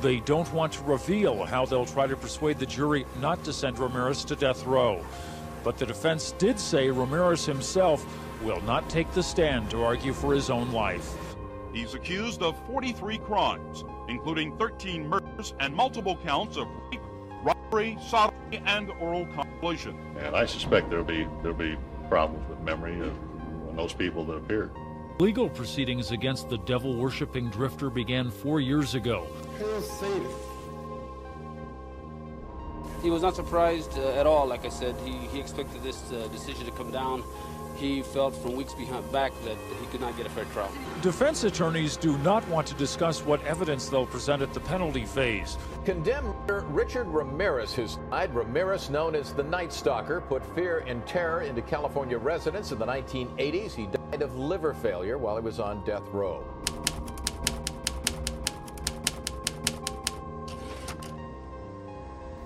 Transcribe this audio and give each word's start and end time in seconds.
they 0.00 0.20
don't 0.20 0.52
want 0.52 0.72
to 0.74 0.82
reveal 0.84 1.44
how 1.44 1.66
they'll 1.66 1.86
try 1.86 2.06
to 2.06 2.16
persuade 2.16 2.58
the 2.58 2.66
jury 2.66 3.06
not 3.20 3.42
to 3.44 3.52
send 3.52 3.78
Ramirez 3.78 4.24
to 4.26 4.36
death 4.36 4.64
row. 4.64 5.04
But 5.64 5.78
the 5.78 5.86
defense 5.86 6.32
did 6.38 6.58
say 6.58 6.90
Ramirez 6.90 7.44
himself 7.44 8.06
will 8.42 8.60
not 8.62 8.88
take 8.88 9.10
the 9.12 9.22
stand 9.22 9.70
to 9.70 9.82
argue 9.82 10.12
for 10.12 10.34
his 10.34 10.50
own 10.50 10.72
life. 10.72 11.16
He's 11.72 11.94
accused 11.94 12.42
of 12.42 12.56
43 12.66 13.18
crimes, 13.18 13.84
including 14.08 14.56
13 14.56 15.08
murders 15.08 15.54
and 15.60 15.74
multiple 15.74 16.16
counts 16.24 16.56
of 16.56 16.66
rape, 16.90 17.00
robbery, 17.42 17.98
sodomy, 18.08 18.62
and 18.64 18.90
oral 19.00 19.26
copulation. 19.34 19.98
And 20.18 20.34
I 20.34 20.46
suspect 20.46 20.90
there'll 20.90 21.04
be 21.04 21.26
there'll 21.42 21.56
be 21.56 21.76
problems 22.08 22.48
with 22.48 22.60
memory 22.60 23.00
of 23.00 23.12
those 23.76 23.92
people 23.92 24.24
that 24.26 24.34
appeared. 24.34 24.70
Legal 25.20 25.48
proceedings 25.48 26.12
against 26.12 26.48
the 26.48 26.58
devil 26.58 26.94
worshipping 26.94 27.50
drifter 27.50 27.90
began 27.90 28.30
four 28.30 28.60
years 28.60 28.94
ago. 28.94 29.26
He 33.02 33.10
was 33.10 33.22
not 33.22 33.34
surprised 33.34 33.98
uh, 33.98 34.12
at 34.12 34.28
all. 34.28 34.46
Like 34.46 34.64
I 34.64 34.68
said, 34.68 34.94
he, 35.04 35.10
he 35.10 35.40
expected 35.40 35.82
this 35.82 36.12
uh, 36.12 36.28
decision 36.28 36.66
to 36.66 36.70
come 36.70 36.92
down. 36.92 37.24
He 37.74 38.02
felt 38.02 38.36
from 38.36 38.54
weeks 38.54 38.74
behind 38.74 39.10
back 39.10 39.32
that 39.44 39.56
he 39.80 39.86
could 39.86 40.00
not 40.00 40.16
get 40.16 40.26
a 40.26 40.30
fair 40.30 40.44
trial. 40.46 40.70
Defense 41.02 41.42
attorneys 41.42 41.96
do 41.96 42.16
not 42.18 42.46
want 42.48 42.68
to 42.68 42.74
discuss 42.74 43.20
what 43.20 43.42
evidence 43.44 43.88
they'll 43.88 44.06
present 44.06 44.40
at 44.40 44.54
the 44.54 44.60
penalty 44.60 45.04
phase. 45.04 45.58
Condemned 45.84 46.34
Richard 46.70 47.06
Ramirez 47.06 47.74
has 47.76 47.98
died. 48.10 48.34
Ramirez, 48.34 48.90
known 48.90 49.14
as 49.14 49.32
the 49.32 49.42
Night 49.42 49.72
Stalker, 49.72 50.20
put 50.20 50.44
fear 50.54 50.84
and 50.86 51.06
terror 51.06 51.42
into 51.42 51.62
California 51.62 52.18
residents 52.18 52.72
in 52.72 52.78
the 52.78 52.86
1980s. 52.86 53.74
He 53.74 53.86
died 53.86 54.22
of 54.22 54.36
liver 54.36 54.74
failure 54.74 55.16
while 55.16 55.36
he 55.36 55.42
was 55.42 55.58
on 55.58 55.82
death 55.84 56.06
row. 56.12 56.44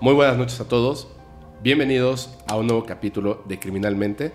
Muy 0.01 0.15
buenas 0.15 0.37
noches 0.37 0.61
a 0.61 0.69
todos. 0.69 1.07
Bienvenidos 1.63 2.37
a 2.49 2.57
un 2.57 2.67
nuevo 2.67 2.85
capítulo 2.85 3.43
de 3.45 3.59
Criminalmente. 3.59 4.33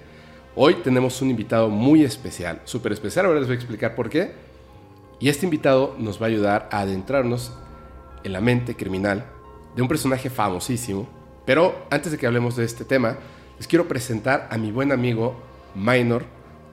Hoy 0.56 0.76
tenemos 0.76 1.22
un 1.22 1.30
invitado 1.30 1.70
muy 1.70 2.04
especial, 2.04 2.62
súper 2.66 2.94
especial, 2.94 3.26
ahora 3.26 3.40
les 3.40 3.48
voy 3.48 3.56
a 3.56 3.60
explicar 3.60 3.96
por 3.96 4.10
qué. 4.10 4.34
Y 5.20 5.30
este 5.30 5.46
invitado 5.46 5.96
nos 5.98 6.22
va 6.22 6.26
a 6.26 6.30
ayudar 6.30 6.70
a 6.72 6.80
adentrarnos 6.80 7.52
en 8.28 8.34
la 8.34 8.42
mente 8.42 8.76
criminal 8.76 9.26
de 9.76 9.82
un 9.82 9.88
personaje 9.88 10.30
famosísimo. 10.30 11.08
Pero 11.46 11.88
antes 11.90 12.12
de 12.12 12.18
que 12.18 12.28
hablemos 12.28 12.56
de 12.56 12.66
este 12.66 12.86
tema, 12.86 13.18
les 13.58 13.68
quiero 13.68 13.88
presentar 13.88 14.48
a 14.52 14.58
mi 14.58 14.72
buen 14.72 14.92
amigo 14.92 15.36
Minor 15.74 16.26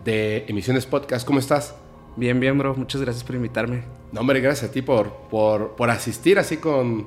de 0.05 0.45
Emisiones 0.49 0.85
Podcast. 0.85 1.27
¿Cómo 1.27 1.39
estás? 1.39 1.77
Bien, 2.17 2.39
bien, 2.39 2.59
bro. 2.59 2.75
Muchas 2.75 3.01
gracias 3.01 3.25
por 3.25 3.37
invitarme. 3.37 3.85
No, 4.13 4.21
hombre, 4.21 4.41
gracias 4.41 4.71
a 4.71 4.73
ti 4.73 4.83
por, 4.83 5.13
por, 5.31 5.77
por 5.77 5.91
asistir 5.91 6.39
así 6.39 6.59
con, 6.59 7.07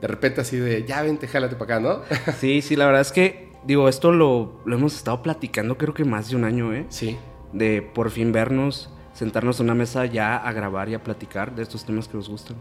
de 0.00 0.06
repente 0.06 0.40
así 0.40 0.56
de, 0.56 0.84
ya 0.84 1.02
vente, 1.02 1.28
jálate 1.28 1.56
para 1.56 1.76
acá, 1.76 1.80
¿no? 1.80 2.02
sí, 2.40 2.62
sí, 2.62 2.76
la 2.76 2.86
verdad 2.86 3.02
es 3.02 3.12
que, 3.12 3.52
digo, 3.64 3.88
esto 3.88 4.12
lo, 4.12 4.60
lo, 4.64 4.76
hemos 4.76 4.96
estado 4.96 5.22
platicando 5.22 5.76
creo 5.76 5.94
que 5.94 6.04
más 6.04 6.30
de 6.30 6.36
un 6.36 6.44
año, 6.44 6.72
¿eh? 6.72 6.86
Sí. 6.88 7.16
De 7.52 7.82
por 7.82 8.10
fin 8.10 8.32
vernos, 8.32 8.90
sentarnos 9.12 9.60
en 9.60 9.66
una 9.66 9.74
mesa 9.74 10.06
ya 10.06 10.36
a 10.36 10.52
grabar 10.52 10.88
y 10.88 10.94
a 10.94 11.02
platicar 11.02 11.54
de 11.54 11.62
estos 11.62 11.84
temas 11.84 12.06
que 12.08 12.16
nos 12.16 12.28
gustan. 12.28 12.56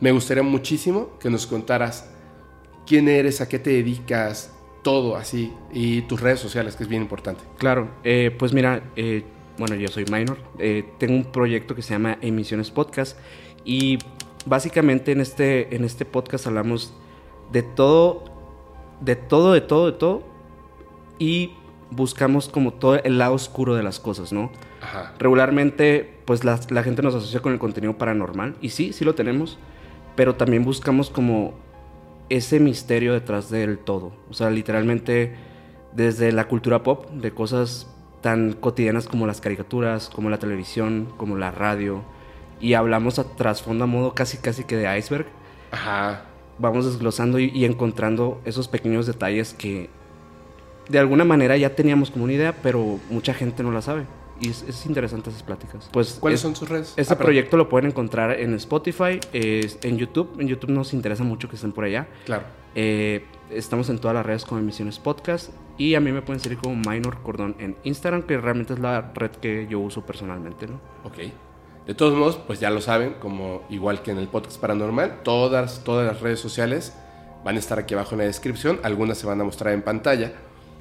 Me 0.00 0.12
gustaría 0.12 0.42
muchísimo 0.42 1.18
que 1.18 1.30
nos 1.30 1.46
contaras 1.46 2.10
quién 2.86 3.08
eres, 3.08 3.40
a 3.40 3.48
qué 3.48 3.58
te 3.58 3.70
dedicas, 3.70 4.52
todo 4.82 5.16
así, 5.16 5.52
y 5.72 6.02
tus 6.02 6.20
redes 6.20 6.40
sociales, 6.40 6.76
que 6.76 6.82
es 6.82 6.88
bien 6.88 7.02
importante. 7.02 7.42
Claro, 7.58 7.88
eh, 8.04 8.34
pues 8.36 8.52
mira, 8.52 8.82
eh, 8.96 9.24
bueno, 9.58 9.76
yo 9.76 9.88
soy 9.88 10.04
Minor, 10.10 10.38
eh, 10.58 10.84
tengo 10.98 11.14
un 11.14 11.24
proyecto 11.24 11.74
que 11.74 11.82
se 11.82 11.90
llama 11.94 12.18
Emisiones 12.20 12.70
Podcast 12.70 13.18
y 13.64 13.98
básicamente 14.46 15.12
en 15.12 15.20
este, 15.20 15.74
en 15.74 15.84
este 15.84 16.04
podcast 16.04 16.46
hablamos 16.46 16.94
de 17.52 17.62
todo, 17.62 18.24
de 19.00 19.16
todo, 19.16 19.52
de 19.52 19.60
todo, 19.60 19.86
de 19.86 19.92
todo 19.92 20.22
y 21.18 21.52
buscamos 21.90 22.48
como 22.48 22.72
todo 22.72 22.96
el 23.02 23.18
lado 23.18 23.34
oscuro 23.34 23.74
de 23.74 23.82
las 23.82 24.00
cosas, 24.00 24.32
¿no? 24.32 24.50
Ajá. 24.80 25.14
Regularmente, 25.18 26.18
pues 26.24 26.44
la, 26.44 26.58
la, 26.70 26.82
gente 26.82 27.02
nos 27.02 27.14
asocia 27.14 27.40
con 27.40 27.52
el 27.52 27.58
contenido 27.58 27.96
paranormal 27.98 28.56
y 28.60 28.70
sí, 28.70 28.92
sí 28.92 29.04
lo 29.04 29.14
tenemos, 29.14 29.58
pero 30.16 30.34
también 30.34 30.64
buscamos 30.64 31.10
como 31.10 31.54
ese 32.28 32.60
misterio 32.60 33.12
detrás 33.12 33.50
del 33.50 33.78
todo. 33.78 34.12
O 34.30 34.34
sea, 34.34 34.50
literalmente 34.50 35.34
desde 35.94 36.32
la 36.32 36.48
cultura 36.48 36.82
pop, 36.82 37.10
de 37.10 37.32
cosas 37.32 37.88
tan 38.22 38.52
cotidianas 38.52 39.08
como 39.08 39.26
las 39.26 39.40
caricaturas, 39.40 40.08
como 40.08 40.30
la 40.30 40.38
televisión, 40.38 41.08
como 41.16 41.36
la 41.36 41.50
radio, 41.50 42.02
y 42.60 42.74
hablamos 42.74 43.18
a 43.18 43.24
trasfondo 43.24 43.84
a 43.84 43.86
modo 43.86 44.14
casi 44.14 44.38
casi 44.38 44.64
que 44.64 44.76
de 44.76 44.98
iceberg. 44.98 45.26
Ajá. 45.72 46.24
Vamos 46.58 46.86
desglosando 46.86 47.38
y, 47.38 47.50
y, 47.52 47.64
encontrando 47.64 48.40
esos 48.44 48.68
pequeños 48.68 49.06
detalles 49.06 49.52
que 49.52 49.90
de 50.88 50.98
alguna 50.98 51.24
manera 51.24 51.56
ya 51.56 51.74
teníamos 51.74 52.10
como 52.10 52.24
una 52.24 52.34
idea, 52.34 52.54
pero 52.62 53.00
mucha 53.10 53.34
gente 53.34 53.62
no 53.62 53.72
la 53.72 53.82
sabe. 53.82 54.06
Y 54.40 54.48
es, 54.50 54.62
es 54.62 54.86
interesante 54.86 55.30
esas 55.30 55.42
pláticas. 55.42 55.88
Pues 55.92 56.18
¿Cuáles 56.20 56.38
es, 56.38 56.42
son 56.42 56.56
sus 56.56 56.68
redes? 56.68 56.94
Este 56.96 57.14
ah, 57.14 57.18
proyecto 57.18 57.56
lo 57.56 57.68
pueden 57.68 57.90
encontrar 57.90 58.38
en 58.40 58.54
Spotify, 58.54 59.20
en 59.32 59.98
YouTube. 59.98 60.36
En 60.40 60.48
YouTube 60.48 60.70
nos 60.70 60.92
interesa 60.92 61.22
mucho 61.22 61.48
que 61.48 61.56
estén 61.56 61.72
por 61.72 61.84
allá. 61.84 62.08
Claro. 62.24 62.44
Eh, 62.74 63.24
estamos 63.50 63.88
en 63.88 63.98
todas 63.98 64.14
las 64.14 64.24
redes 64.24 64.44
como 64.44 64.60
Emisiones 64.60 64.98
Podcast. 64.98 65.50
Y 65.78 65.94
a 65.94 66.00
mí 66.00 66.12
me 66.12 66.22
pueden 66.22 66.40
seguir 66.40 66.58
como 66.58 66.76
Minor 66.76 67.22
Cordón 67.22 67.56
en 67.58 67.76
Instagram, 67.84 68.22
que 68.22 68.36
realmente 68.38 68.74
es 68.74 68.78
la 68.78 69.12
red 69.14 69.30
que 69.30 69.66
yo 69.68 69.80
uso 69.80 70.04
personalmente, 70.04 70.66
¿no? 70.66 70.80
Ok. 71.04 71.18
De 71.86 71.94
todos 71.94 72.14
modos, 72.14 72.36
pues 72.46 72.60
ya 72.60 72.70
lo 72.70 72.80
saben, 72.80 73.14
como 73.14 73.62
igual 73.68 74.02
que 74.02 74.12
en 74.12 74.18
el 74.18 74.28
podcast 74.28 74.60
paranormal, 74.60 75.22
todas, 75.24 75.82
todas 75.82 76.06
las 76.06 76.20
redes 76.20 76.38
sociales 76.38 76.94
van 77.44 77.56
a 77.56 77.58
estar 77.58 77.78
aquí 77.78 77.94
abajo 77.94 78.12
en 78.12 78.18
la 78.18 78.24
descripción. 78.24 78.78
Algunas 78.84 79.18
se 79.18 79.26
van 79.26 79.40
a 79.40 79.44
mostrar 79.44 79.74
en 79.74 79.82
pantalla. 79.82 80.32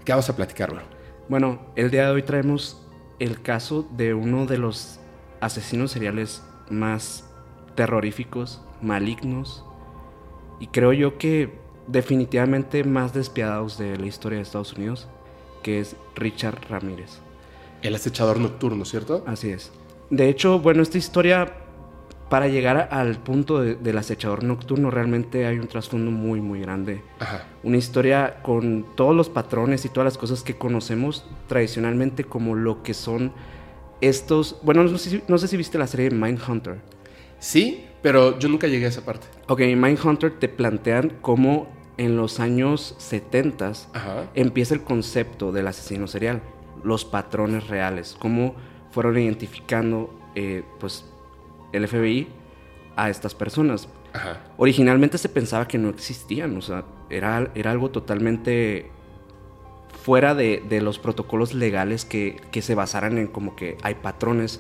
¿Qué 0.06 0.12
vamos 0.12 0.30
a 0.30 0.36
platicar, 0.36 0.72
bro? 0.72 0.82
Bueno, 1.28 1.60
el 1.76 1.90
día 1.90 2.06
de 2.06 2.12
hoy 2.12 2.24
traemos 2.24 2.86
el 3.22 3.40
caso 3.40 3.88
de 3.92 4.16
uno 4.16 4.48
de 4.48 4.58
los 4.58 5.00
asesinos 5.42 5.92
seriales 5.92 6.44
más 6.72 7.30
terroríficos, 7.76 8.62
malignos 8.82 9.64
y 10.60 10.68
creo 10.68 10.92
yo 10.92 11.20
que 11.20 11.60
definitivamente 11.86 12.84
más 12.84 13.14
despiadados 13.14 13.78
de 13.78 13.96
la 13.98 14.08
historia 14.08 14.38
de 14.38 14.44
Estados 14.44 14.74
Unidos, 14.74 15.08
que 15.62 15.80
es 15.80 15.96
Richard 16.16 16.62
Ramírez. 16.68 17.20
El 17.84 17.94
acechador 17.94 18.40
nocturno, 18.40 18.86
¿cierto? 18.86 19.24
Así 19.28 19.52
es. 19.52 19.72
De 20.10 20.28
hecho, 20.28 20.60
bueno, 20.60 20.82
esta 20.82 20.98
historia, 20.98 21.61
para 22.32 22.48
llegar 22.48 22.88
al 22.92 23.18
punto 23.18 23.60
de, 23.60 23.76
del 23.76 23.98
acechador 23.98 24.46
nocturno, 24.46 24.90
realmente 24.90 25.46
hay 25.46 25.60
un 25.60 25.68
trasfondo 25.68 26.12
muy, 26.12 26.40
muy 26.40 26.62
grande. 26.62 27.02
Ajá. 27.20 27.44
Una 27.62 27.76
historia 27.76 28.38
con 28.42 28.86
todos 28.96 29.14
los 29.14 29.28
patrones 29.28 29.84
y 29.84 29.90
todas 29.90 30.06
las 30.06 30.18
cosas 30.18 30.42
que 30.42 30.58
conocemos 30.58 31.26
tradicionalmente 31.50 32.24
como 32.24 32.56
lo 32.56 32.84
que 32.84 32.94
son 32.94 33.34
estos... 34.00 34.62
Bueno, 34.64 34.82
no 34.86 34.98
sé 34.98 35.10
si, 35.10 35.24
no 35.28 35.38
sé 35.38 35.50
si 35.50 35.58
viste 35.58 35.78
la 35.78 35.88
serie 35.88 36.10
Mindhunter. 36.10 36.80
Sí, 37.38 37.86
pero 38.02 38.40
yo 38.40 38.48
nunca 38.48 38.68
llegué 38.68 38.86
a 38.86 38.90
esa 38.90 39.04
parte. 39.04 39.28
Ok, 39.50 39.60
Mindhunter 39.60 40.32
te 40.40 40.48
plantean 40.48 41.18
cómo 41.20 41.68
en 41.98 42.16
los 42.16 42.40
años 42.40 42.96
70 42.98 43.74
Ajá. 43.92 44.32
empieza 44.36 44.74
el 44.74 44.84
concepto 44.84 45.52
del 45.52 45.68
asesino 45.68 46.08
serial, 46.08 46.42
los 46.82 47.04
patrones 47.04 47.68
reales, 47.68 48.16
cómo 48.18 48.56
fueron 48.92 49.18
identificando 49.18 50.18
eh, 50.34 50.64
pues 50.80 51.11
el 51.72 51.88
FBI 51.88 52.28
a 52.96 53.10
estas 53.10 53.36
personas. 53.36 53.88
Ajá. 54.14 54.40
Originalmente 54.58 55.18
se 55.18 55.30
pensaba 55.30 55.68
que 55.68 55.78
no 55.78 55.90
existían, 55.90 56.58
o 56.58 56.62
sea, 56.62 56.84
era, 57.10 57.50
era 57.56 57.72
algo 57.72 57.92
totalmente 57.92 58.92
fuera 60.04 60.34
de, 60.36 60.64
de 60.68 60.82
los 60.82 61.00
protocolos 61.00 61.54
legales 61.54 62.06
que, 62.06 62.42
que, 62.52 62.62
se 62.62 62.76
basaran 62.76 63.18
en 63.18 63.28
como 63.28 63.56
que 63.56 63.78
hay 63.84 63.96
patrones 63.96 64.60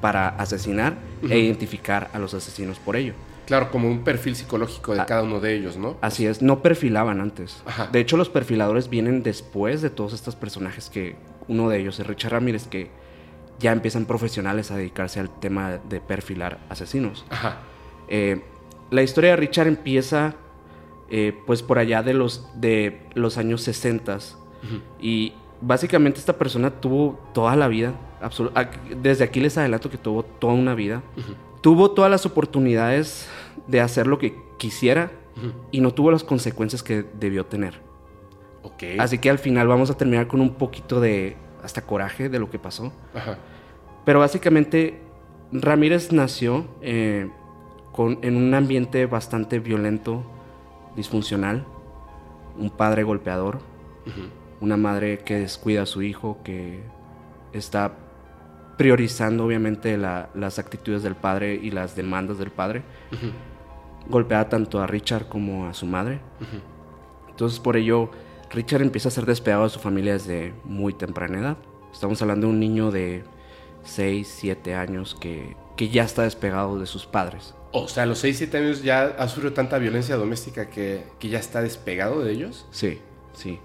para 0.00 0.28
asesinar 0.28 0.98
uh 1.22 1.26
-huh. 1.26 1.32
e 1.32 1.38
identificar 1.38 2.10
a 2.12 2.18
los 2.18 2.34
asesinos 2.34 2.78
por 2.78 2.96
ello. 2.96 3.14
Claro, 3.46 3.70
como 3.70 3.88
un 3.88 4.04
perfil 4.04 4.36
psicológico 4.36 4.94
de 4.94 5.00
Ah, 5.00 5.06
cada 5.06 5.22
uno 5.22 5.40
de 5.40 5.54
ellos, 5.54 5.76
¿no? 5.76 5.96
Así 6.00 6.26
es, 6.26 6.40
no 6.40 6.62
perfilaban 6.62 7.20
antes. 7.20 7.62
Ajá. 7.66 7.88
De 7.90 8.00
hecho, 8.00 8.16
los 8.16 8.28
perfiladores 8.28 8.88
vienen 8.88 9.22
después 9.22 9.82
de 9.82 9.90
todos 9.90 10.12
estos 10.12 10.36
personajes 10.36 10.88
que 10.88 11.16
uno 11.48 11.68
de 11.68 11.80
ellos 11.80 11.98
es 11.98 12.06
Richard 12.06 12.32
Ramírez, 12.32 12.68
que 12.68 12.90
ya 13.60 13.70
empiezan 13.72 14.06
profesionales 14.06 14.70
a 14.72 14.76
dedicarse 14.76 15.20
al 15.20 15.28
tema 15.30 15.78
de 15.88 16.00
perfilar 16.00 16.58
asesinos. 16.68 17.24
Ajá. 17.30 17.58
Eh, 18.08 18.42
la 18.90 19.02
historia 19.02 19.30
de 19.30 19.36
Richard 19.36 19.68
empieza 19.68 20.34
eh, 21.10 21.32
pues 21.46 21.62
por 21.62 21.78
allá 21.78 22.02
de 22.02 22.14
los, 22.14 22.48
de 22.54 23.00
los 23.14 23.38
años 23.38 23.62
60 23.62 24.18
Uh 24.62 24.66
-huh. 24.66 24.80
y 25.00 25.32
básicamente 25.62 26.18
esta 26.20 26.34
persona 26.36 26.70
tuvo 26.70 27.18
toda 27.32 27.56
la 27.56 27.66
vida, 27.68 27.94
desde 29.02 29.24
aquí 29.24 29.40
les 29.40 29.56
adelanto 29.56 29.88
que 29.88 29.96
tuvo 29.96 30.22
toda 30.22 30.52
una 30.54 30.74
vida, 30.74 31.02
Uh 31.16 31.20
-huh. 31.20 31.34
tuvo 31.62 31.90
todas 31.92 32.10
las 32.10 32.26
oportunidades 32.26 33.28
de 33.66 33.80
hacer 33.80 34.06
lo 34.06 34.18
que 34.18 34.34
quisiera 34.58 35.10
Uh 35.36 35.40
-huh. 35.46 35.52
y 35.70 35.80
no 35.80 35.92
tuvo 35.94 36.10
las 36.10 36.24
consecuencias 36.24 36.82
que 36.82 37.04
debió 37.18 37.46
tener. 37.46 37.80
Ok. 38.62 38.82
Así 38.98 39.16
que 39.18 39.30
al 39.30 39.38
final 39.38 39.66
vamos 39.68 39.88
a 39.90 39.94
terminar 39.96 40.26
con 40.26 40.40
un 40.40 40.54
poquito 40.54 41.00
de 41.00 41.36
hasta 41.62 41.80
coraje 41.82 42.28
de 42.28 42.38
lo 42.38 42.50
que 42.50 42.58
pasó. 42.58 42.92
Ajá. 43.14 43.38
Pero 44.04 44.18
básicamente 44.20 45.00
Ramírez 45.52 46.12
nació 46.12 46.66
eh, 46.80 47.28
con, 47.92 48.18
en 48.22 48.36
un 48.36 48.54
ambiente 48.54 49.06
bastante 49.06 49.58
violento, 49.58 50.22
disfuncional, 50.96 51.64
un 52.58 52.70
padre 52.70 53.02
golpeador, 53.04 53.58
una 54.60 54.76
madre 54.76 55.18
que 55.18 55.38
descuida 55.38 55.82
a 55.82 55.86
su 55.86 56.02
hijo, 56.02 56.38
que 56.44 56.80
está 57.52 57.92
priorizando 58.76 59.44
obviamente 59.44 59.96
la- 59.98 60.30
las 60.34 60.58
actitudes 60.58 61.02
del 61.02 61.14
padre 61.14 61.54
y 61.54 61.70
las 61.70 61.94
demandas 61.96 62.38
del 62.38 62.50
padre. 62.50 62.82
Golpea 64.08 64.48
tanto 64.48 64.80
a 64.80 64.86
Richard 64.86 65.28
como 65.28 65.66
a 65.66 65.74
su 65.74 65.86
madre. 65.86 66.20
Entonces 67.28 67.60
por 67.60 67.76
ello 67.76 68.10
Richard 68.50 68.82
empieza 68.82 69.08
a 69.08 69.12
ser 69.12 69.26
despegado 69.26 69.64
de 69.64 69.70
su 69.70 69.78
familia 69.78 70.14
desde 70.14 70.52
muy 70.64 70.92
temprana 70.94 71.38
edad. 71.38 71.56
Estamos 71.92 72.20
hablando 72.22 72.46
de 72.46 72.52
un 72.52 72.60
niño 72.60 72.90
de 72.90 73.22
6, 73.84 74.28
7 74.40 74.74
años 74.74 75.16
que, 75.18 75.56
que 75.76 75.88
ya 75.88 76.04
está 76.04 76.22
despegado 76.22 76.78
de 76.78 76.86
sus 76.86 77.06
padres. 77.06 77.54
O 77.72 77.88
sea, 77.88 78.02
a 78.02 78.06
los 78.06 78.18
6, 78.18 78.38
7 78.38 78.58
años 78.58 78.82
ya 78.82 79.04
ha 79.18 79.28
sufrido 79.28 79.52
tanta 79.52 79.78
violencia 79.78 80.16
doméstica 80.16 80.68
que, 80.68 81.04
que 81.18 81.28
ya 81.28 81.38
está 81.38 81.62
despegado 81.62 82.22
de 82.22 82.32
ellos. 82.32 82.66
Sí, 82.70 82.98
sí. 83.32 83.60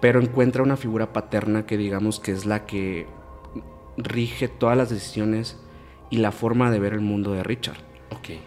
Pero 0.00 0.20
encuentra 0.20 0.62
una 0.62 0.76
figura 0.76 1.12
paterna 1.12 1.66
que 1.66 1.76
digamos 1.76 2.20
que 2.20 2.32
es 2.32 2.46
la 2.46 2.64
que 2.66 3.06
rige 3.96 4.48
todas 4.48 4.76
las 4.76 4.90
decisiones 4.90 5.58
y 6.10 6.18
la 6.18 6.32
forma 6.32 6.70
de 6.70 6.78
ver 6.78 6.92
el 6.94 7.00
mundo 7.00 7.32
de 7.32 7.42
Richard. 7.42 7.78
Ok. 8.10 8.38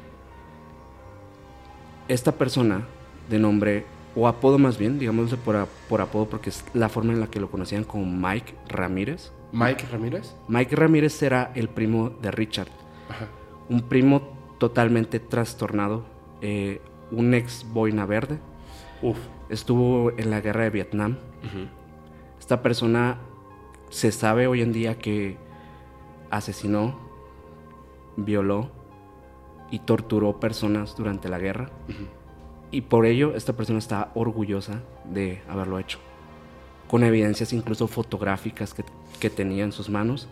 Esta 2.08 2.32
persona 2.34 2.88
de 3.30 3.40
nombre, 3.40 3.86
o 4.16 4.28
apodo 4.28 4.58
más 4.58 4.78
bien, 4.78 4.98
digámosle 4.98 5.38
por, 5.38 5.68
por 5.88 6.02
apodo 6.02 6.28
porque 6.28 6.50
es 6.50 6.66
la 6.74 6.90
forma 6.90 7.14
en 7.14 7.20
la 7.20 7.28
que 7.28 7.40
lo 7.40 7.52
conocían 7.52 7.84
como 7.84 8.06
Mike 8.06 8.56
Ramírez. 8.68 9.32
Mike 9.52 9.86
Ramírez. 9.92 10.36
Mike 10.48 10.76
Ramírez 10.76 11.22
era 11.22 11.52
el 11.56 11.70
primo 11.70 12.10
de 12.10 12.32
Richard. 12.32 12.70
Ajá. 13.10 13.28
Un 13.70 13.82
primo 13.82 14.22
totalmente 14.58 15.20
trastornado, 15.20 16.06
eh, 16.42 16.82
un 17.12 17.34
ex 17.34 17.66
boina 17.72 18.06
verde. 18.06 18.40
Uf. 19.02 19.18
Estuvo 19.50 20.12
en 20.18 20.30
la 20.30 20.40
guerra 20.40 20.64
de 20.64 20.70
Vietnam. 20.70 21.18
Esta 22.40 22.62
persona 22.62 23.18
se 23.90 24.12
sabe 24.12 24.48
hoy 24.48 24.62
en 24.62 24.72
día 24.72 24.98
que 24.98 25.38
asesinó, 26.30 26.98
violó 28.16 28.72
y 29.70 29.80
torturó 29.80 30.40
personas 30.40 30.96
durante 30.96 31.28
la 31.28 31.40
guerra. 31.40 31.70
Y 32.72 32.82
por 32.82 33.06
ello 33.06 33.36
esta 33.36 33.54
persona 33.54 33.80
está 33.80 34.12
orgullosa 34.16 34.82
de 35.06 35.42
haberlo 35.50 35.80
hecho. 35.80 36.00
Con 36.92 37.06
evidencias 37.06 37.54
incluso 37.54 37.88
fotográficas 37.88 38.74
que, 38.74 38.84
que 39.20 39.30
tenía 39.30 39.64
en 39.64 39.72
sus 39.72 39.90
manos. 39.90 40.28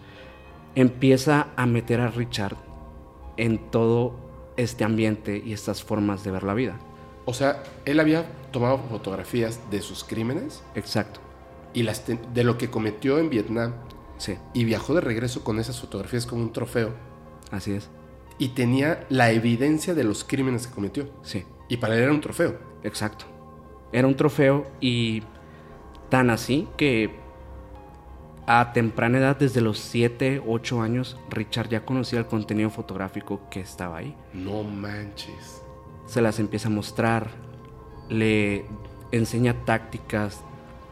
Empieza 0.76 1.48
a 1.56 1.66
meter 1.66 2.02
a 2.02 2.10
Richard 2.10 2.58
en 3.38 3.72
todo 3.72 4.14
este 4.58 4.84
ambiente 4.84 5.42
y 5.44 5.54
estas 5.54 5.82
formas 5.84 6.24
de 6.26 6.32
ver 6.32 6.44
la 6.44 6.54
vida. 6.54 6.78
O 7.26 7.34
sea, 7.34 7.64
él 7.86 8.00
había 8.02 8.26
tomado 8.52 8.78
fotografías 8.90 9.60
de 9.72 9.82
sus 9.82 10.04
crímenes 10.04 10.62
Exacto. 10.76 11.22
y 11.74 11.84
las 11.84 12.04
de 12.08 12.44
lo 12.44 12.58
que 12.58 12.70
cometió 12.70 13.20
en 13.20 13.30
Vietnam 13.30 13.74
Sí, 14.18 14.38
y 14.54 14.66
viajó 14.66 14.94
de 14.96 15.00
regreso 15.02 15.46
con 15.46 15.60
esas 15.60 15.80
fotografías 15.80 16.26
como 16.26 16.42
un 16.42 16.52
trofeo 16.52 16.92
así 17.52 17.72
es. 17.72 17.90
y 18.38 18.50
tenía 18.50 19.06
la 19.08 19.32
evidencia 19.32 19.94
de 19.94 20.04
los 20.04 20.26
crímenes 20.26 20.68
que 20.68 20.74
cometió. 20.74 21.08
Sí. 21.22 21.46
Y 21.70 21.78
para 21.78 21.96
él 21.96 22.04
era 22.04 22.12
un 22.12 22.20
trofeo. 22.20 22.58
Exacto. 22.84 23.26
Era 23.94 24.08
un 24.08 24.16
trofeo 24.16 24.68
y 24.82 25.24
tan 26.10 26.30
así 26.30 26.68
que 26.78 27.18
a 28.48 28.74
temprana 28.74 29.20
edad, 29.20 29.38
desde 29.38 29.62
los 29.62 29.78
7, 29.78 30.42
8 30.46 30.82
años, 30.82 31.18
Richard 31.30 31.70
ya 31.70 31.86
conocía 31.86 32.18
el 32.18 32.26
contenido 32.26 32.72
fotográfico 32.72 33.42
que 33.52 33.60
estaba 33.60 33.98
ahí. 33.98 34.16
No 34.34 34.64
manches. 34.64 35.62
Se 36.08 36.22
las 36.22 36.40
empieza 36.40 36.68
a 36.68 36.72
mostrar, 36.72 37.30
le 38.10 38.66
enseña 39.12 39.54
tácticas 39.66 40.42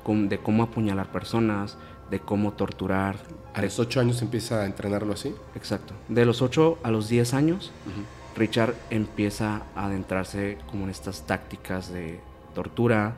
de 0.06 0.38
cómo 0.38 0.64
apuñalar 0.64 1.12
personas, 1.12 1.78
de 2.12 2.20
cómo 2.20 2.54
torturar. 2.54 3.18
A 3.56 3.62
los 3.62 3.80
8 3.80 4.02
años 4.02 4.22
empieza 4.22 4.62
a 4.62 4.66
entrenarlo 4.66 5.14
así. 5.14 5.34
Exacto. 5.56 5.96
De 6.08 6.26
los 6.26 6.44
8 6.44 6.78
a 6.84 6.92
los 6.92 7.10
10 7.10 7.34
años, 7.34 7.72
Richard 8.36 8.76
empieza 8.92 9.64
a 9.76 9.88
adentrarse 9.88 10.60
como 10.70 10.84
en 10.84 10.92
estas 10.92 11.26
tácticas 11.26 11.92
de 11.92 12.20
tortura, 12.54 13.16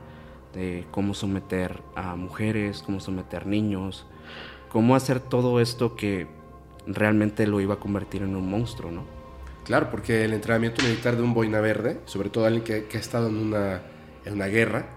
de 0.53 0.85
cómo 0.91 1.13
someter 1.13 1.81
a 1.95 2.15
mujeres, 2.15 2.81
cómo 2.83 2.99
someter 2.99 3.45
niños, 3.45 4.05
cómo 4.69 4.95
hacer 4.95 5.19
todo 5.19 5.59
esto 5.59 5.95
que 5.95 6.27
realmente 6.87 7.47
lo 7.47 7.61
iba 7.61 7.75
a 7.75 7.79
convertir 7.79 8.23
en 8.23 8.35
un 8.35 8.49
monstruo, 8.49 8.91
¿no? 8.91 9.03
Claro, 9.65 9.91
porque 9.91 10.25
el 10.25 10.33
entrenamiento 10.33 10.81
militar 10.81 11.15
de 11.15 11.21
un 11.21 11.33
boina 11.33 11.59
verde, 11.59 11.99
sobre 12.05 12.29
todo 12.29 12.45
alguien 12.45 12.63
que, 12.63 12.85
que 12.85 12.97
ha 12.97 12.99
estado 12.99 13.27
en 13.27 13.37
una, 13.37 13.81
en 14.25 14.33
una 14.33 14.47
guerra, 14.47 14.87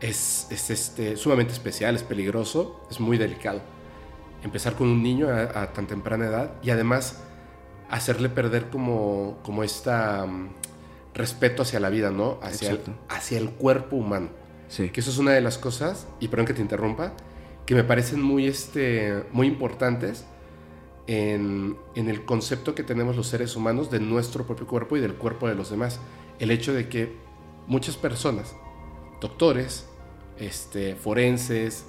es, 0.00 0.46
es, 0.50 0.70
este, 0.70 1.16
sumamente 1.16 1.52
especial, 1.52 1.96
es 1.96 2.02
peligroso, 2.02 2.80
es 2.90 3.00
muy 3.00 3.18
delicado. 3.18 3.60
Empezar 4.42 4.74
con 4.74 4.88
un 4.88 5.02
niño 5.02 5.28
a, 5.28 5.62
a 5.62 5.72
tan 5.72 5.86
temprana 5.86 6.26
edad 6.26 6.52
y 6.62 6.70
además 6.70 7.22
hacerle 7.90 8.28
perder 8.28 8.70
como, 8.70 9.38
como 9.42 9.64
esta 9.64 10.24
mm, 10.24 10.50
respeto 11.14 11.62
hacia 11.62 11.80
la 11.80 11.90
vida, 11.90 12.10
¿no? 12.10 12.38
Hacia 12.42 12.70
el, 12.70 12.80
hacia 13.08 13.38
el 13.38 13.50
cuerpo 13.50 13.96
humano. 13.96 14.28
Sí. 14.70 14.90
Que 14.90 15.00
eso 15.00 15.10
es 15.10 15.18
una 15.18 15.32
de 15.32 15.40
las 15.40 15.58
cosas, 15.58 16.06
y 16.20 16.28
perdón 16.28 16.46
que 16.46 16.54
te 16.54 16.62
interrumpa, 16.62 17.12
que 17.66 17.74
me 17.74 17.84
parecen 17.84 18.22
muy, 18.22 18.46
este, 18.46 19.24
muy 19.32 19.48
importantes 19.48 20.24
en, 21.08 21.76
en 21.96 22.08
el 22.08 22.24
concepto 22.24 22.74
que 22.74 22.84
tenemos 22.84 23.16
los 23.16 23.26
seres 23.26 23.56
humanos 23.56 23.90
de 23.90 23.98
nuestro 23.98 24.46
propio 24.46 24.68
cuerpo 24.68 24.96
y 24.96 25.00
del 25.00 25.14
cuerpo 25.14 25.48
de 25.48 25.56
los 25.56 25.70
demás. 25.70 26.00
El 26.38 26.52
hecho 26.52 26.72
de 26.72 26.88
que 26.88 27.16
muchas 27.66 27.96
personas, 27.96 28.54
doctores, 29.20 29.88
este, 30.38 30.94
forenses 30.94 31.84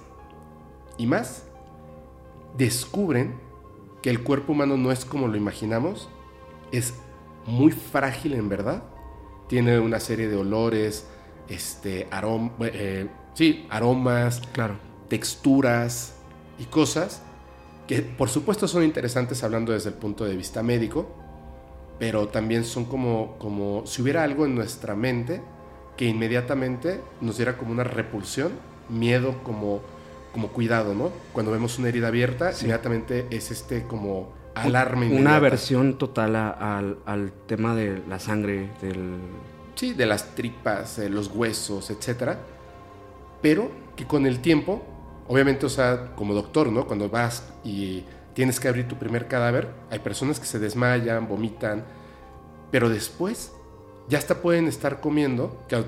y 0.97 1.05
más, 1.05 1.45
descubren 2.57 3.39
que 4.01 4.09
el 4.09 4.23
cuerpo 4.23 4.53
humano 4.53 4.75
no 4.75 4.91
es 4.91 5.05
como 5.05 5.27
lo 5.27 5.37
imaginamos, 5.37 6.09
es 6.71 6.95
muy 7.45 7.71
frágil 7.71 8.33
en 8.33 8.49
verdad, 8.49 8.83
tiene 9.47 9.79
una 9.79 9.99
serie 9.99 10.27
de 10.27 10.35
olores, 10.35 11.07
este, 11.49 12.09
arom- 12.09 12.51
eh, 12.61 13.07
sí, 13.33 13.65
aromas, 13.69 14.41
Claro. 14.53 14.75
texturas 15.09 16.13
y 16.59 16.65
cosas 16.65 17.21
que 17.87 18.01
por 18.01 18.29
supuesto 18.29 18.67
son 18.67 18.83
interesantes 18.83 19.43
hablando 19.43 19.71
desde 19.73 19.89
el 19.89 19.95
punto 19.95 20.23
de 20.25 20.35
vista 20.35 20.63
médico, 20.63 21.09
pero 21.99 22.27
también 22.29 22.63
son 22.63 22.85
como, 22.85 23.35
como 23.37 23.85
si 23.85 24.01
hubiera 24.01 24.23
algo 24.23 24.45
en 24.45 24.55
nuestra 24.55 24.95
mente 24.95 25.41
que 25.97 26.05
inmediatamente 26.05 27.01
nos 27.19 27.37
diera 27.37 27.57
como 27.57 27.71
una 27.71 27.83
repulsión, 27.83 28.51
miedo 28.89 29.35
como, 29.43 29.81
como 30.33 30.47
cuidado, 30.49 30.93
¿no? 30.95 31.11
Cuando 31.33 31.51
vemos 31.51 31.77
una 31.79 31.89
herida 31.89 32.07
abierta, 32.07 32.51
inmediatamente 32.53 33.27
es 33.29 33.51
este 33.51 33.83
como 33.87 34.33
alarma 34.55 35.05
inmediata. 35.05 35.21
Una 35.21 35.35
aversión 35.35 35.97
total 35.97 36.35
a- 36.37 36.77
al, 36.77 36.97
al 37.05 37.31
tema 37.45 37.75
de 37.75 38.01
la 38.07 38.19
sangre, 38.19 38.69
del... 38.81 39.17
Sí, 39.75 39.93
de 39.93 40.05
las 40.05 40.35
tripas, 40.35 40.97
de 40.97 41.09
los 41.09 41.27
huesos, 41.27 41.89
etcétera. 41.89 42.39
Pero 43.41 43.71
que 43.95 44.05
con 44.05 44.25
el 44.25 44.39
tiempo, 44.39 44.81
obviamente, 45.27 45.65
o 45.65 45.69
sea, 45.69 46.15
como 46.15 46.33
doctor, 46.33 46.71
¿no? 46.71 46.85
Cuando 46.85 47.09
vas 47.09 47.43
y 47.63 48.03
tienes 48.33 48.59
que 48.59 48.67
abrir 48.67 48.87
tu 48.87 48.97
primer 48.97 49.27
cadáver, 49.27 49.69
hay 49.89 49.99
personas 49.99 50.39
que 50.39 50.45
se 50.45 50.59
desmayan, 50.59 51.27
vomitan, 51.27 51.83
pero 52.69 52.89
después 52.89 53.51
ya 54.07 54.17
hasta 54.17 54.41
pueden 54.41 54.67
estar 54.67 55.01
comiendo, 55.01 55.63
que 55.67 55.75
a, 55.75 55.85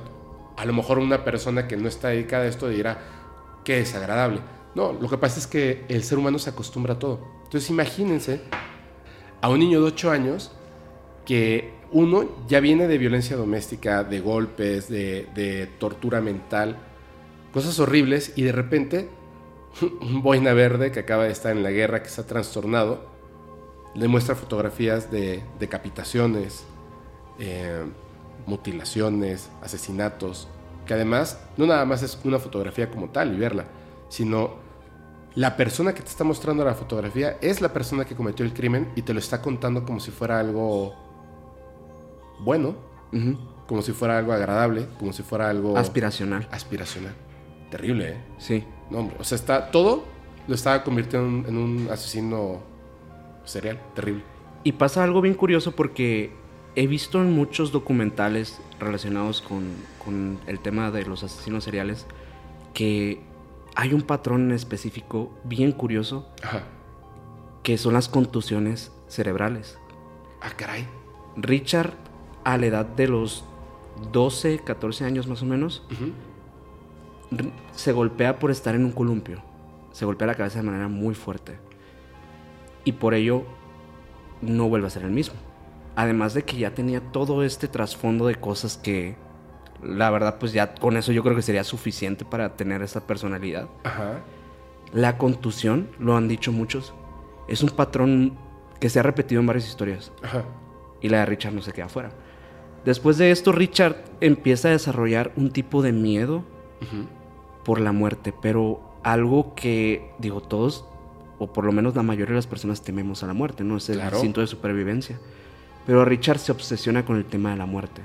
a 0.57 0.65
lo 0.65 0.73
mejor 0.73 0.99
una 0.99 1.23
persona 1.23 1.67
que 1.67 1.77
no 1.77 1.87
está 1.87 2.09
dedicada 2.09 2.43
a 2.43 2.47
esto 2.47 2.69
dirá, 2.69 2.97
qué 3.63 3.77
desagradable. 3.77 4.41
No, 4.75 4.93
lo 4.93 5.07
que 5.09 5.17
pasa 5.17 5.39
es 5.39 5.47
que 5.47 5.85
el 5.87 6.03
ser 6.03 6.17
humano 6.17 6.39
se 6.39 6.49
acostumbra 6.49 6.95
a 6.95 6.99
todo. 6.99 7.19
Entonces 7.43 7.69
imagínense 7.69 8.41
a 9.41 9.49
un 9.49 9.59
niño 9.59 9.81
de 9.81 9.87
8 9.87 10.11
años 10.11 10.51
que 11.25 11.73
uno 11.93 12.25
ya 12.47 12.59
viene 12.59 12.88
de 12.88 12.97
violencia 12.97 13.38
doméstica, 13.38 14.03
de 14.03 14.19
golpes, 14.19 14.89
de, 14.89 15.69
tortura 15.79 16.21
mental, 16.21 16.77
cosas 17.53 17.79
horribles, 17.79 18.33
y 18.35 18.43
de 18.43 18.51
repente 18.51 19.09
un 20.01 20.21
boina 20.21 20.53
verde 20.53 20.91
que 20.91 21.00
acaba 21.00 21.25
de 21.25 21.31
estar 21.31 21.55
en 21.55 21.63
la 21.63 21.71
guerra, 21.71 22.01
que 22.01 22.09
está 22.09 22.25
trastornado, 22.25 23.05
le 23.95 24.07
muestra 24.07 24.35
fotografías 24.35 25.12
de 25.12 25.43
decapitaciones, 25.59 26.65
eh, 27.39 27.83
mutilaciones, 28.47 29.50
asesinatos, 29.62 30.47
que 30.88 30.95
además 30.95 31.39
no 31.57 31.67
nada 31.67 31.85
más 31.85 32.01
es 32.01 32.19
una 32.23 32.39
fotografía 32.39 32.89
como 32.89 33.09
tal 33.09 33.33
y 33.33 33.38
verla, 33.38 33.65
sino 34.09 34.55
la 35.35 35.55
persona 35.55 35.93
que 35.93 36.01
te 36.01 36.09
está 36.09 36.23
mostrando 36.23 36.65
la 36.65 36.73
fotografía 36.73 37.38
es 37.41 37.62
la 37.62 37.73
persona 37.73 38.05
que 38.05 38.15
cometió 38.15 38.45
el 38.45 38.53
crimen 38.53 38.91
y 38.95 39.03
te 39.03 39.13
lo 39.13 39.19
está 39.19 39.41
contando 39.41 39.83
como 39.85 40.00
si 40.00 40.12
fuera 40.12 40.39
algo 40.39 41.02
bueno, 42.43 42.75
como 43.67 43.81
si 43.81 43.91
fuera 43.91 44.17
algo 44.17 44.33
agradable, 44.33 44.88
como 45.00 45.13
si 45.13 45.23
fuera 45.23 45.50
algo 45.50 45.77
Aspiracional. 45.77 46.47
aspiracional. 46.51 47.13
Terrible, 47.69 48.09
¿eh? 48.13 48.17
Sí. 48.38 48.63
No, 48.91 49.00
hombre. 49.00 49.15
O 49.19 49.23
sea, 49.23 49.35
está, 49.35 49.71
todo 49.71 50.03
lo 50.47 50.55
estaba 50.55 50.83
convirtiendo 50.83 51.27
en, 51.27 51.33
un- 51.33 51.45
en 51.47 51.57
un 51.85 51.91
asesino 51.91 52.59
serial. 53.45 53.79
Terrible. 53.95 54.23
Y 54.63 54.73
pasa 54.73 55.03
algo 55.03 55.21
bien 55.21 55.33
curioso 55.35 55.71
porque 55.73 56.31
he 56.75 56.88
visto 56.88 57.21
en 57.21 57.31
muchos 57.31 57.71
documentales 57.71 58.59
relacionados 58.79 59.41
con, 59.41 59.63
con 60.03 60.39
el 60.47 60.59
tema 60.59 60.91
de 60.91 61.05
los 61.05 61.23
asesinos 61.23 61.63
seriales 61.63 62.05
que 62.73 63.21
hay 63.75 63.93
un 63.93 64.01
patrón 64.01 64.43
en 64.43 64.51
específico 64.51 65.31
bien 65.43 65.71
curioso 65.71 66.27
Ajá. 66.43 66.63
que 67.63 67.77
son 67.77 67.93
las 67.93 68.07
contusiones 68.09 68.91
cerebrales. 69.07 69.77
Ah, 70.41 70.51
caray. 70.55 70.88
Richard, 71.35 71.93
a 72.43 72.57
la 72.57 72.65
edad 72.65 72.85
de 72.85 73.07
los 73.07 73.45
12, 74.12 74.59
14 74.59 75.05
años 75.05 75.27
más 75.27 75.41
o 75.41 75.45
menos, 75.45 75.83
se 77.73 77.91
golpea 77.91 78.39
por 78.39 78.51
estar 78.51 78.75
en 78.75 78.85
un 78.85 78.91
columpio. 78.91 79.41
Se 79.91 80.05
golpea 80.05 80.27
la 80.27 80.35
cabeza 80.35 80.59
de 80.59 80.65
manera 80.65 80.88
muy 80.88 81.15
fuerte. 81.15 81.57
Y 82.83 82.93
por 82.93 83.13
ello 83.13 83.43
no 84.41 84.67
vuelve 84.67 84.88
a 84.88 84.89
ser 84.89 85.03
el 85.03 85.12
mismo. 85.12 85.35
Además 85.95 86.33
de 86.33 86.43
que 86.43 86.57
ya 86.57 86.73
tenía 86.73 87.00
todo 87.12 87.43
este 87.43 87.67
trasfondo 87.67 88.25
de 88.25 88.35
cosas 88.35 88.77
que, 88.77 89.15
la 89.83 90.09
verdad, 90.09 90.38
pues 90.39 90.51
ya 90.51 90.73
con 90.73 90.97
eso 90.97 91.12
yo 91.12 91.23
creo 91.23 91.35
que 91.35 91.43
sería 91.43 91.63
suficiente 91.63 92.25
para 92.25 92.55
tener 92.55 92.81
esa 92.81 93.05
personalidad. 93.05 93.69
Ajá. 93.83 94.21
La 94.91 95.17
contusión, 95.17 95.89
lo 96.00 96.15
han 96.17 96.27
dicho 96.27 96.51
muchos, 96.51 96.93
es 97.47 97.62
un 97.63 97.69
patrón 97.69 98.35
que 98.79 98.89
se 98.89 99.00
ha 99.00 99.03
repetido 99.03 99.39
en 99.39 99.47
varias 99.47 99.67
historias. 99.67 100.12
Ajá. 100.23 100.43
y 101.01 101.09
la 101.09 101.19
de 101.19 101.25
Richard 101.25 101.53
no 101.53 101.62
se 101.62 101.73
queda 101.73 101.89
fuera. 101.89 102.12
Después 102.85 103.17
de 103.17 103.31
esto, 103.31 103.51
Richard 103.51 103.95
empieza 104.19 104.67
a 104.67 104.71
desarrollar 104.71 105.31
un 105.37 105.51
tipo 105.51 105.81
de 105.81 105.91
miedo 105.93 106.43
por 107.63 107.79
la 107.79 107.91
muerte, 107.93 108.33
pero 108.41 108.81
algo 109.03 109.55
que, 109.55 110.11
digo, 110.19 110.41
todos, 110.41 110.85
o 111.39 111.51
por 111.53 111.63
lo 111.63 111.71
menos 111.71 111.95
la 111.95 112.03
mayoría 112.03 112.31
de 112.33 112.37
las 112.39 112.47
personas 112.47 112.81
tememos 112.81 113.23
a 113.23 113.27
la 113.27 113.33
muerte, 113.33 113.63
¿no? 113.63 113.77
Es 113.77 113.89
el 113.89 113.97
Claro. 113.97 114.17
instinto 114.17 114.41
de 114.41 114.47
supervivencia. 114.47 115.17
Pero 115.85 116.03
Richard 116.05 116.39
se 116.39 116.51
obsesiona 116.51 117.05
con 117.05 117.15
el 117.17 117.25
tema 117.25 117.51
de 117.51 117.57
la 117.57 117.65
muerte, 117.65 118.01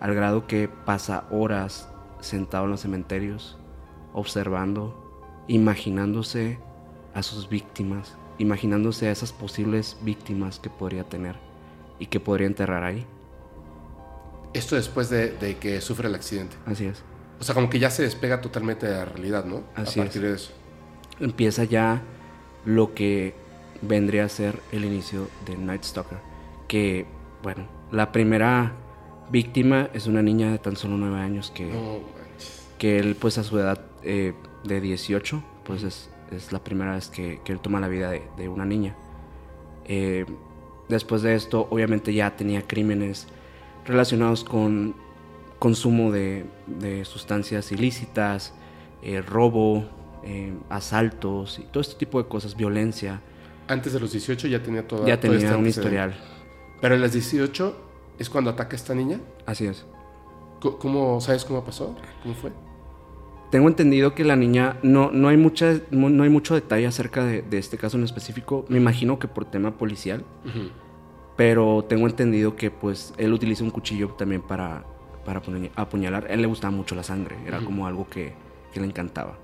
al 0.00 0.14
grado 0.14 0.46
que 0.46 0.68
pasa 0.68 1.24
horas 1.30 1.88
sentado 2.20 2.64
en 2.64 2.70
los 2.72 2.80
cementerios, 2.80 3.58
observando, 4.12 5.44
imaginándose 5.46 6.58
a 7.14 7.22
sus 7.22 7.48
víctimas, 7.48 8.16
imaginándose 8.38 9.08
a 9.08 9.12
esas 9.12 9.32
posibles 9.32 9.96
víctimas 10.02 10.58
que 10.58 10.70
podría 10.70 11.04
tener 11.04 11.36
y 11.98 12.06
que 12.06 12.20
podría 12.20 12.46
enterrar 12.46 12.82
ahí. 12.84 13.06
Esto 14.52 14.76
después 14.76 15.10
de, 15.10 15.30
de 15.32 15.56
que 15.58 15.80
sufre 15.80 16.08
el 16.08 16.14
accidente. 16.14 16.56
Así 16.66 16.86
es. 16.86 17.02
O 17.38 17.44
sea, 17.44 17.54
como 17.54 17.70
que 17.70 17.78
ya 17.78 17.90
se 17.90 18.02
despega 18.02 18.40
totalmente 18.40 18.86
de 18.86 18.92
la 18.92 19.04
realidad, 19.04 19.44
¿no? 19.44 19.62
Así 19.74 20.00
a 20.00 20.04
partir 20.04 20.24
es. 20.24 20.30
de 20.30 20.34
eso. 20.36 20.52
empieza 21.20 21.64
ya 21.64 22.02
lo 22.64 22.94
que 22.94 23.34
vendría 23.82 24.24
a 24.24 24.28
ser 24.28 24.60
el 24.72 24.84
inicio 24.84 25.28
de 25.46 25.56
Night 25.56 25.84
Stalker. 25.84 26.18
Que, 26.68 27.06
bueno, 27.42 27.66
la 27.90 28.12
primera 28.12 28.72
víctima 29.30 29.88
es 29.94 30.06
una 30.06 30.22
niña 30.22 30.50
de 30.50 30.58
tan 30.58 30.76
solo 30.76 30.96
9 30.96 31.18
años 31.18 31.50
que, 31.50 31.66
No 31.66 32.20
que 32.80 32.98
él, 32.98 33.14
pues 33.14 33.36
a 33.38 33.44
su 33.44 33.58
edad 33.58 33.80
eh, 34.02 34.32
de 34.64 34.80
18, 34.80 35.42
pues 35.64 35.82
es, 35.82 36.10
es 36.32 36.50
la 36.50 36.64
primera 36.64 36.94
vez 36.94 37.08
que, 37.08 37.40
que 37.44 37.52
él 37.52 37.60
toma 37.60 37.78
la 37.78 37.88
vida 37.88 38.10
de, 38.10 38.22
de 38.38 38.48
una 38.48 38.64
niña. 38.64 38.96
Eh, 39.84 40.24
después 40.88 41.20
de 41.20 41.34
esto, 41.34 41.68
obviamente 41.70 42.14
ya 42.14 42.36
tenía 42.36 42.66
crímenes 42.66 43.26
relacionados 43.90 44.44
con 44.44 44.94
consumo 45.58 46.10
de, 46.10 46.46
de 46.66 47.04
sustancias 47.04 47.70
ilícitas, 47.70 48.54
eh, 49.02 49.22
robo, 49.22 49.84
eh, 50.24 50.52
asaltos 50.68 51.58
y 51.58 51.62
todo 51.62 51.80
este 51.80 51.94
tipo 51.96 52.20
de 52.22 52.28
cosas, 52.28 52.56
violencia. 52.56 53.20
Antes 53.68 53.92
de 53.92 54.00
los 54.00 54.12
18 54.12 54.48
ya 54.48 54.62
tenía 54.62 54.86
toda 54.86 55.06
ya 55.06 55.20
todo 55.20 55.32
tenía 55.32 55.46
este 55.46 55.58
un 55.58 55.66
historial. 55.66 56.14
Pero 56.80 56.94
en 56.94 57.00
las 57.00 57.12
18 57.12 57.76
es 58.18 58.28
cuando 58.28 58.50
ataca 58.50 58.74
a 58.74 58.76
esta 58.76 58.94
niña. 58.94 59.20
Así 59.46 59.66
es. 59.66 59.86
¿Cómo, 60.60 61.20
sabes 61.20 61.44
cómo 61.44 61.64
pasó? 61.64 61.96
¿Cómo 62.22 62.34
fue? 62.34 62.52
Tengo 63.50 63.68
entendido 63.68 64.14
que 64.14 64.24
la 64.24 64.36
niña, 64.36 64.76
no, 64.82 65.10
no, 65.10 65.28
hay, 65.28 65.36
mucha, 65.36 65.80
no 65.90 66.10
no 66.10 66.22
hay 66.22 66.30
mucho 66.30 66.54
detalle 66.54 66.86
acerca 66.86 67.24
de, 67.24 67.42
de 67.42 67.58
este 67.58 67.78
caso 67.78 67.96
en 67.96 68.04
específico. 68.04 68.64
Me 68.68 68.76
imagino 68.76 69.18
que 69.18 69.26
por 69.26 69.44
tema 69.44 69.76
policial. 69.76 70.24
Pero 71.40 71.82
tengo 71.88 72.06
entendido 72.06 72.54
que 72.54 72.70
pues 72.70 73.14
él 73.16 73.32
utiliza 73.32 73.64
un 73.64 73.70
cuchillo 73.70 74.08
también 74.10 74.42
para, 74.42 74.84
para 75.24 75.40
apuña- 75.40 75.70
apuñalar. 75.74 76.26
A 76.26 76.34
él 76.34 76.42
le 76.42 76.46
gustaba 76.46 76.70
mucho 76.70 76.94
la 76.94 77.02
sangre. 77.02 77.36
Era 77.46 77.60
como 77.60 77.86
algo 77.86 78.06
que, 78.10 78.34
que 78.74 78.78
le 78.80 78.84
encantaba. 78.86 79.38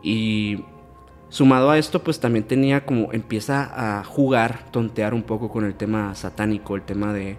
Y 0.00 0.62
sumado 1.28 1.72
a 1.72 1.76
esto 1.78 2.04
pues 2.04 2.20
también 2.20 2.44
tenía 2.44 2.86
como... 2.86 3.12
Empieza 3.12 3.98
a 3.98 4.04
jugar, 4.04 4.70
tontear 4.70 5.12
un 5.12 5.24
poco 5.24 5.48
con 5.50 5.64
el 5.64 5.74
tema 5.74 6.14
satánico. 6.14 6.76
El 6.76 6.82
tema 6.82 7.12
de 7.12 7.36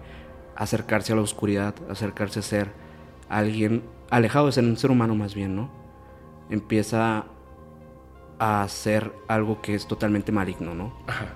acercarse 0.56 1.14
a 1.14 1.16
la 1.16 1.22
oscuridad. 1.22 1.74
Acercarse 1.88 2.40
a 2.40 2.42
ser 2.42 2.72
alguien 3.30 3.82
alejado 4.10 4.44
de 4.44 4.52
ser 4.52 4.64
un 4.64 4.76
ser 4.76 4.90
humano 4.90 5.14
más 5.14 5.34
bien, 5.34 5.56
¿no? 5.56 5.70
Empieza 6.50 7.24
a 8.38 8.62
hacer 8.62 9.10
algo 9.26 9.62
que 9.62 9.74
es 9.74 9.86
totalmente 9.86 10.32
maligno, 10.32 10.74
¿no? 10.74 10.92
Ajá. 11.06 11.28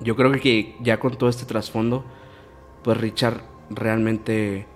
Yo 0.00 0.16
creo 0.16 0.32
que 0.32 0.76
ya 0.80 0.98
con 0.98 1.16
todo 1.16 1.28
este 1.28 1.44
trasfondo, 1.44 2.04
pues 2.82 2.96
Richard 2.96 3.42
realmente 3.70 4.66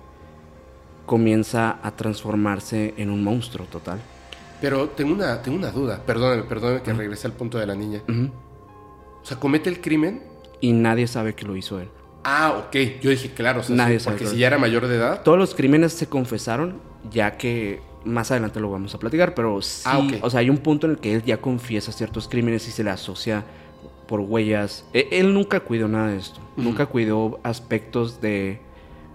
comienza 1.06 1.78
a 1.82 1.90
transformarse 1.92 2.94
en 2.96 3.10
un 3.10 3.22
monstruo 3.22 3.66
total. 3.66 4.00
Pero 4.60 4.88
tengo 4.90 5.12
una, 5.14 5.42
tengo 5.42 5.58
una 5.58 5.70
duda. 5.70 6.00
Perdóname, 6.06 6.42
perdóname 6.44 6.82
que 6.82 6.92
regrese 6.92 7.26
al 7.26 7.32
punto 7.34 7.58
de 7.58 7.66
la 7.66 7.74
niña. 7.74 8.02
O 8.08 9.26
sea, 9.26 9.38
comete 9.38 9.68
el 9.68 9.80
crimen. 9.80 10.22
Y 10.60 10.72
nadie 10.72 11.06
sabe 11.06 11.34
que 11.34 11.44
lo 11.44 11.56
hizo 11.56 11.80
él. 11.80 11.88
Ah, 12.22 12.54
ok. 12.66 12.76
Yo 13.02 13.10
dije, 13.10 13.30
claro, 13.34 13.60
o 13.60 13.62
sea, 13.62 13.76
Nadie 13.76 13.98
sí, 13.98 14.04
sabe 14.04 14.16
porque 14.16 14.24
que 14.24 14.34
si 14.34 14.38
ya 14.38 14.46
era 14.46 14.58
mayor 14.58 14.86
de 14.86 14.96
edad. 14.96 15.22
Todos 15.22 15.36
los 15.36 15.54
crímenes 15.54 15.92
se 15.92 16.06
confesaron, 16.08 16.80
ya 17.10 17.36
que 17.36 17.82
más 18.04 18.30
adelante 18.30 18.60
lo 18.60 18.70
vamos 18.70 18.94
a 18.94 18.98
platicar, 18.98 19.34
pero 19.34 19.60
sí, 19.60 19.82
Ah, 19.84 20.00
o 20.22 20.30
sea, 20.30 20.40
hay 20.40 20.48
un 20.48 20.58
punto 20.58 20.86
en 20.86 20.92
el 20.92 20.98
que 20.98 21.14
él 21.14 21.22
ya 21.22 21.38
confiesa 21.38 21.92
ciertos 21.92 22.28
crímenes 22.28 22.66
y 22.68 22.70
se 22.70 22.82
le 22.84 22.90
asocia 22.90 23.44
por 24.06 24.20
huellas. 24.20 24.84
E- 24.92 25.08
Él, 25.12 25.32
nunca 25.34 25.60
cuidó 25.60 25.88
nada 25.88 26.08
de 26.08 26.16
esto, 26.18 26.40
nunca 26.56 26.86
cuidó 26.86 27.40
aspectos 27.42 28.20
de 28.20 28.60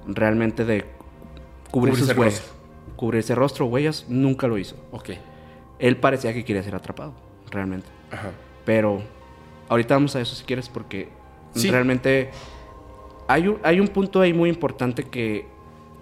realmente 0.08 0.65
de 0.65 0.86
cubrir 1.72 1.93
Cubrirse 1.93 2.05
sus 2.08 2.17
huellas. 2.17 2.39
rostro. 2.41 2.60
Cubrirse 2.96 3.36
rostro, 3.36 3.65
huellas, 3.67 4.05
nunca 4.10 4.48
lo 4.48 4.58
hizo. 4.58 4.75
Ok. 4.91 5.12
Él 5.79 5.98
parecía 5.98 6.34
que 6.34 6.43
quería 6.43 6.63
ser 6.63 6.75
atrapado, 6.75 7.13
realmente. 7.50 7.88
Ajá. 8.12 8.31
Pero 8.65 9.01
ahorita 9.69 9.93
vamos 9.96 10.15
a 10.15 10.22
eso 10.22 10.36
si 10.36 10.43
quieres 10.43 10.67
porque 10.69 11.10
Sí. 11.53 11.69
realmente 11.72 12.29
hay 13.27 13.48
un, 13.48 13.58
hay 13.63 13.79
un 13.79 13.88
punto 13.88 14.22
ahí 14.22 14.34
muy 14.34 14.50
importante 14.50 15.03
que 15.03 15.48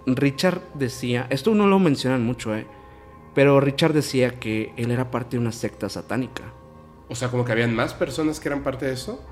Richard 0.06 0.60
decía, 0.74 1.26
esto 1.30 1.54
no 1.54 1.66
lo 1.66 1.78
mencionan 1.78 2.24
mucho, 2.24 2.54
eh, 2.56 2.66
pero 3.34 3.60
Richard 3.60 3.92
decía 3.92 4.40
que 4.40 4.72
él 4.76 4.90
era 4.90 5.10
parte 5.10 5.36
de 5.36 5.40
una 5.40 5.52
secta 5.52 5.88
satánica. 5.88 6.42
O 7.08 7.14
sea, 7.14 7.28
como 7.28 7.44
que 7.44 7.52
habían 7.52 7.74
más 7.74 7.94
personas 7.94 8.38
que 8.40 8.48
eran 8.48 8.62
parte 8.62 8.86
de 8.86 8.92
eso. 8.92 9.22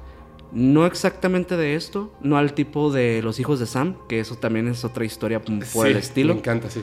No 0.53 0.87
exactamente 0.87 1.57
de 1.57 1.75
esto, 1.75 2.13
no 2.21 2.39
al 2.39 2.53
tipo 2.55 2.93
de 2.93 3.21
los 3.23 3.41
hijos 3.41 3.59
de 3.59 3.67
Sam, 3.67 3.97
que 4.09 4.21
eso 4.21 4.37
también 4.37 4.69
es 4.69 4.85
otra 4.85 5.05
historia 5.05 5.41
por 5.43 5.65
Sí, 5.65 5.79
el 5.81 5.97
estilo. 5.97 6.35
Me 6.35 6.41
encanta, 6.41 6.71
sí. 6.71 6.83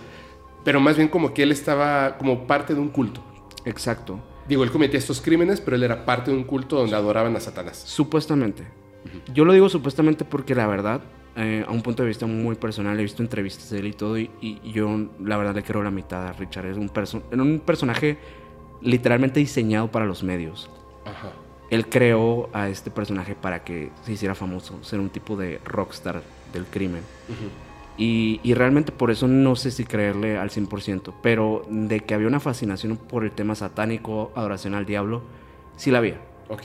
Pero 0.63 0.79
más 0.79 0.97
bien 0.97 1.07
como 1.07 1.33
que 1.33 1.43
él 1.43 1.51
estaba 1.51 2.17
como 2.17 2.45
parte 2.45 2.73
de 2.75 2.79
un 2.81 2.89
culto. 2.89 3.23
Exacto. 3.65 4.19
Digo, 4.47 4.63
él 4.63 4.71
cometía 4.71 4.99
estos 4.99 5.21
crímenes, 5.21 5.61
pero 5.61 5.77
él 5.77 5.83
era 5.83 6.05
parte 6.05 6.29
de 6.31 6.37
un 6.37 6.43
culto 6.43 6.75
donde 6.75 6.95
adoraban 6.95 7.35
a 7.37 7.39
Satanás. 7.39 7.81
Supuestamente. 7.85 8.65
Yo 9.33 9.45
lo 9.45 9.53
digo 9.53 9.69
supuestamente 9.69 10.25
porque 10.25 10.53
la 10.55 10.67
verdad, 10.67 11.01
eh, 11.37 11.63
a 11.67 11.71
un 11.71 11.81
punto 11.81 12.03
de 12.03 12.07
vista 12.09 12.25
muy 12.25 12.55
personal, 12.55 12.99
he 12.99 13.03
visto 13.03 13.23
entrevistas 13.23 13.69
de 13.69 13.79
él 13.79 13.87
y 13.87 13.93
todo, 13.93 14.17
y, 14.17 14.29
y 14.41 14.59
yo 14.71 14.89
la 15.23 15.37
verdad 15.37 15.55
le 15.55 15.63
creo 15.63 15.81
la 15.83 15.91
mitad 15.91 16.27
a 16.27 16.33
Richard. 16.33 16.65
Es 16.67 16.77
un, 16.77 16.89
perso- 16.89 17.23
un 17.31 17.61
personaje 17.65 18.17
literalmente 18.81 19.39
diseñado 19.39 19.89
para 19.89 20.05
los 20.05 20.23
medios. 20.23 20.69
Ajá. 21.05 21.31
Él 21.69 21.87
creó 21.89 22.49
a 22.53 22.69
este 22.69 22.91
personaje 22.91 23.35
para 23.35 23.63
que 23.63 23.91
se 24.03 24.13
hiciera 24.13 24.35
famoso, 24.35 24.83
ser 24.83 24.99
un 24.99 25.09
tipo 25.09 25.35
de 25.35 25.59
rockstar 25.65 26.21
del 26.53 26.65
crimen. 26.65 27.01
y, 27.97 28.39
y 28.43 28.53
realmente 28.53 28.91
por 28.91 29.09
eso 29.11 29.27
no 29.27 29.55
sé 29.55 29.71
si 29.71 29.83
creerle 29.85 30.37
al 30.37 30.49
100%, 30.49 31.13
pero 31.21 31.63
de 31.69 31.99
que 32.01 32.13
había 32.13 32.27
una 32.27 32.39
fascinación 32.39 32.97
por 32.97 33.23
el 33.23 33.31
tema 33.31 33.55
satánico, 33.55 34.31
adoración 34.35 34.75
al 34.75 34.85
diablo, 34.85 35.21
sí 35.77 35.89
la 35.91 35.97
había. 35.99 36.19
Ok. 36.49 36.61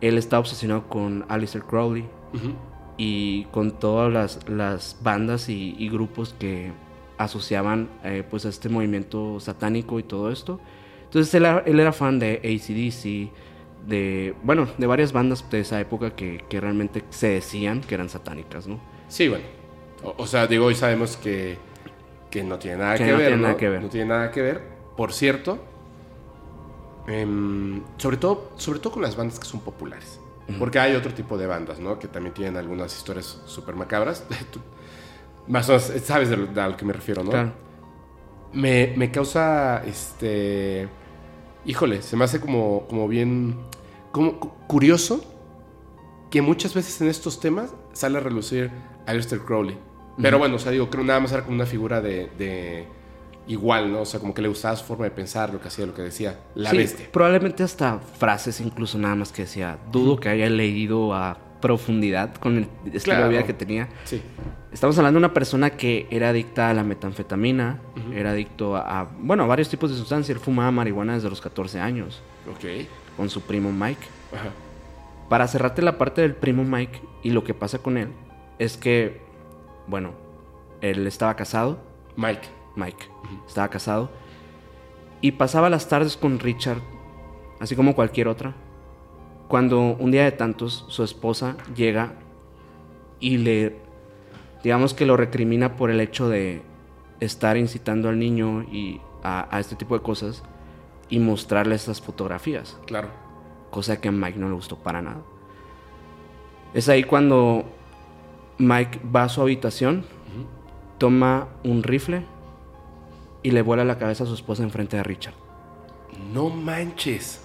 Él 0.00 0.18
está 0.18 0.38
obsesionado 0.38 0.88
con 0.88 1.24
Alistair 1.28 1.64
Crowley 1.64 2.02
Ujú. 2.32 2.52
y 2.96 3.44
con 3.52 3.72
todas 3.72 4.12
las, 4.12 4.48
las 4.48 4.96
bandas 5.02 5.48
y, 5.48 5.74
y 5.78 5.88
grupos 5.88 6.34
que 6.38 6.72
asociaban 7.16 7.88
eh, 8.04 8.24
pues 8.28 8.46
a 8.46 8.48
este 8.48 8.68
movimiento 8.68 9.40
satánico 9.40 9.98
y 9.98 10.04
todo 10.04 10.30
esto. 10.30 10.60
Entonces 11.04 11.34
él, 11.34 11.46
él 11.66 11.80
era 11.80 11.92
fan 11.92 12.18
de 12.20 12.36
ACDC, 12.44 13.32
de, 13.86 14.34
bueno, 14.42 14.68
de 14.78 14.86
varias 14.86 15.12
bandas 15.12 15.48
de 15.50 15.60
esa 15.60 15.80
época 15.80 16.14
que, 16.14 16.44
que 16.48 16.60
realmente 16.60 17.04
se 17.10 17.28
decían 17.28 17.80
que 17.80 17.94
eran 17.94 18.08
satánicas, 18.08 18.66
¿no? 18.66 18.80
Sí, 19.08 19.28
bueno. 19.28 19.44
O, 20.02 20.14
o 20.18 20.26
sea, 20.26 20.46
digo, 20.46 20.66
hoy 20.66 20.74
sabemos 20.74 21.16
que, 21.16 21.58
que 22.30 22.42
no 22.44 22.58
tiene 22.58 22.78
nada 22.78 22.96
Que 22.96 23.04
que, 23.04 23.10
no 23.12 23.16
ver. 23.18 23.26
tiene 23.28 23.36
¿no? 23.36 23.42
nada 23.48 23.56
que 23.56 23.68
ver. 23.68 23.82
No 23.82 23.88
tiene 23.88 24.06
nada 24.06 24.30
que 24.30 24.42
ver. 24.42 24.62
Por 24.96 25.12
cierto, 25.12 25.58
em, 27.06 27.82
sobre, 27.96 28.16
todo, 28.16 28.52
sobre 28.56 28.78
todo 28.80 28.92
con 28.94 29.02
las 29.02 29.16
bandas 29.16 29.38
que 29.38 29.46
son 29.46 29.60
populares. 29.60 30.20
Porque 30.58 30.78
hay 30.78 30.94
otro 30.94 31.12
tipo 31.12 31.36
de 31.36 31.46
bandas, 31.46 31.78
¿no? 31.78 31.98
Que 31.98 32.08
también 32.08 32.32
tienen 32.32 32.56
algunas 32.56 32.96
historias 32.96 33.42
súper 33.44 33.74
macabras. 33.76 34.24
Tú- 34.50 34.60
Más 35.46 35.68
o 35.68 35.72
menos, 35.72 35.92
sabes 36.04 36.30
de 36.30 36.36
lo, 36.38 36.46
de 36.46 36.60
a 36.60 36.68
lo 36.68 36.76
que 36.76 36.84
me 36.86 36.92
refiero, 36.94 37.22
¿no? 37.22 37.30
Claro. 37.30 37.52
Me, 38.54 38.94
me 38.96 39.10
causa, 39.10 39.82
este... 39.84 40.88
Híjole, 41.68 42.02
se 42.02 42.16
me 42.16 42.24
hace 42.24 42.40
como, 42.40 42.86
como 42.88 43.06
bien... 43.06 43.56
Como 44.10 44.40
cu- 44.40 44.52
curioso 44.66 45.20
que 46.30 46.42
muchas 46.42 46.74
veces 46.74 47.00
en 47.00 47.08
estos 47.08 47.40
temas 47.40 47.72
sale 47.92 48.18
a 48.18 48.20
relucir 48.20 48.70
Aleister 49.06 49.38
Crowley. 49.40 49.78
Pero 50.20 50.38
bueno, 50.38 50.56
o 50.56 50.58
sea, 50.58 50.72
digo, 50.72 50.90
creo 50.90 51.04
nada 51.04 51.20
más 51.20 51.30
era 51.30 51.44
como 51.44 51.54
una 51.54 51.66
figura 51.66 52.00
de, 52.00 52.28
de 52.36 52.86
igual, 53.46 53.92
¿no? 53.92 54.00
O 54.00 54.04
sea, 54.04 54.18
como 54.18 54.34
que 54.34 54.42
le 54.42 54.48
gustaba 54.48 54.74
su 54.76 54.84
forma 54.84 55.04
de 55.04 55.10
pensar, 55.12 55.52
lo 55.52 55.60
que 55.60 55.68
hacía, 55.68 55.86
lo 55.86 55.94
que 55.94 56.02
decía. 56.02 56.40
La 56.56 56.70
Sí, 56.70 56.76
bestia. 56.78 57.06
Probablemente 57.12 57.62
hasta 57.62 57.98
frases 57.98 58.60
incluso 58.60 58.98
nada 58.98 59.14
más 59.14 59.30
que 59.30 59.42
decía. 59.42 59.78
Dudo 59.92 60.16
que 60.16 60.28
haya 60.30 60.48
leído 60.50 61.14
a 61.14 61.38
profundidad 61.60 62.34
con 62.36 62.56
el 62.58 62.64
estilo 62.86 63.02
Claro. 63.16 63.24
de 63.24 63.28
vida 63.30 63.44
que 63.46 63.52
tenía. 63.54 63.88
Sí. 64.04 64.22
Estamos 64.72 64.96
hablando 64.98 65.18
de 65.18 65.26
una 65.26 65.34
persona 65.34 65.70
que 65.70 66.06
era 66.10 66.28
adicta 66.30 66.70
a 66.70 66.74
la 66.74 66.84
metanfetamina, 66.84 67.80
era 68.14 68.30
adicto 68.30 68.76
a, 68.76 69.00
a, 69.00 69.08
bueno, 69.20 69.44
a 69.44 69.46
varios 69.46 69.68
tipos 69.68 69.90
de 69.90 69.96
sustancias. 69.96 70.36
Él 70.36 70.42
fumaba 70.42 70.70
marihuana 70.70 71.14
desde 71.14 71.28
los 71.30 71.40
14 71.40 71.80
años 71.80 72.20
Ok. 72.50 72.86
con 73.16 73.28
su 73.30 73.40
primo 73.42 73.72
Mike. 73.72 74.06
Ajá. 74.34 74.50
Para 75.28 75.46
cerrarte 75.48 75.82
la 75.82 75.98
parte 75.98 76.20
del 76.22 76.34
primo 76.34 76.64
Mike 76.64 77.00
y 77.22 77.30
lo 77.30 77.44
que 77.44 77.54
pasa 77.54 77.78
con 77.78 77.96
él, 77.98 78.08
es 78.58 78.76
que, 78.76 79.20
bueno, 79.86 80.12
él 80.80 81.06
estaba 81.06 81.34
casado, 81.36 81.78
Mike. 82.16 82.48
Mike, 82.76 83.06
estaba 83.46 83.68
casado, 83.68 84.10
y 85.20 85.32
pasaba 85.32 85.68
las 85.68 85.88
tardes 85.88 86.16
con 86.16 86.38
Richard, 86.38 86.78
así 87.58 87.74
como 87.74 87.94
cualquier 87.96 88.28
otra, 88.28 88.54
cuando 89.48 89.80
un 89.80 90.10
día 90.10 90.24
de 90.24 90.32
tantos 90.32 90.84
su 90.88 91.02
esposa 91.02 91.56
llega 91.74 92.12
y 93.20 93.38
le, 93.38 93.76
digamos 94.62 94.94
que 94.94 95.06
lo 95.06 95.16
recrimina 95.16 95.76
por 95.76 95.90
el 95.90 96.00
hecho 96.00 96.28
de 96.28 96.62
estar 97.20 97.56
incitando 97.56 98.08
al 98.08 98.18
niño 98.18 98.62
y 98.70 99.00
a, 99.22 99.48
a 99.54 99.58
este 99.60 99.74
tipo 99.74 99.96
de 99.96 100.02
cosas 100.02 100.42
y 101.08 101.18
mostrarle 101.18 101.74
estas 101.74 102.00
fotografías 102.00 102.78
Claro. 102.86 103.08
cosa 103.70 104.00
que 104.00 104.08
a 104.08 104.12
Mike 104.12 104.38
no 104.38 104.48
le 104.48 104.54
gustó 104.54 104.76
para 104.76 105.02
nada. 105.02 105.22
Es 106.74 106.88
ahí 106.90 107.02
cuando 107.02 107.64
Mike 108.58 109.00
va 109.14 109.24
a 109.24 109.28
su 109.30 109.40
habitación, 109.40 110.04
toma 110.98 111.48
un 111.64 111.82
rifle 111.82 112.24
y 113.42 113.52
le 113.52 113.62
vuela 113.62 113.84
la 113.84 113.98
cabeza 113.98 114.24
a 114.24 114.26
su 114.26 114.34
esposa 114.34 114.62
enfrente 114.62 114.96
de 114.98 115.02
Richard. 115.02 115.34
No 116.32 116.50
manches. 116.50 117.40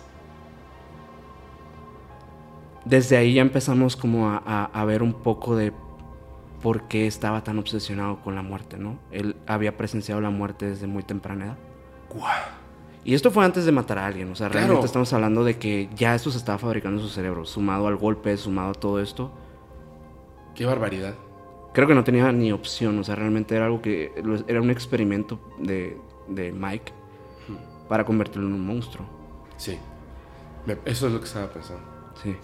Desde 2.85 3.17
ahí 3.17 3.35
ya 3.35 3.41
empezamos 3.41 3.95
como 3.95 4.29
a, 4.29 4.41
a- 4.45 4.65
a 4.65 4.85
ver 4.85 5.03
un 5.03 5.13
poco 5.13 5.55
de 5.55 5.71
por 6.61 6.83
qué 6.83 7.07
estaba 7.07 7.43
tan 7.43 7.59
obsesionado 7.59 8.17
con 8.21 8.35
la 8.35 8.41
muerte, 8.41 8.77
¿no? 8.77 8.97
Él 9.11 9.35
había 9.47 9.75
presenciado 9.77 10.21
la 10.21 10.29
muerte 10.29 10.69
desde 10.69 10.87
muy 10.87 11.03
temprana 11.03 11.45
edad. 11.45 11.57
Y 13.05 13.13
esto 13.15 13.31
fue 13.31 13.43
antes 13.43 13.65
de 13.65 13.71
matar 13.73 13.97
a 13.97 14.05
alguien, 14.05 14.31
o 14.31 14.35
sea, 14.35 14.47
Claro. 14.47 14.59
realmente 14.67 14.85
estamos 14.85 15.11
hablando 15.11 15.43
de 15.43 15.57
que 15.57 15.89
ya 15.95 16.15
esto 16.15 16.31
se 16.31 16.37
estaba 16.37 16.57
fabricando 16.57 17.01
en 17.01 17.07
su 17.07 17.13
cerebro, 17.13 17.43
sumado 17.45 17.87
al 17.87 17.97
golpe, 17.97 18.35
sumado 18.37 18.69
a 18.69 18.73
todo 18.73 19.01
esto. 19.01 19.31
Qué 20.55 20.65
barbaridad. 20.65 21.15
Creo 21.73 21.87
que 21.87 21.95
no 21.95 22.03
tenía 22.03 22.31
ni 22.31 22.51
opción, 22.51 22.97
o 22.99 23.03
sea, 23.03 23.15
realmente 23.15 23.55
era 23.55 23.65
algo 23.65 23.81
que 23.81 24.13
era 24.47 24.61
un 24.61 24.69
experimento 24.69 25.39
de, 25.59 25.97
de 26.29 26.51
Mike 26.53 26.93
para 27.89 28.05
convertirlo 28.05 28.47
en 28.47 28.53
un 28.53 28.65
monstruo. 28.65 29.05
Sí. 29.57 29.77
Eso 30.85 31.07
es 31.07 31.13
lo 31.13 31.19
que 31.19 31.25
estaba 31.25 31.47
pensando. 31.47 31.83
Sí. 32.23 32.35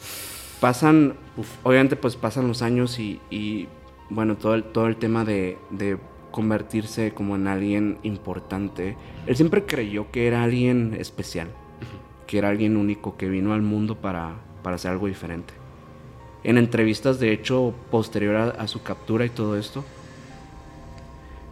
Pasan, 0.60 1.16
Uf. 1.38 1.48
obviamente 1.64 1.96
pues 1.96 2.16
pasan 2.16 2.48
los 2.48 2.62
años 2.62 3.00
y, 3.00 3.22
y, 3.30 3.68
bueno, 4.10 4.36
todo 4.36 4.56
el, 4.56 4.64
todo 4.64 4.88
el 4.88 4.98
tema 4.98 5.24
de, 5.24 5.58
de 5.70 5.98
convertirse 6.32 7.14
como 7.14 7.36
en 7.36 7.48
alguien 7.48 7.98
importante. 8.04 8.98
Él 9.26 9.36
siempre 9.36 9.66
creyó 9.66 10.12
que 10.12 10.28
era 10.28 10.44
alguien 10.44 10.96
especial, 11.00 11.50
que 12.28 12.38
era 12.38 12.50
alguien 12.50 12.78
único 12.78 13.16
que 13.16 13.30
vino 13.30 13.54
al 13.54 13.62
mundo 13.62 13.96
para, 13.96 14.36
para 14.62 14.76
hacer 14.76 14.92
algo 14.92 15.08
diferente. 15.08 15.54
En 16.44 16.58
entrevistas, 16.58 17.20
de 17.20 17.32
hecho, 17.32 17.74
posterior 17.92 18.36
a, 18.36 18.50
a 18.50 18.68
su 18.68 18.82
captura 18.84 19.26
y 19.26 19.30
todo 19.30 19.58
esto, 19.58 19.84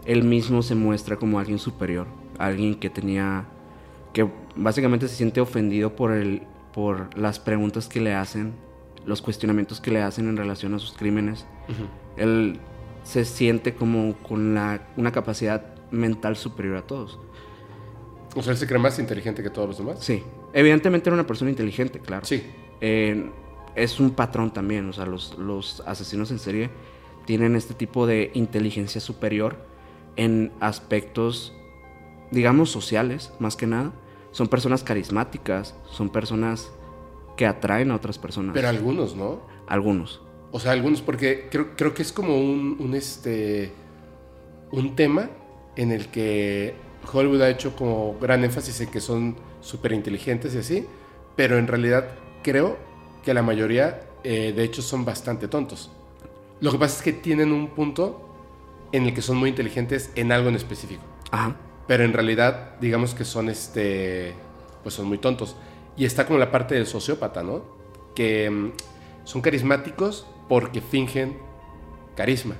él 0.05 0.23
mismo 0.23 0.61
se 0.61 0.75
muestra 0.75 1.17
como 1.17 1.39
alguien 1.39 1.59
superior, 1.59 2.07
alguien 2.37 2.75
que 2.75 2.89
tenía, 2.89 3.45
que 4.13 4.27
básicamente 4.55 5.07
se 5.07 5.15
siente 5.15 5.41
ofendido 5.41 5.95
por, 5.95 6.11
el, 6.11 6.43
por 6.77 7.17
las 7.17 7.39
preguntas 7.39 7.87
que 7.87 7.99
le 7.99 8.13
hacen, 8.13 8.53
los 9.03 9.23
cuestionamientos 9.23 9.81
que 9.81 9.89
le 9.89 10.03
hacen 10.03 10.29
en 10.29 10.37
relación 10.37 10.75
a 10.75 10.79
sus 10.79 10.91
crímenes. 10.91 11.47
Él 12.17 12.59
se 13.01 13.25
siente 13.25 13.73
como 13.73 14.13
con 14.17 14.53
la, 14.53 14.87
una 14.95 15.11
capacidad 15.11 15.73
mental 15.89 16.35
superior 16.35 16.77
a 16.77 16.83
todos. 16.83 17.17
O 18.35 18.43
sea, 18.43 18.51
él 18.51 18.59
se 18.59 18.67
cree 18.67 18.77
más 18.77 18.99
inteligente 18.99 19.41
que 19.41 19.49
todos 19.49 19.69
los 19.69 19.79
demás. 19.79 19.97
Sí, 20.01 20.21
evidentemente 20.53 21.09
era 21.09 21.15
una 21.15 21.25
persona 21.25 21.49
inteligente, 21.49 21.99
claro. 21.99 22.23
Sí. 22.27 22.43
Eh, 22.79 23.27
es 23.73 23.99
un 23.99 24.11
patrón 24.11 24.53
también, 24.53 24.87
o 24.87 24.93
sea, 24.93 25.07
los, 25.07 25.35
los 25.39 25.81
asesinos 25.87 26.29
en 26.29 26.37
serie 26.37 26.69
tienen 27.25 27.55
este 27.55 27.73
tipo 27.73 28.05
de 28.05 28.29
inteligencia 28.35 29.01
superior 29.01 29.57
en 30.15 30.51
aspectos, 30.59 31.55
digamos, 32.29 32.69
sociales, 32.69 33.33
más 33.39 33.55
que 33.55 33.65
nada. 33.65 33.93
Son 34.37 34.47
personas 34.47 34.83
carismáticas, 34.83 35.73
son 35.89 36.11
personas 36.11 36.71
que 37.35 37.47
atraen 37.47 37.89
a 37.89 37.95
otras 37.95 38.19
personas. 38.19 38.53
Pero 38.53 38.69
algunos, 38.69 39.15
¿no? 39.15 39.41
Algunos. 39.65 40.21
O 40.51 40.59
sea, 40.59 40.73
algunos, 40.73 41.01
porque 41.01 41.47
creo, 41.49 41.75
creo 41.75 41.95
que 41.95 42.03
es 42.03 42.11
como 42.11 42.39
un, 42.39 42.77
un, 42.79 42.93
este, 42.93 43.71
un 44.71 44.95
tema 44.95 45.31
en 45.75 45.91
el 45.91 46.09
que 46.09 46.75
Hollywood 47.11 47.41
ha 47.41 47.49
hecho 47.49 47.75
como 47.75 48.15
gran 48.19 48.43
énfasis 48.43 48.79
en 48.81 48.91
que 48.91 49.01
son 49.01 49.37
súper 49.59 49.93
inteligentes 49.93 50.53
y 50.53 50.59
así, 50.59 50.85
pero 51.35 51.57
en 51.57 51.65
realidad 51.65 52.07
creo 52.43 52.77
que 53.23 53.33
la 53.33 53.41
mayoría, 53.41 54.03
eh, 54.23 54.53
de 54.55 54.63
hecho, 54.63 54.83
son 54.83 55.03
bastante 55.03 55.47
tontos. 55.47 55.89
Lo 56.61 56.71
que 56.71 56.77
pasa 56.77 56.97
es 56.97 57.01
que 57.01 57.13
tienen 57.13 57.51
un 57.51 57.69
punto 57.69 58.29
en 58.91 59.05
el 59.07 59.15
que 59.15 59.23
son 59.23 59.37
muy 59.37 59.49
inteligentes 59.49 60.11
en 60.13 60.31
algo 60.31 60.49
en 60.49 60.55
específico, 60.57 61.01
Ajá. 61.31 61.55
Pero 61.87 62.03
en 62.03 62.13
realidad, 62.13 62.71
digamos 62.81 63.13
que 63.13 63.23
son, 63.25 63.49
este, 63.49 64.33
pues 64.83 64.95
son 64.95 65.05
muy 65.07 65.17
tontos. 65.17 65.55
Y 65.95 66.05
está 66.05 66.25
como 66.25 66.37
la 66.39 66.51
parte 66.51 66.75
del 66.75 66.85
sociópata, 66.87 67.43
¿no? 67.43 67.63
Que 68.15 68.49
mm, 68.49 68.71
son 69.23 69.41
carismáticos 69.41 70.27
porque 70.47 70.81
fingen 70.81 71.37
carisma, 72.15 72.55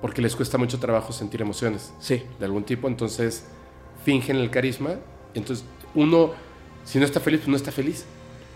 porque 0.00 0.20
les 0.22 0.36
cuesta 0.36 0.58
mucho 0.58 0.78
trabajo 0.78 1.12
sentir 1.12 1.40
emociones 1.40 1.92
Sí. 1.98 2.22
de 2.38 2.44
algún 2.44 2.64
tipo, 2.64 2.88
entonces 2.88 3.46
fingen 4.04 4.36
el 4.36 4.50
carisma, 4.50 4.96
entonces 5.34 5.64
uno, 5.94 6.32
si 6.84 6.98
no 6.98 7.04
está 7.04 7.18
feliz, 7.20 7.40
pues 7.40 7.48
no 7.48 7.56
está 7.56 7.72
feliz, 7.72 8.04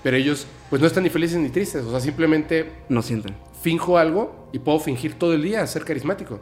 pero 0.03 0.17
ellos 0.17 0.47
pues 0.69 0.81
no 0.81 0.87
están 0.87 1.03
ni 1.05 1.11
felices 1.11 1.39
ni 1.39 1.49
tristes, 1.49 1.85
o 1.85 1.91
sea, 1.91 2.01
simplemente 2.01 2.71
No 2.89 3.01
sienten. 3.03 3.35
finjo 3.63 3.97
algo 3.99 4.49
y 4.53 4.59
puedo 4.59 4.79
fingir 4.79 5.15
todo 5.19 5.33
el 5.33 5.43
día 5.43 5.67
ser 5.67 5.85
carismático, 5.85 6.39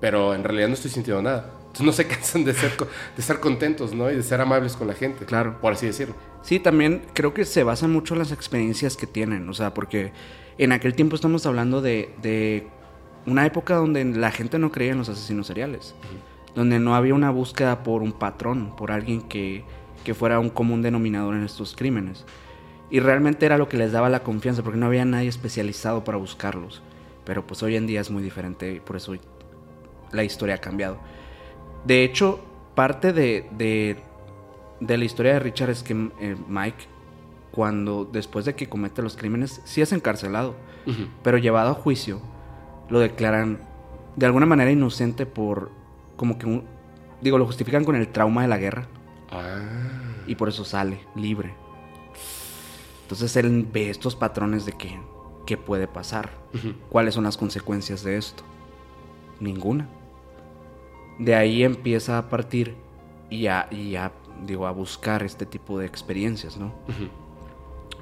pero 0.00 0.34
en 0.34 0.44
realidad 0.44 0.68
no 0.68 0.74
estoy 0.74 0.90
sintiendo 0.92 1.20
nada. 1.22 1.50
Entonces 1.68 1.86
no 1.86 1.92
se 1.92 2.06
cansan 2.08 2.44
de, 2.44 2.54
ser, 2.54 2.76
de 2.76 2.86
estar 3.20 3.40
contentos, 3.40 3.94
¿no? 3.94 4.10
Y 4.10 4.16
de 4.16 4.22
ser 4.22 4.40
amables 4.40 4.76
con 4.76 4.88
la 4.88 4.94
gente. 4.94 5.24
Claro. 5.24 5.60
Por 5.60 5.72
así 5.72 5.86
decirlo. 5.86 6.14
Sí, 6.42 6.60
también 6.60 7.02
creo 7.14 7.34
que 7.34 7.44
se 7.44 7.62
basa 7.64 7.88
mucho 7.88 8.14
en 8.14 8.20
las 8.20 8.32
experiencias 8.32 8.96
que 8.96 9.06
tienen, 9.06 9.48
o 9.48 9.54
sea, 9.54 9.74
porque 9.74 10.12
en 10.56 10.72
aquel 10.72 10.94
tiempo 10.94 11.16
estamos 11.16 11.46
hablando 11.46 11.80
de, 11.80 12.14
de 12.22 12.66
una 13.26 13.44
época 13.44 13.74
donde 13.74 14.04
la 14.04 14.30
gente 14.30 14.58
no 14.58 14.72
creía 14.72 14.92
en 14.92 14.98
los 14.98 15.08
asesinos 15.08 15.46
seriales, 15.46 15.94
donde 16.54 16.78
no 16.78 16.94
había 16.94 17.14
una 17.14 17.30
búsqueda 17.30 17.82
por 17.82 18.02
un 18.02 18.12
patrón, 18.12 18.74
por 18.76 18.90
alguien 18.90 19.22
que, 19.22 19.64
que 20.04 20.14
fuera 20.14 20.40
un 20.40 20.50
común 20.50 20.82
denominador 20.82 21.34
en 21.34 21.44
estos 21.44 21.76
crímenes. 21.76 22.24
Y 22.90 23.00
realmente 23.00 23.44
era 23.44 23.58
lo 23.58 23.68
que 23.68 23.76
les 23.76 23.92
daba 23.92 24.08
la 24.08 24.22
confianza, 24.22 24.62
porque 24.62 24.78
no 24.78 24.86
había 24.86 25.04
nadie 25.04 25.28
especializado 25.28 26.04
para 26.04 26.16
buscarlos. 26.16 26.82
Pero 27.24 27.46
pues 27.46 27.62
hoy 27.62 27.76
en 27.76 27.86
día 27.86 28.00
es 28.00 28.10
muy 28.10 28.22
diferente 28.22 28.72
y 28.72 28.80
por 28.80 28.96
eso 28.96 29.14
la 30.10 30.24
historia 30.24 30.54
ha 30.54 30.58
cambiado. 30.58 30.98
De 31.84 32.04
hecho, 32.04 32.40
parte 32.74 33.12
de, 33.12 33.48
de, 33.52 33.96
de 34.80 34.98
la 34.98 35.04
historia 35.04 35.32
de 35.34 35.38
Richard 35.40 35.70
es 35.70 35.82
que 35.82 35.92
eh, 36.20 36.36
Mike, 36.48 36.84
cuando 37.52 38.04
después 38.04 38.44
de 38.44 38.54
que 38.54 38.68
comete 38.68 39.02
los 39.02 39.16
crímenes, 39.16 39.60
sí 39.64 39.80
es 39.80 39.92
encarcelado, 39.92 40.54
pero 41.22 41.38
llevado 41.38 41.70
a 41.70 41.74
juicio, 41.74 42.20
lo 42.88 42.98
declaran 43.00 43.58
de 44.16 44.26
alguna 44.26 44.46
manera 44.46 44.70
inocente 44.70 45.26
por 45.26 45.70
como 46.16 46.38
que 46.38 46.46
un, 46.46 46.64
digo, 47.20 47.36
lo 47.38 47.46
justifican 47.46 47.84
con 47.84 47.94
el 47.96 48.08
trauma 48.08 48.42
de 48.42 48.48
la 48.48 48.58
guerra 48.58 48.86
Ah. 49.30 49.60
y 50.26 50.34
por 50.36 50.48
eso 50.48 50.64
sale 50.64 51.00
libre. 51.14 51.54
Entonces 53.02 53.36
él 53.36 53.66
ve 53.70 53.90
estos 53.90 54.16
patrones 54.16 54.64
de 54.64 54.72
que 54.72 54.98
qué 55.46 55.56
puede 55.56 55.86
pasar, 55.86 56.30
cuáles 56.90 57.14
son 57.14 57.24
las 57.24 57.36
consecuencias 57.36 58.02
de 58.02 58.16
esto. 58.16 58.42
Ninguna. 59.40 59.88
De 61.18 61.34
ahí 61.34 61.64
empieza 61.64 62.18
a 62.18 62.28
partir 62.28 62.76
y 63.30 63.46
a, 63.46 63.68
y 63.70 63.96
a, 63.96 64.12
digo, 64.44 64.66
a 64.66 64.70
buscar 64.70 65.22
este 65.22 65.46
tipo 65.46 65.78
de 65.78 65.86
experiencias, 65.86 66.56
¿no? 66.56 66.72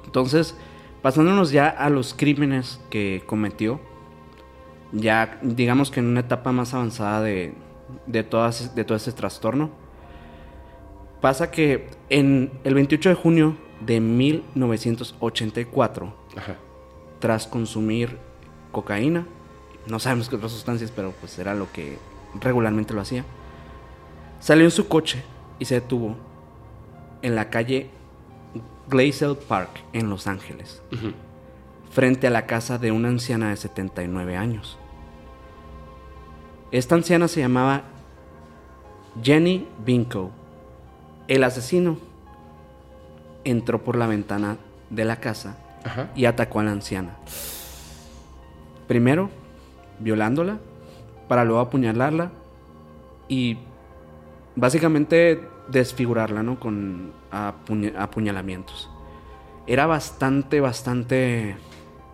Entonces, 0.05 0.55
Pasándonos 1.01 1.51
ya 1.51 1.69
a 1.69 1.89
los 1.89 2.13
crímenes 2.13 2.79
que 2.89 3.23
cometió, 3.25 3.79
ya 4.91 5.39
digamos 5.41 5.91
que 5.91 5.99
en 5.99 6.07
una 6.07 6.21
etapa 6.21 6.51
más 6.51 6.73
avanzada 6.73 7.21
de, 7.21 7.53
de, 8.07 8.23
todas, 8.23 8.73
de 8.75 8.83
todo 8.83 8.97
ese 8.97 9.11
trastorno, 9.11 9.69
pasa 11.21 11.51
que 11.51 11.89
en 12.09 12.51
el 12.63 12.73
28 12.73 13.09
de 13.09 13.15
junio 13.15 13.57
de 13.85 13.99
1984, 13.99 16.13
Ajá. 16.35 16.55
tras 17.19 17.45
consumir 17.47 18.17
cocaína, 18.71 19.27
no 19.85 19.99
sabemos 19.99 20.29
qué 20.29 20.35
otras 20.35 20.51
sustancias, 20.51 20.91
pero 20.93 21.13
pues 21.19 21.37
era 21.37 21.53
lo 21.53 21.71
que 21.71 21.99
regularmente 22.35 22.93
lo 22.93 23.01
hacía, 23.01 23.23
salió 24.39 24.65
en 24.65 24.71
su 24.71 24.87
coche 24.87 25.23
y 25.59 25.65
se 25.65 25.75
detuvo 25.75 26.15
en 27.21 27.35
la 27.35 27.49
calle 27.49 27.89
Glacial 28.89 29.37
Park 29.37 29.69
en 29.93 30.09
Los 30.09 30.27
Ángeles, 30.27 30.81
frente 31.91 32.27
a 32.27 32.29
la 32.29 32.45
casa 32.45 32.77
de 32.77 32.91
una 32.91 33.09
anciana 33.09 33.49
de 33.49 33.57
79 33.57 34.37
años. 34.37 34.77
Esta 36.71 36.95
anciana 36.95 37.27
se 37.27 37.39
llamaba 37.39 37.83
Jenny 39.23 39.67
Binko. 39.85 40.31
El 41.27 41.43
asesino 41.43 41.97
entró 43.43 43.83
por 43.83 43.95
la 43.97 44.07
ventana 44.07 44.57
de 44.89 45.05
la 45.05 45.17
casa 45.17 45.57
Ajá. 45.83 46.09
y 46.15 46.25
atacó 46.25 46.59
a 46.59 46.63
la 46.63 46.71
anciana. 46.71 47.15
Primero, 48.87 49.29
violándola, 49.99 50.59
para 51.27 51.43
luego 51.43 51.59
apuñalarla 51.61 52.31
y 53.27 53.57
básicamente 54.55 55.41
desfigurarla, 55.67 56.43
¿no? 56.43 56.59
Con 56.59 57.11
apuña- 57.31 57.93
apuñalamientos. 57.97 58.89
Era 59.67 59.85
bastante, 59.85 60.61
bastante 60.61 61.57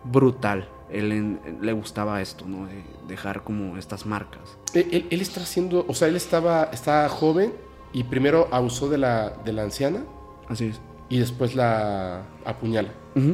brutal. 0.04 0.68
Él 0.90 1.12
en- 1.12 1.40
le 1.62 1.72
gustaba 1.72 2.20
esto, 2.20 2.44
¿no? 2.46 2.66
De 2.66 2.82
dejar 3.08 3.42
como 3.44 3.76
estas 3.78 4.06
marcas. 4.06 4.58
Él, 4.74 4.88
él- 4.92 5.06
él 5.10 5.20
está 5.20 5.40
haciendo, 5.40 5.84
o 5.88 5.94
sea, 5.94 6.08
él 6.08 6.16
estaba, 6.16 6.64
estaba 6.72 7.08
joven 7.08 7.52
y 7.92 8.04
primero 8.04 8.48
abusó 8.50 8.88
de 8.88 8.98
la, 8.98 9.30
de 9.44 9.52
la 9.52 9.62
anciana 9.62 10.00
Así 10.48 10.66
es. 10.66 10.80
y 11.08 11.18
después 11.18 11.54
la 11.54 12.22
apuñala. 12.44 12.90
Ujú. 13.14 13.32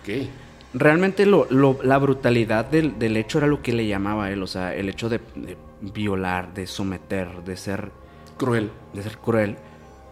Ok. 0.00 0.28
Realmente 0.72 1.26
lo- 1.26 1.46
lo- 1.50 1.78
la 1.82 1.98
brutalidad 1.98 2.64
del, 2.64 2.98
del 2.98 3.16
hecho 3.16 3.38
era 3.38 3.46
lo 3.48 3.60
que 3.62 3.72
le 3.72 3.86
llamaba 3.86 4.26
a 4.26 4.30
él, 4.30 4.42
o 4.42 4.46
sea, 4.46 4.74
el 4.74 4.88
hecho 4.88 5.08
de, 5.08 5.20
de 5.34 5.56
violar, 5.80 6.54
de 6.54 6.66
someter, 6.66 7.42
de 7.44 7.56
ser, 7.56 7.90
Cruel. 8.36 8.70
de 8.94 9.02
ser 9.02 9.18
cruel. 9.18 9.56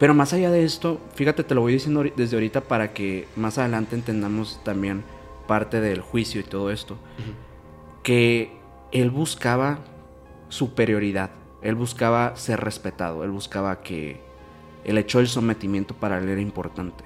Pero 0.01 0.15
más 0.15 0.33
allá 0.33 0.51
de 0.51 0.65
esto, 0.65 1.01
fíjate, 1.15 1.45
te 1.45 1.55
lo 1.55 1.61
voy 1.61 1.73
diciendo 1.73 2.05
desde 2.17 2.37
ahorita 2.37 2.61
para 2.63 2.93
que 2.93 3.27
más 3.37 3.59
adelante 3.59 3.95
entendamos 3.97 4.61
también 4.65 5.03
parte 5.47 5.81
del 5.81 6.01
juicio 6.01 6.41
y 6.41 6.45
todo 6.45 6.71
esto, 6.71 6.97
que 8.03 8.53
él 8.93 9.11
buscaba 9.11 9.79
superioridad, 10.49 11.31
él 11.63 11.75
buscaba 11.75 12.37
ser 12.37 12.61
respetado, 12.61 13.25
él 13.25 13.31
buscaba 13.31 13.81
que 13.81 14.21
el 14.85 14.99
hecho 14.99 15.19
del 15.19 15.27
sometimiento 15.29 15.95
para 15.95 16.19
él 16.19 16.29
era 16.29 16.41
importante. 16.41 17.05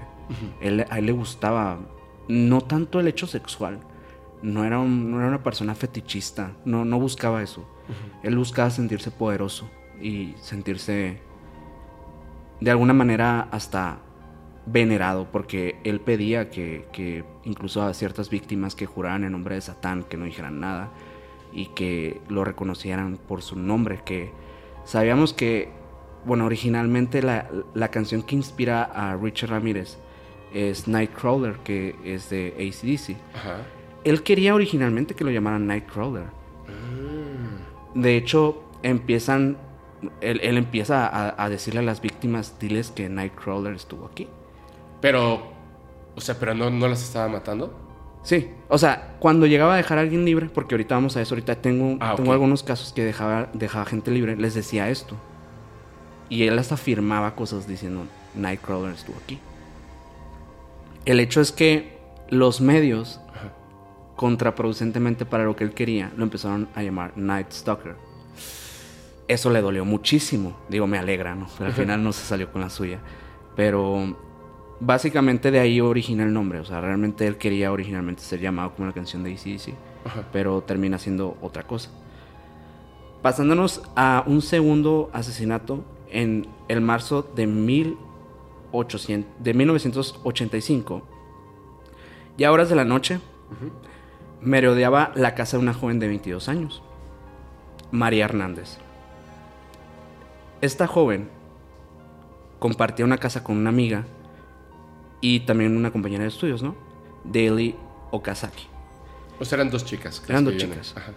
Él- 0.61 0.87
a 0.89 0.99
él 0.99 1.07
le 1.07 1.13
gustaba 1.13 1.79
no 2.33 2.63
tanto 2.63 2.99
el 2.99 3.09
hecho 3.09 3.27
sexual, 3.27 3.81
no 4.43 4.65
era, 4.65 4.79
un- 4.81 5.11
no 5.11 5.19
era 5.19 5.29
una 5.29 5.43
persona 5.43 5.75
fetichista, 5.75 6.53
no, 6.65 6.85
no 6.85 6.99
buscaba 6.99 7.43
eso. 7.43 7.65
Él 8.23 8.37
buscaba 8.37 8.71
sentirse 8.71 9.11
poderoso 9.11 9.69
y 10.01 10.35
sentirse 10.41 11.21
de 12.61 12.71
alguna 12.71 12.93
manera 12.95 13.49
hasta 13.51 13.99
venerado, 14.67 15.27
porque 15.31 15.77
él 15.85 16.01
pedía 16.01 16.49
que, 16.49 16.87
que 16.93 17.25
incluso 17.45 17.83
a 17.83 17.93
ciertas 17.93 18.31
víctimas 18.31 18.75
que 18.75 18.87
juraran 18.87 19.25
en 19.25 19.33
nombre 19.33 19.57
de 19.57 19.61
Satán, 19.61 20.05
que 20.05 20.17
no 20.17 20.25
dijeran 20.25 20.61
nada 20.61 20.91
y 21.53 21.67
que 21.67 22.21
lo 22.29 22.45
reconocieran 22.45 23.19
por 23.29 23.43
su 23.43 23.57
nombre, 23.57 24.01
que 24.05 24.31
sabíamos 24.85 25.35
que, 25.35 25.69
bueno, 26.25 26.47
originalmente 26.47 27.23
la, 27.23 27.49
la 27.75 27.89
canción 27.89 28.23
que 28.23 28.37
inspira 28.37 28.85
a 28.85 29.17
Richard 29.17 29.51
Ramírez 29.51 29.99
es 30.55 30.89
Nightcrawler, 30.89 31.57
que 31.65 31.97
es 32.05 32.31
de 32.31 32.55
ACDC. 32.59 33.17
Ajá. 33.37 33.57
Él 34.05 34.23
quería 34.23 34.55
originalmente 34.55 35.15
que 35.15 35.25
lo 35.25 35.31
llamaran 35.31 35.67
Nightcrawler. 35.67 36.25
De 37.95 38.17
hecho, 38.17 38.63
empiezan. 38.83 39.57
Él, 40.21 40.41
él 40.43 40.57
empieza 40.57 41.07
a, 41.07 41.43
a 41.45 41.49
decirle 41.49 41.81
a 41.81 41.83
las 41.83 42.01
víctimas: 42.01 42.59
diles 42.59 42.91
que 42.91 43.09
Nightcrawler 43.09 43.75
estuvo 43.75 44.07
aquí. 44.07 44.29
Pero, 45.01 45.53
o 46.17 46.21
sea, 46.21 46.39
pero 46.39 46.55
no, 46.55 46.71
no 46.71 46.89
las 46.89 47.03
estaba 47.03 47.29
matando. 47.29 47.79
Sí, 48.23 48.51
o 48.69 48.79
sea, 48.79 49.17
cuando 49.19 49.47
llegaba 49.47 49.75
a 49.75 49.77
dejar 49.77 49.99
a 49.99 50.03
alguien 50.03 50.25
libre, 50.25 50.49
porque 50.49 50.77
ahorita 50.77 50.95
vamos 50.95 51.17
a 51.17 51.21
eso, 51.23 51.35
ahorita 51.35 51.57
tengo, 51.57 51.97
Ah, 52.01 52.15
tengo 52.17 52.33
algunos 52.33 52.63
casos 52.63 52.93
que 52.93 53.05
dejaba, 53.05 53.49
dejaba 53.53 53.85
gente 53.85 54.13
libre, 54.13 54.37
les 54.37 54.55
decía 54.55 54.89
esto. 54.91 55.17
Y 56.29 56.45
él 56.47 56.57
hasta 56.59 56.77
afirmaba 56.77 57.35
cosas 57.35 57.67
diciendo, 57.67 58.05
Nightcrawler 58.37 58.93
estuvo 58.95 59.17
aquí. 59.23 59.41
El 61.05 61.21
hecho 61.21 61.41
es 61.41 61.53
que 61.53 61.99
los 62.29 62.61
medios, 62.61 63.21
contraproducentemente 64.17 65.27
para 65.27 65.45
lo 65.45 65.57
que 65.57 65.65
él 65.65 65.73
quería, 65.73 66.13
lo 66.17 66.25
empezaron 66.25 66.69
a 66.75 66.83
llamar 66.83 67.13
Night 67.17 67.51
Stalker. 67.51 67.97
Eso 69.27 69.51
le 69.51 69.61
dolió 69.61 69.85
muchísimo. 69.85 70.57
Digo, 70.69 70.87
me 70.87 70.99
alegra, 70.99 71.35
¿no? 71.35 71.47
Pero 71.59 71.69
al 71.69 71.75
final 71.75 72.03
no 72.03 72.13
se 72.13 72.25
salió 72.25 72.53
con 72.53 72.61
la 72.61 72.71
suya. 72.71 73.01
Pero 73.57 74.17
básicamente 74.81 75.51
de 75.51 75.61
ahí 75.61 75.81
origina 75.81 76.25
el 76.25 76.33
nombre. 76.33 76.59
O 76.59 76.65
sea, 76.65 76.81
realmente 76.81 77.27
él 77.27 77.37
quería 77.37 77.73
originalmente 77.73 78.23
ser 78.23 78.41
llamado 78.41 78.75
como 78.75 78.87
la 78.87 78.95
canción 78.95 79.23
de 79.23 79.33
ACDC, 79.33 79.75
Ajá. 80.05 80.25
pero 80.33 80.63
termina 80.63 80.99
siendo 80.99 81.37
otra 81.41 81.63
cosa. 81.65 81.91
Pasándonos 83.23 83.83
a 83.95 84.25
un 84.27 84.43
segundo 84.43 85.09
asesinato 85.13 85.85
en 86.11 86.47
el 86.69 86.81
marzo 86.81 87.23
de, 87.23 87.47
1800, 88.73 89.43
de 89.43 89.55
1985. 89.55 91.03
Ya 92.39 92.49
a 92.49 92.53
horas 92.53 92.69
de 92.69 92.77
la 92.77 92.85
noche, 92.85 93.21
merodeaba 94.41 95.13
la 95.15 95.35
casa 95.35 95.57
de 95.57 95.63
una 95.63 95.75
joven 95.75 95.99
de 95.99 96.09
22 96.09 96.49
años, 96.49 96.83
María 97.91 98.25
Hernández. 98.25 98.79
Esta 100.61 100.87
joven 100.87 101.29
compartía 102.59 103.05
una 103.05 103.19
casa 103.19 103.43
con 103.43 103.57
una 103.57 103.71
amiga 103.71 104.05
y 105.21 105.41
también 105.41 105.77
una 105.77 105.91
compañera 105.91 106.23
de 106.23 106.29
estudios, 106.29 106.63
¿no? 106.63 106.75
Daily 107.25 107.77
Okazaki. 108.11 108.67
O 109.39 109.45
sea, 109.45 109.57
eran 109.57 109.71
dos 109.71 109.85
chicas. 109.85 110.23
Eran 110.29 110.45
dos 110.45 110.57
chicas. 110.57 110.95
Ajá. 110.97 111.13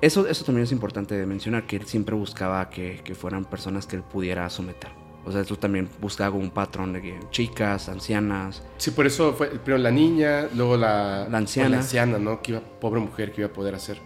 Eso, 0.00 0.26
eso 0.26 0.44
también 0.44 0.64
es 0.64 0.72
importante 0.72 1.14
de 1.14 1.26
mencionar, 1.26 1.66
que 1.66 1.76
él 1.76 1.86
siempre 1.86 2.14
buscaba 2.14 2.68
que, 2.68 3.00
que 3.02 3.14
fueran 3.14 3.44
personas 3.44 3.86
que 3.86 3.96
él 3.96 4.02
pudiera 4.02 4.48
someter. 4.50 4.90
O 5.26 5.32
sea, 5.32 5.40
eso 5.40 5.56
también 5.58 5.88
buscaba 6.00 6.36
un 6.36 6.50
patrón 6.50 6.92
de 6.92 7.02
que 7.02 7.20
chicas, 7.30 7.88
ancianas. 7.88 8.62
Sí, 8.78 8.92
por 8.92 9.06
eso 9.06 9.32
fue 9.32 9.48
primero 9.48 9.82
la 9.82 9.90
niña, 9.90 10.46
luego 10.54 10.76
la, 10.76 11.26
La 11.28 11.38
anciana. 11.38 11.68
pues, 11.68 11.70
la 11.72 11.78
anciana, 11.78 12.18
¿no? 12.18 12.40
Que 12.42 12.52
iba, 12.52 12.60
pobre 12.60 13.00
mujer 13.00 13.32
que 13.32 13.40
iba 13.40 13.50
a 13.50 13.52
poder 13.52 13.74
hacer. 13.74 13.98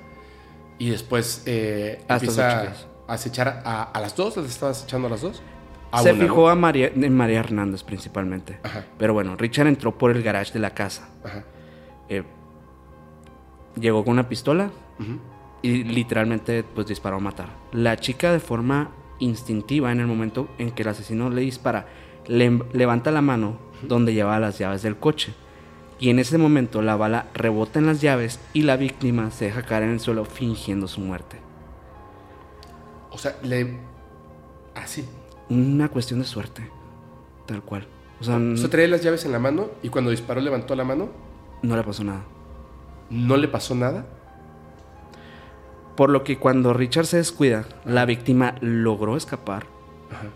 Y 0.78 0.88
después 0.88 1.42
eh, 1.44 1.98
A 2.08 2.16
estas 2.16 2.36
dos 2.36 2.38
empieza 2.38 2.84
a 3.06 3.12
acechar 3.12 3.62
a, 3.66 3.82
a 3.82 4.00
las 4.00 4.16
dos, 4.16 4.36
¿las 4.38 4.46
estabas 4.46 4.82
echando 4.84 5.08
a 5.08 5.10
las 5.10 5.20
dos? 5.20 5.42
A 5.92 6.02
Se 6.02 6.12
una, 6.12 6.22
fijó 6.22 6.42
¿no? 6.42 6.48
a 6.48 6.54
María, 6.54 6.86
en 6.94 7.14
María 7.14 7.40
Hernández 7.40 7.82
principalmente. 7.82 8.58
Ajá. 8.62 8.86
Pero 8.96 9.12
bueno, 9.12 9.36
Richard 9.36 9.66
entró 9.66 9.98
por 9.98 10.12
el 10.12 10.22
garage 10.22 10.52
de 10.54 10.60
la 10.60 10.70
casa. 10.70 11.10
Ajá. 11.22 11.44
Eh, 12.08 12.22
llegó 13.78 14.04
con 14.04 14.12
una 14.14 14.28
pistola 14.28 14.70
Ujú. 14.98 15.18
y 15.62 15.84
literalmente 15.84 16.62
pues 16.62 16.86
disparó 16.86 17.16
a 17.16 17.20
matar. 17.20 17.48
La 17.72 17.96
chica 17.96 18.32
de 18.32 18.40
forma 18.40 18.90
instintiva 19.20 19.92
en 19.92 20.00
el 20.00 20.06
momento 20.06 20.48
en 20.58 20.72
que 20.72 20.82
el 20.82 20.88
asesino 20.88 21.30
le 21.30 21.42
dispara, 21.42 21.86
le 22.26 22.60
levanta 22.72 23.10
la 23.10 23.22
mano 23.22 23.58
donde 23.82 24.12
llevaba 24.12 24.40
las 24.40 24.58
llaves 24.58 24.82
del 24.82 24.96
coche. 24.96 25.34
Y 25.98 26.08
en 26.10 26.18
ese 26.18 26.38
momento 26.38 26.82
la 26.82 26.96
bala 26.96 27.26
rebota 27.34 27.78
en 27.78 27.86
las 27.86 28.00
llaves 28.00 28.40
y 28.54 28.62
la 28.62 28.76
víctima 28.76 29.30
se 29.30 29.46
deja 29.46 29.62
caer 29.62 29.84
en 29.84 29.90
el 29.90 30.00
suelo 30.00 30.24
fingiendo 30.24 30.88
su 30.88 31.00
muerte. 31.00 31.38
O 33.10 33.18
sea, 33.18 33.36
le... 33.42 33.78
Así. 34.74 35.04
Una 35.48 35.88
cuestión 35.88 36.20
de 36.20 36.26
suerte, 36.26 36.62
tal 37.46 37.62
cual. 37.62 37.86
O 38.20 38.24
sea, 38.24 38.36
O 38.36 38.56
sea, 38.56 38.70
traía 38.70 38.88
las 38.88 39.02
llaves 39.02 39.24
en 39.24 39.32
la 39.32 39.38
mano 39.38 39.70
y 39.82 39.88
cuando 39.88 40.10
disparó 40.10 40.40
levantó 40.40 40.74
la 40.74 40.84
mano. 40.84 41.08
no 41.62 41.76
le 41.76 41.82
pasó 41.82 42.04
nada. 42.04 42.24
No 43.10 43.36
le 43.36 43.48
pasó 43.48 43.74
nada. 43.74 44.06
Por 46.00 46.08
lo 46.08 46.24
que 46.24 46.38
cuando 46.38 46.72
Richard 46.72 47.04
se 47.04 47.18
descuida, 47.18 47.66
la 47.84 48.06
víctima 48.06 48.54
logró 48.62 49.18
escapar 49.18 49.66
Ajá. 50.10 50.28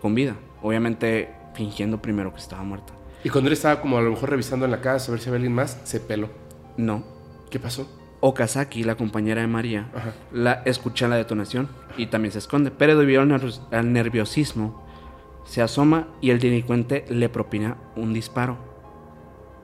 con 0.00 0.14
vida. 0.14 0.36
Obviamente 0.62 1.34
fingiendo 1.52 2.00
primero 2.00 2.32
que 2.32 2.38
estaba 2.40 2.62
muerta. 2.62 2.94
Y 3.22 3.28
cuando 3.28 3.48
él 3.48 3.52
estaba 3.52 3.82
como 3.82 3.98
a 3.98 4.00
lo 4.00 4.08
mejor 4.10 4.30
revisando 4.30 4.64
en 4.64 4.70
la 4.70 4.80
casa 4.80 5.08
a 5.08 5.10
ver 5.12 5.20
si 5.20 5.28
había 5.28 5.36
alguien 5.36 5.52
más, 5.54 5.78
se 5.84 6.00
peló. 6.00 6.30
No. 6.78 7.04
¿Qué 7.50 7.60
pasó? 7.60 7.94
Okazaki, 8.20 8.82
la 8.84 8.94
compañera 8.94 9.42
de 9.42 9.48
María, 9.48 9.90
Ajá. 9.94 10.14
la 10.32 10.62
escucha 10.64 11.08
la 11.08 11.16
detonación 11.16 11.68
y 11.98 12.06
también 12.06 12.32
se 12.32 12.38
esconde. 12.38 12.70
Pero 12.70 12.96
debido 12.98 13.20
al, 13.20 13.52
al 13.72 13.92
nerviosismo, 13.92 14.82
se 15.44 15.60
asoma 15.60 16.08
y 16.22 16.30
el 16.30 16.40
delincuente 16.40 17.04
le 17.10 17.28
propina 17.28 17.76
un 17.96 18.14
disparo. 18.14 18.56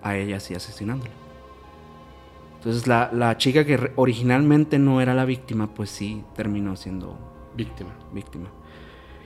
a 0.02 0.14
ella 0.18 0.37
así 0.37 0.55
asesinándola. 0.55 1.11
Entonces 2.56 2.86
la, 2.86 3.10
la 3.12 3.36
chica 3.36 3.64
que 3.64 3.92
originalmente 3.96 4.78
no 4.78 5.00
era 5.00 5.14
la 5.14 5.24
víctima, 5.24 5.68
pues 5.74 5.90
sí 5.90 6.24
terminó 6.34 6.76
siendo 6.76 7.16
Víctima. 7.56 7.90
víctima. 8.12 8.48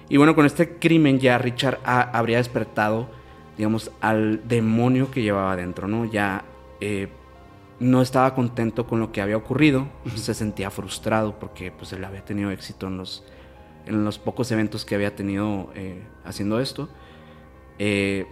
Y 0.09 0.17
bueno, 0.17 0.35
con 0.35 0.47
este 0.47 0.79
crimen 0.79 1.19
ya 1.19 1.39
Richard 1.39 1.79
ha- 1.85 2.17
habría 2.17 2.37
despertado, 2.39 3.09
digamos, 3.57 3.91
al 4.01 4.47
demonio 4.49 5.11
que 5.11 5.23
llevaba 5.23 5.53
adentro, 5.53 5.89
¿no? 5.89 6.05
Ya 6.05 6.45
eh, 6.81 7.09
no 7.79 8.03
estaba 8.03 8.35
contento 8.35 8.87
con 8.87 9.01
lo 9.01 9.11
que 9.13 9.21
había 9.21 9.37
ocurrido, 9.37 9.89
se 10.17 10.35
sentía 10.35 10.71
frustrado 10.71 11.39
porque 11.39 11.73
pues 11.73 11.93
él 11.93 12.05
había 12.05 12.25
tenido 12.25 12.51
éxito 12.51 12.87
en 12.89 12.99
los, 12.99 13.25
en 13.87 14.05
los 14.05 14.19
pocos 14.19 14.51
eventos 14.53 14.85
que 14.85 14.95
había 14.95 15.15
tenido 15.17 15.71
eh, 15.75 16.03
haciendo 16.25 16.61
esto. 16.61 16.89
Eh, 17.79 18.27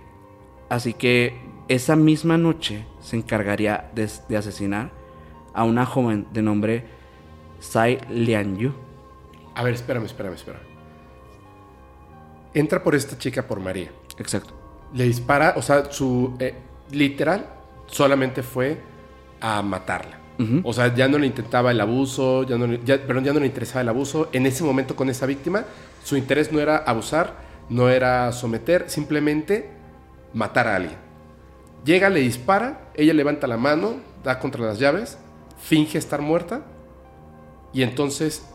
así 0.68 0.92
que 0.94 1.34
esa 1.68 1.96
misma 1.96 2.38
noche 2.38 2.84
se 3.00 3.16
encargaría 3.16 3.90
de, 3.94 4.08
de 4.28 4.36
asesinar 4.36 4.90
a 5.54 5.64
una 5.64 5.84
joven 5.86 6.26
de 6.32 6.42
nombre 6.42 6.84
Sai 7.60 7.98
Lianyu. 8.10 8.72
A 9.54 9.62
ver, 9.62 9.74
espérame, 9.74 10.04
espérame, 10.06 10.34
espérame. 10.34 10.62
Entra 12.54 12.82
por 12.82 12.94
esta 12.94 13.18
chica 13.18 13.46
por 13.46 13.60
María. 13.60 13.90
Exacto. 14.18 14.54
Le 14.94 15.04
dispara, 15.04 15.54
o 15.56 15.62
sea, 15.62 15.90
su 15.92 16.34
eh, 16.38 16.54
literal 16.90 17.46
solamente 17.86 18.42
fue 18.42 18.78
a 19.40 19.62
matarla. 19.62 20.16
O 20.62 20.72
sea, 20.72 20.94
ya 20.94 21.08
no 21.08 21.18
le 21.18 21.26
intentaba 21.26 21.72
el 21.72 21.80
abuso, 21.80 22.44
ya 22.44 22.56
no 22.56 22.68
le, 22.68 22.80
ya- 22.84 23.04
perdón, 23.04 23.24
ya 23.24 23.32
no 23.32 23.40
le 23.40 23.46
interesaba 23.46 23.80
el 23.80 23.88
abuso. 23.88 24.28
En 24.32 24.46
ese 24.46 24.62
momento 24.62 24.94
con 24.94 25.08
esa 25.10 25.26
víctima, 25.26 25.64
su 26.04 26.16
interés 26.16 26.52
no 26.52 26.60
era 26.60 26.76
abusar, 26.76 27.34
no 27.68 27.88
era 27.88 28.30
someter, 28.30 28.88
simplemente 28.88 29.68
matar 30.32 30.68
a 30.68 30.76
alguien. 30.76 30.96
Llega, 31.84 32.10
le 32.10 32.20
dispara, 32.20 32.90
ella 32.94 33.14
levanta 33.14 33.46
la 33.46 33.56
mano, 33.56 33.94
da 34.24 34.38
contra 34.38 34.62
las 34.64 34.78
llaves, 34.78 35.18
finge 35.58 35.98
estar 35.98 36.20
muerta 36.20 36.62
y 37.72 37.82
entonces, 37.82 38.46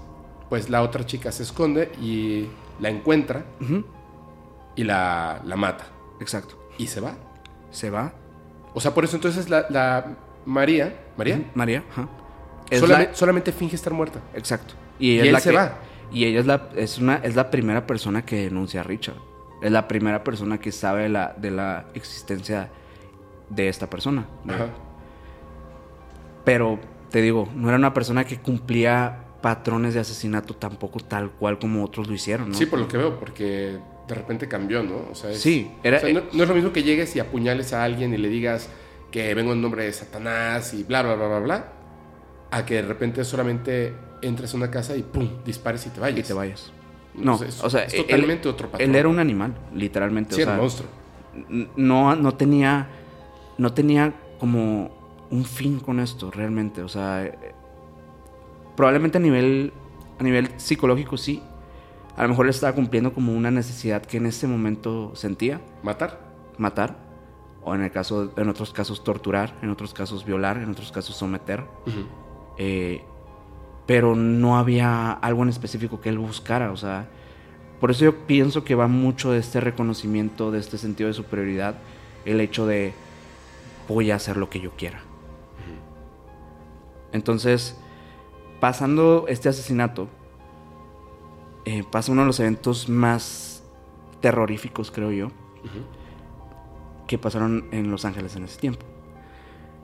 pues 0.50 0.70
la 0.70 0.82
otra 0.84 1.06
chica 1.06 1.32
se 1.32 1.44
esconde 1.44 1.92
y 2.02 2.48
la 2.80 2.90
encuentra 2.90 3.44
y 4.76 4.84
la, 4.84 5.42
la 5.46 5.56
mata 5.56 5.86
Exacto. 6.20 6.58
y 6.78 6.88
se 6.88 7.00
va. 7.00 7.16
Se 7.72 7.90
va. 7.90 8.14
O 8.74 8.82
sea, 8.82 8.94
por 8.94 9.04
eso 9.04 9.16
entonces 9.16 9.50
la, 9.50 9.66
la 9.70 10.16
María, 10.46 10.96
María, 11.18 11.42
María, 11.56 11.84
solamente, 12.72 13.12
la- 13.12 13.16
solamente 13.16 13.52
finge 13.52 13.76
estar 13.76 13.94
muerta. 13.94 14.20
exacto. 14.36 14.74
Y, 15.00 15.16
ella 15.20 15.26
Y 15.26 15.30
él 15.30 15.38
se 15.40 15.50
que- 15.52 15.56
va. 15.56 15.74
Y 16.12 16.26
ella 16.26 16.40
es 16.42 16.46
la, 16.46 16.70
es, 16.76 16.98
una, 17.00 17.16
es 17.24 17.36
la 17.36 17.50
primera 17.50 17.88
persona 17.88 18.24
que 18.24 18.44
denuncia 18.44 18.82
a 18.82 18.84
Richard. 18.84 19.16
Es 19.64 19.72
la 19.72 19.88
primera 19.88 20.24
persona 20.24 20.60
que 20.60 20.72
sabe 20.72 21.04
de 21.04 21.10
la, 21.10 21.34
de 21.38 21.50
la 21.50 21.86
existencia 21.96 22.70
de 23.56 23.70
esta 23.70 23.90
persona. 23.90 24.26
Pero, 26.44 26.80
te 27.10 27.22
digo, 27.22 27.48
no 27.56 27.70
era 27.70 27.78
una 27.78 27.94
persona 27.94 28.26
que 28.26 28.38
cumplía 28.40 29.20
patrones 29.42 29.94
de 29.94 30.00
asesinato 30.02 30.56
tampoco 30.56 31.00
tal 31.00 31.32
cual 31.32 31.60
como 31.60 31.84
otros 31.84 32.08
lo 32.08 32.14
hicieron, 32.14 32.50
¿no? 32.50 32.56
Sí, 32.56 32.66
por 32.66 32.80
lo 32.80 32.88
que 32.88 32.98
veo, 32.98 33.20
porque 33.20 33.78
de 34.08 34.16
repente 34.16 34.48
cambió, 34.48 34.84
¿no? 34.84 35.06
O 35.12 35.16
sea, 35.16 35.32
es- 35.32 35.40
Sí, 35.42 35.72
era- 35.84 35.98
o 35.98 36.02
sea, 36.02 36.14
no, 36.14 36.22
no 36.32 36.44
es 36.44 36.50
lo 36.50 36.56
mismo 36.56 36.72
que 36.74 36.84
llegues 36.84 37.16
y 37.16 37.20
apuñales 37.20 37.74
a 37.74 37.84
alguien 37.84 38.14
y 38.14 38.18
le 38.18 38.30
digas 38.30 38.70
que 39.12 39.34
vengo 39.34 39.54
en 39.54 39.62
nombre 39.62 39.84
de 39.86 39.94
Satanás 39.94 40.74
y 40.74 40.84
bla, 40.84 41.02
bla, 41.04 41.16
bla, 41.16 41.28
bla, 41.28 41.40
bla, 41.40 41.68
a 42.52 42.66
que 42.66 42.76
de 42.76 42.82
repente 42.84 43.24
solamente 43.24 43.94
entres 44.22 44.54
a 44.54 44.58
una 44.58 44.72
casa 44.72 44.96
y 44.96 45.04
pum, 45.04 45.30
dispares 45.46 45.86
y 45.88 45.90
te 45.90 46.00
vayas. 46.00 46.20
Y 46.20 46.24
te 46.24 46.34
vayas. 46.34 46.72
No, 47.14 47.34
Entonces, 47.34 47.64
o 47.64 47.70
sea, 47.70 47.84
es 47.84 47.94
él- 47.94 48.02
totalmente 48.04 48.50
otro 48.50 48.70
patrón. 48.72 48.90
Él 48.90 48.96
era 48.96 49.08
un 49.08 49.20
animal, 49.20 49.54
literalmente. 49.74 50.36
Sí, 50.36 50.42
o 50.42 50.44
era 50.44 50.52
sea, 50.54 50.56
un 50.56 50.62
monstruo. 50.62 50.90
no, 51.76 52.16
no 52.16 52.34
tenía 52.34 52.88
no 53.58 53.74
tenía 53.74 54.14
como 54.40 54.92
un 55.30 55.46
fin 55.46 55.80
con 55.80 56.00
esto 56.00 56.32
realmente. 56.32 56.82
O 56.82 56.88
sea 56.88 57.26
eh, 57.26 57.56
probablemente 58.76 59.18
a 59.18 59.22
nivel 59.22 59.74
a 60.20 60.24
nivel 60.24 60.50
psicológico 60.58 61.18
sí. 61.18 61.42
A 62.16 62.24
lo 62.24 62.30
mejor 62.30 62.48
estaba 62.48 62.74
cumpliendo 62.74 63.14
como 63.14 63.34
una 63.34 63.50
necesidad 63.50 64.04
que 64.04 64.18
en 64.18 64.28
ese 64.28 64.48
momento 64.48 65.16
sentía. 65.16 65.62
¿Matar? 65.82 66.20
matar. 66.58 66.98
O 67.64 67.74
en 67.74 67.82
el 67.82 67.92
caso 67.92 68.32
en 68.36 68.50
otros 68.50 68.74
casos 68.74 69.04
torturar 69.04 69.58
en 69.62 69.70
otros 69.70 69.94
casos 69.94 70.26
violar 70.26 70.58
en 70.58 70.70
otros 70.70 70.92
casos 70.92 71.16
someter. 71.16 71.64
Eh, 72.58 73.04
pero 73.86 74.16
no 74.16 74.58
había 74.58 75.12
algo 75.12 75.44
en 75.44 75.50
específico 75.50 76.00
que 76.00 76.10
él 76.10 76.18
buscara, 76.18 76.72
o 76.72 76.78
sea, 76.78 77.08
por 77.80 77.92
eso 77.92 78.06
yo 78.06 78.26
pienso 78.26 78.64
que 78.64 78.76
va 78.76 78.88
mucho 78.88 79.32
de 79.32 79.40
este 79.40 79.60
reconocimiento, 79.60 80.52
de 80.52 80.60
este 80.60 80.78
sentido 80.78 81.10
de 81.10 81.14
superioridad, 81.14 81.76
el 82.24 82.40
hecho 82.40 82.66
de 82.66 82.94
voy 83.88 84.12
a 84.12 84.16
hacer 84.16 84.38
lo 84.38 84.50
que 84.50 84.60
yo 84.60 84.72
quiera. 84.72 85.02
Entonces, 87.12 87.78
pasando 88.60 89.26
este 89.28 89.50
asesinato, 89.50 90.08
eh, 91.66 91.84
pasa 91.90 92.12
uno 92.12 92.22
de 92.22 92.28
los 92.28 92.40
eventos 92.40 92.90
más 92.90 93.64
terroríficos, 94.20 94.90
creo 94.90 95.12
yo, 95.12 95.28
que 97.08 97.18
pasaron 97.18 97.68
en 97.72 97.92
Los 97.92 98.06
Ángeles 98.06 98.36
en 98.36 98.46
ese 98.46 98.60
tiempo. 98.60 98.86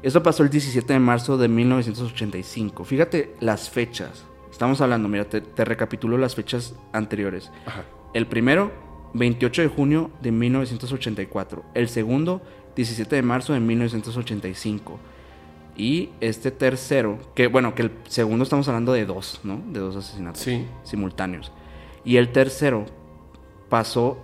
Esto 0.02 0.24
pasó 0.24 0.44
el 0.44 0.50
17 0.50 0.94
de 0.94 1.00
marzo 1.00 1.38
de 1.38 1.48
1985. 1.50 2.86
Fíjate 2.86 3.36
las 3.42 3.70
fechas. 3.70 4.26
Estamos 4.50 4.82
hablando, 4.82 5.10
mira, 5.10 5.26
te, 5.26 5.42
te 5.42 5.66
recapitulo 5.66 6.18
las 6.18 6.36
fechas 6.36 6.74
anteriores. 6.94 7.52
Ajá. 7.66 7.84
El 8.14 8.26
primero, 8.26 8.72
28 9.14 9.62
de 9.64 9.68
junio 9.68 10.12
de 10.22 10.32
1984. 10.32 11.64
El 11.74 11.90
segundo, 11.90 12.42
17 12.76 13.16
de 13.16 13.22
marzo 13.22 13.54
de 13.54 13.60
1985. 13.60 15.00
Y 15.76 16.10
este 16.20 16.52
tercero, 16.52 17.20
que 17.36 17.48
bueno, 17.48 17.74
que 17.76 17.84
el 17.84 17.92
segundo 18.08 18.44
estamos 18.44 18.68
hablando 18.68 18.92
de 18.94 19.06
dos, 19.06 19.40
¿no? 19.44 19.62
De 19.72 19.80
dos 19.80 19.96
asesinatos 19.96 20.42
Sí. 20.42 20.66
simultáneos. 20.84 21.52
Y 22.04 22.18
el 22.18 22.32
tercero 22.32 22.86
pasó 23.70 24.18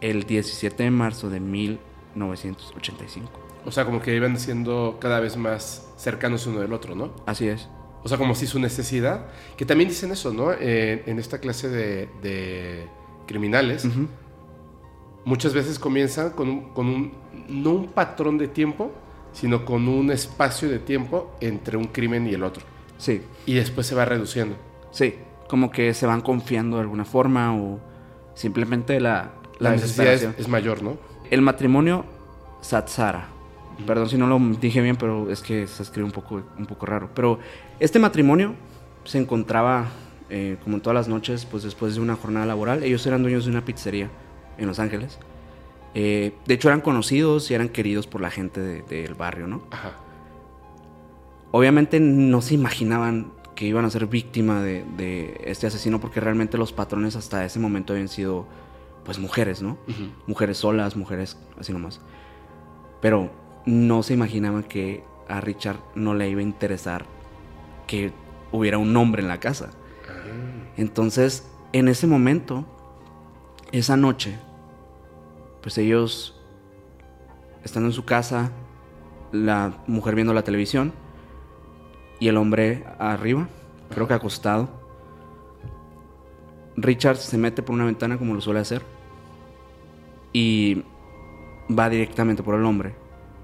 el 0.00 0.24
17 0.24 0.82
de 0.82 0.90
marzo 0.90 1.30
de 1.30 1.40
1985. 1.40 3.30
O 3.64 3.70
sea, 3.70 3.84
como 3.86 4.00
que 4.02 4.14
iban 4.14 4.38
siendo 4.38 4.98
cada 5.00 5.20
vez 5.20 5.36
más 5.36 5.88
cercanos 5.96 6.46
uno 6.46 6.60
del 6.60 6.72
otro, 6.72 6.94
¿no? 6.94 7.12
Así 7.26 7.48
es. 7.48 7.68
O 8.02 8.08
sea, 8.08 8.18
como 8.18 8.34
si 8.34 8.46
su 8.46 8.58
necesidad, 8.58 9.26
que 9.56 9.64
también 9.64 9.88
dicen 9.88 10.12
eso, 10.12 10.32
¿no? 10.34 10.52
Eh, 10.52 11.02
en 11.06 11.18
esta 11.18 11.38
clase 11.38 11.70
de, 11.70 12.10
de 12.20 12.86
criminales, 13.26 13.86
Ujú. 13.86 14.08
Muchas 15.24 15.54
veces 15.54 15.78
comienzan 15.78 16.30
con 16.30 16.48
un, 16.48 16.60
con 16.72 16.86
un, 16.86 17.12
no 17.48 17.70
un 17.70 17.86
patrón 17.88 18.38
de 18.38 18.48
tiempo, 18.48 18.92
sino 19.32 19.64
con 19.64 19.88
un 19.88 20.10
espacio 20.10 20.68
de 20.68 20.78
tiempo 20.78 21.34
entre 21.40 21.76
un 21.76 21.86
crimen 21.86 22.26
y 22.26 22.34
el 22.34 22.42
otro. 22.44 22.62
Sí, 22.98 23.22
Y 23.46 23.54
después 23.54 23.86
se 23.86 23.94
va 23.94 24.04
reduciendo. 24.04 24.56
sí. 24.90 25.14
Como 25.48 25.70
que 25.70 25.92
se 25.92 26.06
van 26.06 26.22
confiando 26.22 26.78
de 26.78 26.82
alguna 26.84 27.04
forma 27.04 27.54
o 27.54 27.78
simplemente 28.34 28.98
la, 28.98 29.32
La, 29.60 29.70
la 29.70 29.76
necesidad 29.76 30.14
es 30.38 30.48
mayor, 30.48 30.82
¿no? 30.82 30.96
El 31.30 31.42
matrimonio 31.42 32.06
Satsara. 32.62 33.28
Perdón 33.86 34.08
si 34.08 34.16
no 34.16 34.26
lo 34.26 34.38
dije 34.58 34.80
bien, 34.80 34.96
pero 34.96 35.30
es 35.30 35.42
que 35.42 35.66
se 35.66 35.82
escribe 35.82 36.06
un 36.06 36.12
poco, 36.12 36.42
un 36.58 36.64
poco 36.64 36.86
raro. 36.86 37.10
Pero 37.14 37.38
este 37.78 37.98
matrimonio 37.98 38.54
se 39.04 39.18
encontraba, 39.18 39.88
eh, 40.30 40.56
como 40.64 40.80
todas 40.80 40.94
las 40.94 41.08
noches, 41.08 41.44
pues 41.44 41.62
después 41.62 41.94
de 41.94 42.00
una 42.00 42.16
jornada 42.16 42.46
laboral. 42.46 42.82
Ellos 42.82 43.06
eran 43.06 43.20
dueños 43.22 43.44
de 43.44 43.50
una 43.50 43.64
pizzería 43.64 44.08
en 44.58 44.66
Los 44.66 44.78
Ángeles. 44.78 45.18
Eh, 45.94 46.34
de 46.46 46.54
hecho, 46.54 46.68
eran 46.68 46.80
conocidos 46.80 47.50
y 47.50 47.54
eran 47.54 47.68
queridos 47.68 48.06
por 48.06 48.20
la 48.20 48.30
gente 48.30 48.60
de- 48.60 48.82
del 48.82 49.14
barrio, 49.14 49.46
¿no? 49.46 49.62
Ajá. 49.70 49.92
Obviamente 51.52 52.00
no 52.00 52.40
se 52.42 52.54
imaginaban 52.54 53.32
que 53.54 53.66
iban 53.66 53.84
a 53.84 53.90
ser 53.90 54.06
víctima 54.06 54.60
de, 54.60 54.84
de 54.96 55.40
este 55.44 55.68
asesino 55.68 56.00
porque 56.00 56.18
realmente 56.18 56.58
los 56.58 56.72
patrones 56.72 57.14
hasta 57.14 57.44
ese 57.44 57.60
momento 57.60 57.92
habían 57.92 58.08
sido 58.08 58.46
pues 59.04 59.18
mujeres, 59.20 59.62
¿no? 59.62 59.76
Mujeres 60.26 60.58
solas, 60.58 60.96
mujeres 60.96 61.36
así 61.60 61.72
nomás. 61.72 62.00
Pero 63.00 63.30
no 63.66 64.02
se 64.02 64.14
imaginaban 64.14 64.64
que 64.64 65.04
a 65.28 65.40
Richard 65.40 65.76
no 65.94 66.14
le 66.14 66.28
iba 66.28 66.40
a 66.40 66.42
interesar 66.42 67.04
que 67.86 68.12
hubiera 68.50 68.78
un 68.78 68.96
hombre 68.96 69.22
en 69.22 69.28
la 69.28 69.38
casa. 69.38 69.70
Entonces, 70.76 71.46
en 71.72 71.86
ese 71.88 72.06
momento, 72.08 72.64
esa 73.78 73.96
noche, 73.96 74.38
pues 75.62 75.78
ellos 75.78 76.40
estando 77.64 77.88
en 77.88 77.92
su 77.92 78.04
casa, 78.04 78.50
la 79.32 79.72
mujer 79.86 80.14
viendo 80.14 80.34
la 80.34 80.42
televisión 80.44 80.92
y 82.20 82.28
el 82.28 82.36
hombre 82.36 82.84
arriba, 82.98 83.48
creo 83.90 84.06
que 84.06 84.14
acostado. 84.14 84.68
Richard 86.76 87.16
se 87.16 87.38
mete 87.38 87.62
por 87.62 87.74
una 87.74 87.84
ventana 87.84 88.18
como 88.18 88.34
lo 88.34 88.40
suele 88.40 88.60
hacer 88.60 88.82
y 90.32 90.82
va 91.70 91.88
directamente 91.88 92.42
por 92.42 92.54
el 92.56 92.64
hombre 92.64 92.94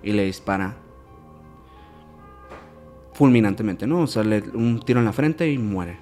y 0.02 0.12
le 0.12 0.24
dispara 0.24 0.76
fulminantemente, 3.14 3.86
¿no? 3.86 4.00
O 4.00 4.06
sea, 4.06 4.24
le- 4.24 4.48
un 4.54 4.80
tiro 4.80 4.98
en 5.00 5.06
la 5.06 5.12
frente 5.12 5.50
y 5.50 5.58
muere. 5.58 5.98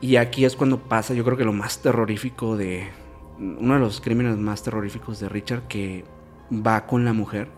Y 0.00 0.16
aquí 0.16 0.44
es 0.44 0.56
cuando 0.56 0.78
pasa, 0.78 1.14
yo 1.14 1.24
creo 1.24 1.36
que 1.36 1.44
lo 1.44 1.52
más 1.52 1.78
terrorífico 1.78 2.56
de. 2.56 2.88
Uno 3.38 3.74
de 3.74 3.80
los 3.80 4.00
crímenes 4.00 4.36
más 4.36 4.62
terroríficos 4.62 5.20
de 5.20 5.28
Richard 5.28 5.66
que 5.68 6.04
va 6.50 6.86
con 6.86 7.04
la 7.04 7.12
mujer 7.12 7.48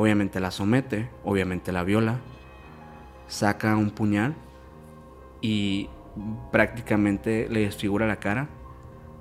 obviamente 0.00 0.40
la 0.40 0.50
somete, 0.50 1.10
obviamente 1.24 1.72
la 1.72 1.84
viola, 1.84 2.20
saca 3.28 3.76
un 3.76 3.90
puñal 3.90 4.34
y 5.42 5.90
prácticamente 6.50 7.48
le 7.50 7.60
desfigura 7.60 8.06
la 8.06 8.16
cara, 8.16 8.48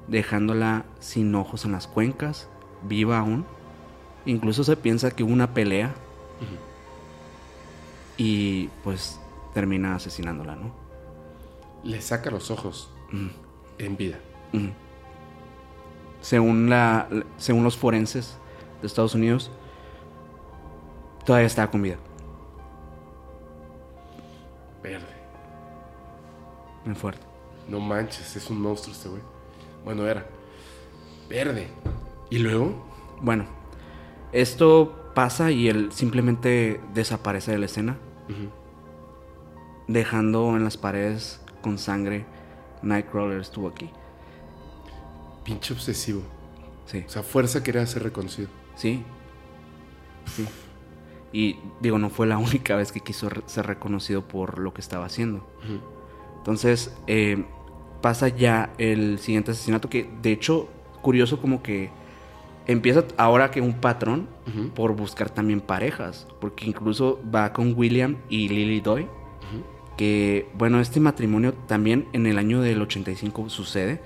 dejándola 0.08 0.86
sin 1.00 1.36
ojos 1.36 1.66
en 1.66 1.74
las 1.74 1.88
cuencas, 1.88 2.50
viva 2.84 3.20
aún. 3.20 3.46
Incluso 4.26 4.64
se 4.64 4.78
piensa 4.78 5.12
que 5.12 5.24
hubo 5.24 5.34
una 5.34 5.54
pelea 5.54 5.94
y 8.16 8.70
pues 8.84 9.20
termina 9.54 9.96
asesinándola, 9.96 10.56
¿no? 10.56 10.72
Le 11.84 12.02
saca 12.02 12.30
los 12.30 12.52
ojos 12.52 12.94
en 13.78 13.98
vida. 13.98 14.18
Según, 16.22 16.70
la, 16.70 17.08
según 17.38 17.64
los 17.64 17.78
forenses 17.78 18.38
de 18.82 18.88
Estados 18.88 19.16
Unidos, 19.16 19.52
todavía 21.26 21.48
estaba 21.48 21.72
con 21.72 21.82
vida. 21.82 21.98
Verde. 24.84 25.06
Muy 26.86 26.96
fuerte. 26.96 27.22
No 27.68 27.80
manches, 27.80 28.36
es 28.36 28.50
un 28.50 28.62
monstruo 28.62 28.96
este 28.96 29.10
güey. 29.10 29.22
Bueno, 29.86 30.06
era. 30.08 30.26
Verde. 31.30 31.68
¿Y 32.30 32.40
luego? 32.40 32.74
Bueno, 33.22 33.46
esto 34.32 35.12
pasa 35.14 35.52
y 35.52 35.68
él 35.68 35.92
simplemente 35.92 36.80
desaparece 36.94 37.52
de 37.52 37.58
la 37.58 37.66
escena, 37.66 37.98
dejando 39.88 40.56
en 40.56 40.64
las 40.64 40.78
paredes 40.78 41.42
con 41.62 41.78
sangre. 41.78 42.26
Nightcrawler 42.82 43.42
estuvo 43.42 43.68
aquí. 43.68 43.90
Pinche 45.50 45.74
obsesivo. 45.74 46.22
Sí, 46.86 47.04
O 47.06 47.10
sea, 47.10 47.24
fuerza 47.24 47.64
quería 47.64 47.86
ser 47.86 48.04
reconocido. 48.04 48.50
sí. 48.76 49.04
Sí. 50.26 50.46
Y 51.32 51.58
digo, 51.80 51.98
no 52.00 52.10
fue 52.10 52.26
la 52.28 52.38
única 52.38 52.76
vez 52.76 52.92
que 52.92 53.00
quiso 53.02 53.30
ser 53.46 53.68
reconocido 53.68 54.28
por 54.28 54.60
lo 54.60 54.74
que 54.74 54.82
estaba 54.82 55.06
haciendo. 55.06 55.46
Entonces, 56.38 56.96
eh, 57.08 57.46
pasa 58.02 58.30
ya 58.30 58.74
el 58.78 59.20
siguiente 59.20 59.52
asesinato 59.52 59.90
que, 59.90 60.10
de 60.22 60.32
hecho, 60.32 60.70
curioso 61.02 61.40
como 61.40 61.62
que 61.62 61.90
empieza 62.68 63.04
ahora 63.18 63.52
que 63.52 63.62
un 63.62 63.74
patrón 63.74 64.28
por 64.76 64.96
buscar 64.96 65.30
también 65.30 65.62
parejas, 65.62 66.28
porque 66.42 66.66
incluso 66.66 67.20
va 67.34 67.54
con 67.54 67.74
William 67.78 68.18
y 68.30 68.50
Lily 68.50 68.82
Doy, 68.82 69.08
que, 69.98 70.48
bueno, 70.56 70.80
este 70.80 71.00
matrimonio 71.00 71.54
también 71.68 72.08
en 72.14 72.26
el 72.26 72.38
año 72.40 72.62
del 72.62 72.82
85 72.82 73.50
sucede, 73.50 74.02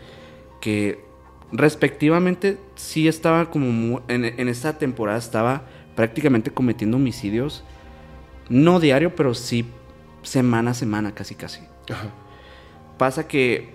que 0.60 1.06
respectivamente 1.54 2.58
sí 2.76 3.08
estaba 3.08 3.50
como, 3.50 4.02
en, 4.10 4.26
en 4.26 4.50
esta 4.50 4.78
temporada 4.78 5.18
estaba 5.20 5.62
prácticamente 5.96 6.52
cometiendo 6.52 6.98
homicidios, 6.98 7.64
no 8.50 8.80
diario, 8.80 9.16
pero 9.16 9.34
sí 9.34 9.66
semana 10.24 10.72
a 10.72 10.74
semana, 10.74 11.14
casi 11.14 11.36
casi. 11.36 11.62
Ajá. 11.90 12.10
Pasa 12.98 13.28
que 13.28 13.70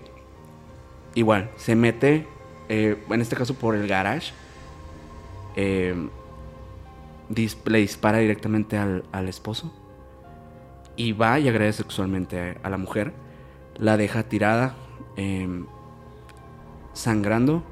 igual 1.15 1.51
se 1.57 1.75
mete, 1.77 2.27
eh, 2.69 2.97
en 3.09 3.21
este 3.21 3.37
caso 3.37 3.55
por 3.55 3.75
el 3.75 3.87
garage, 3.87 4.33
eh, 5.57 5.95
dis- 7.31 7.57
le 7.65 7.79
dispara 7.79 8.19
directamente 8.19 8.77
al, 8.77 9.05
al 9.13 9.29
esposo 9.29 9.73
y 10.97 11.13
va 11.13 11.39
y 11.39 11.49
agrede 11.49 11.73
sexualmente 11.73 12.41
a, 12.41 12.67
a 12.67 12.71
la 12.71 12.77
mujer, 12.77 13.13
la 13.77 13.97
deja 13.97 14.25
tirada, 14.25 14.75
eh, 15.17 15.49
sangrando 16.99 17.63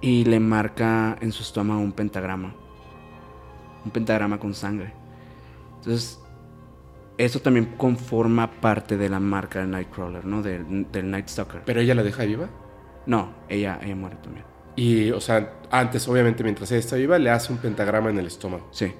y 0.00 0.24
le 0.24 0.40
marca 0.40 1.16
en 1.20 1.30
su 1.30 1.42
estómago 1.42 1.80
un 1.80 1.92
pentagrama, 1.92 2.54
un 3.84 3.90
pentagrama 3.90 4.38
con 4.38 4.54
sangre. 4.54 4.94
Entonces 5.76 6.18
eso 7.18 7.40
también 7.40 7.74
conforma 7.76 8.50
parte 8.50 8.96
de 8.96 9.10
la 9.10 9.20
marca 9.20 9.60
del 9.60 9.70
Nightcrawler, 9.70 10.24
¿no? 10.24 10.42
Del, 10.42 10.90
del 10.90 11.10
Night 11.10 11.28
Stalker. 11.28 11.62
¿Pero 11.66 11.80
ella 11.80 11.94
la 11.94 12.02
deja 12.02 12.24
viva? 12.24 12.48
No, 13.06 13.34
ella, 13.48 13.78
ella 13.82 13.94
muere 13.94 14.16
también. 14.16 14.46
Y, 14.74 15.10
o 15.10 15.20
sea, 15.20 15.60
antes, 15.70 16.08
obviamente, 16.08 16.42
mientras 16.42 16.70
ella 16.70 16.80
está 16.80 16.96
viva, 16.96 17.18
le 17.18 17.28
hace 17.28 17.52
un 17.52 17.58
pentagrama 17.58 18.08
en 18.08 18.18
el 18.18 18.26
estómago. 18.26 18.68
Sí. 18.70 18.94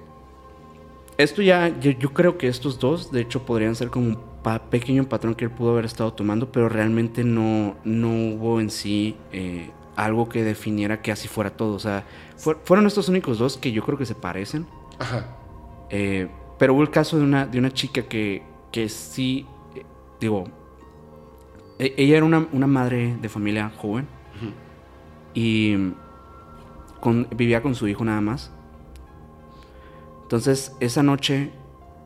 Esto 1.18 1.42
ya, 1.42 1.68
yo, 1.80 1.90
yo 1.92 2.12
creo 2.12 2.38
que 2.38 2.48
estos 2.48 2.78
dos, 2.78 3.12
de 3.12 3.20
hecho, 3.20 3.44
podrían 3.44 3.74
ser 3.74 3.90
como 3.90 4.06
un 4.06 4.18
pa- 4.42 4.58
pequeño 4.70 5.04
patrón 5.04 5.34
que 5.34 5.44
él 5.44 5.50
pudo 5.50 5.72
haber 5.72 5.84
estado 5.84 6.12
tomando, 6.12 6.50
pero 6.50 6.68
realmente 6.68 7.22
no, 7.22 7.76
no 7.84 8.08
hubo 8.08 8.60
en 8.60 8.70
sí 8.70 9.16
eh, 9.30 9.70
algo 9.94 10.28
que 10.28 10.42
definiera 10.42 11.02
que 11.02 11.12
así 11.12 11.28
fuera 11.28 11.50
todo. 11.50 11.74
O 11.74 11.78
sea, 11.78 12.04
fue- 12.36 12.56
fueron 12.64 12.86
estos 12.86 13.08
únicos 13.08 13.38
dos 13.38 13.56
que 13.58 13.72
yo 13.72 13.84
creo 13.84 13.98
que 13.98 14.06
se 14.06 14.14
parecen. 14.14 14.66
Ajá. 14.98 15.26
Eh, 15.90 16.28
pero 16.58 16.74
hubo 16.74 16.82
el 16.82 16.90
caso 16.90 17.18
de 17.18 17.24
una, 17.24 17.46
de 17.46 17.58
una 17.58 17.70
chica 17.72 18.02
que, 18.02 18.42
que 18.72 18.88
sí, 18.88 19.46
eh, 19.76 19.84
digo, 20.20 20.44
e- 21.78 21.94
ella 21.98 22.16
era 22.16 22.24
una, 22.26 22.46
una 22.52 22.66
madre 22.66 23.16
de 23.20 23.28
familia 23.28 23.70
joven 23.76 24.06
y 25.34 25.76
con- 27.00 27.26
vivía 27.36 27.62
con 27.62 27.74
su 27.74 27.86
hijo 27.86 28.04
nada 28.04 28.20
más. 28.20 28.50
Entonces, 30.32 30.74
esa 30.80 31.02
noche, 31.02 31.50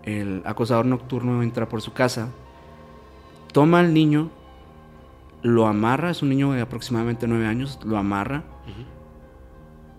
el 0.02 0.42
acosador 0.44 0.84
nocturno 0.84 1.44
entra 1.44 1.68
por 1.68 1.80
su 1.80 1.92
casa, 1.92 2.30
toma 3.52 3.78
al 3.78 3.94
niño, 3.94 4.30
lo 5.42 5.68
amarra, 5.68 6.10
es 6.10 6.22
un 6.22 6.30
niño 6.30 6.50
de 6.50 6.60
aproximadamente 6.60 7.28
nueve 7.28 7.46
años, 7.46 7.78
lo 7.84 7.96
amarra 7.96 8.42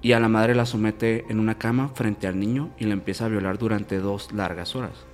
y 0.01 0.11
a 0.11 0.19
la 0.19 0.27
madre 0.27 0.55
la 0.55 0.65
somete 0.65 1.25
en 1.29 1.39
una 1.39 1.57
cama 1.57 1.87
frente 1.93 2.27
al 2.27 2.37
niño 2.37 2.71
y 2.77 2.83
la 2.83 2.95
empieza 2.95 3.23
a 3.23 3.29
violar 3.29 3.57
durante 3.57 3.97
dos 3.99 4.33
largas 4.33 4.75
horas. 4.75 5.05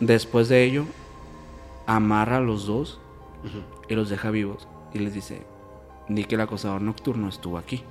Después 0.00 0.50
de 0.50 0.62
ello, 0.62 0.84
amarra 1.86 2.36
a 2.36 2.40
los 2.40 2.66
dos 2.66 3.00
y 3.88 3.94
los 3.94 4.10
deja 4.10 4.30
vivos 4.30 4.68
y 4.92 4.98
les 4.98 5.14
dice, 5.14 5.46
di 6.10 6.24
que 6.24 6.34
el 6.34 6.42
acosador 6.42 6.82
nocturno 6.82 7.30
estuvo 7.30 7.56
aquí. 7.56 7.82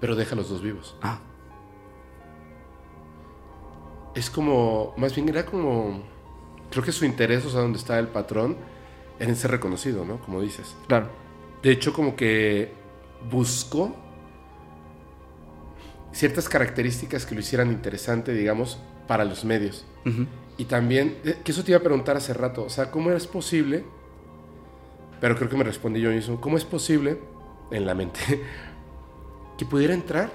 Pero 0.00 0.16
deja 0.16 0.34
a 0.34 0.36
los 0.36 0.48
dos 0.48 0.62
vivos. 0.62 0.96
Ah, 1.02 1.20
Es 4.14 4.28
como, 4.30 4.92
más 4.96 5.14
bien 5.14 5.28
era 5.28 5.46
como, 5.46 6.02
creo 6.70 6.82
que 6.84 6.90
su 6.92 7.04
interés, 7.04 7.44
o 7.46 7.50
sea, 7.50 7.60
donde 7.60 7.78
está 7.78 7.98
el 7.98 8.08
patrón, 8.08 8.56
en 9.20 9.36
ser 9.36 9.50
reconocido, 9.52 10.04
¿no? 10.04 10.20
Como 10.20 10.40
dices. 10.40 10.74
claro. 10.86 11.08
De 11.62 11.70
hecho, 11.70 11.92
como 11.92 12.16
que 12.16 12.72
buscó 13.30 13.94
ciertas 16.10 16.48
características 16.48 17.26
que 17.26 17.34
lo 17.34 17.40
hicieran 17.42 17.70
interesante, 17.70 18.32
digamos, 18.32 18.78
para 19.06 19.24
los 19.26 19.44
medios. 19.44 19.84
Y 20.56 20.64
también, 20.64 21.18
eh, 21.24 21.36
que 21.44 21.52
eso 21.52 21.62
te 21.62 21.72
iba 21.72 21.78
a 21.78 21.82
preguntar 21.82 22.16
hace 22.16 22.32
rato, 22.32 22.64
o 22.64 22.70
sea, 22.70 22.90
¿cómo 22.90 23.10
es 23.10 23.26
posible? 23.26 23.84
Pero 25.20 25.36
creo 25.36 25.50
que 25.50 25.56
me 25.56 25.64
respondí 25.64 26.00
yo 26.00 26.10
mismo, 26.10 26.40
¿cómo 26.40 26.56
es 26.56 26.64
posible, 26.64 27.18
en 27.70 27.84
la 27.84 27.94
mente, 27.94 28.20
que 29.60 29.66
pudiera 29.66 29.92
entrar, 29.92 30.30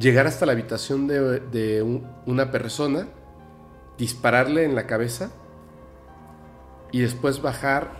llegar 0.00 0.26
hasta 0.26 0.46
la 0.46 0.50
habitación 0.52 1.06
de, 1.06 1.38
de 1.38 1.80
un- 1.80 2.04
una 2.26 2.50
persona, 2.50 3.06
dispararle 3.96 4.64
en 4.64 4.74
la 4.74 4.88
cabeza 4.88 5.30
y 6.90 6.98
después 7.02 7.40
bajar, 7.40 7.92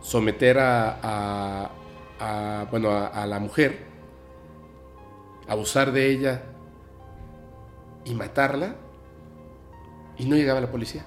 someter 0.00 0.58
a, 0.58 0.98
a- 1.00 1.70
a, 2.18 2.66
bueno, 2.72 2.90
a, 2.90 3.06
a 3.06 3.24
la 3.28 3.38
mujer, 3.38 3.84
abusar 5.46 5.92
de 5.92 6.10
ella 6.10 6.42
y 8.04 8.14
matarla 8.16 8.74
y 10.18 10.24
no 10.24 10.34
llegaba 10.34 10.60
la 10.60 10.72
policía. 10.72 11.04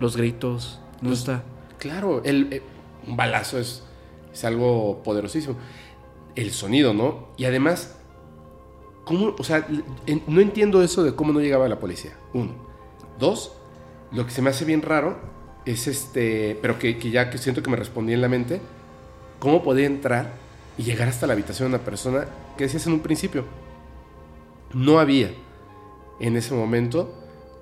Los 0.00 0.16
gritos, 0.16 0.80
¿dónde 0.96 1.10
Los- 1.10 1.20
está? 1.20 1.44
Claro, 1.78 2.22
el, 2.24 2.52
eh, 2.52 2.62
un 3.06 3.16
balazo 3.16 3.60
es, 3.60 3.85
es 4.36 4.44
algo 4.44 5.02
poderosísimo. 5.02 5.56
El 6.34 6.52
sonido, 6.52 6.92
¿no? 6.92 7.28
Y 7.38 7.46
además, 7.46 7.96
¿cómo? 9.04 9.34
O 9.38 9.44
sea, 9.44 9.66
no 10.26 10.40
entiendo 10.40 10.82
eso 10.82 11.02
de 11.02 11.14
cómo 11.14 11.32
no 11.32 11.40
llegaba 11.40 11.68
la 11.68 11.78
policía. 11.78 12.12
Uno. 12.34 12.52
Dos, 13.18 13.52
lo 14.12 14.26
que 14.26 14.32
se 14.32 14.42
me 14.42 14.50
hace 14.50 14.66
bien 14.66 14.82
raro 14.82 15.18
es 15.64 15.86
este, 15.86 16.58
pero 16.60 16.78
que, 16.78 16.98
que 16.98 17.10
ya 17.10 17.30
que 17.30 17.38
siento 17.38 17.62
que 17.62 17.70
me 17.70 17.76
respondí 17.76 18.12
en 18.12 18.20
la 18.20 18.28
mente, 18.28 18.60
¿cómo 19.38 19.62
podía 19.62 19.86
entrar 19.86 20.34
y 20.76 20.82
llegar 20.82 21.08
hasta 21.08 21.26
la 21.26 21.32
habitación 21.32 21.70
de 21.70 21.76
una 21.76 21.84
persona 21.84 22.26
que 22.58 22.64
decías 22.64 22.86
en 22.86 22.92
un 22.92 23.00
principio? 23.00 23.44
No 24.74 24.98
había 24.98 25.30
en 26.20 26.36
ese 26.36 26.52
momento 26.52 27.10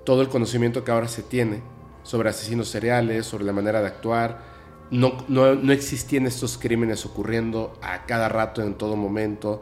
todo 0.05 0.23
el 0.23 0.29
conocimiento 0.29 0.83
que 0.83 0.91
ahora 0.91 1.07
se 1.07 1.23
tiene 1.23 1.63
sobre 2.03 2.31
asesinos 2.31 2.69
seriales, 2.69 3.27
sobre 3.27 3.45
la 3.45 3.53
manera 3.53 3.81
de 3.81 3.87
actuar. 3.87 4.54
No, 4.95 5.25
no, 5.29 5.55
no 5.55 5.73
existían 5.73 6.27
estos 6.27 6.57
crímenes 6.59 7.05
ocurriendo 7.05 7.77
a 7.83 8.07
cada 8.07 8.29
rato, 8.29 8.63
en 8.63 8.75
todo 8.75 8.97
momento. 8.97 9.61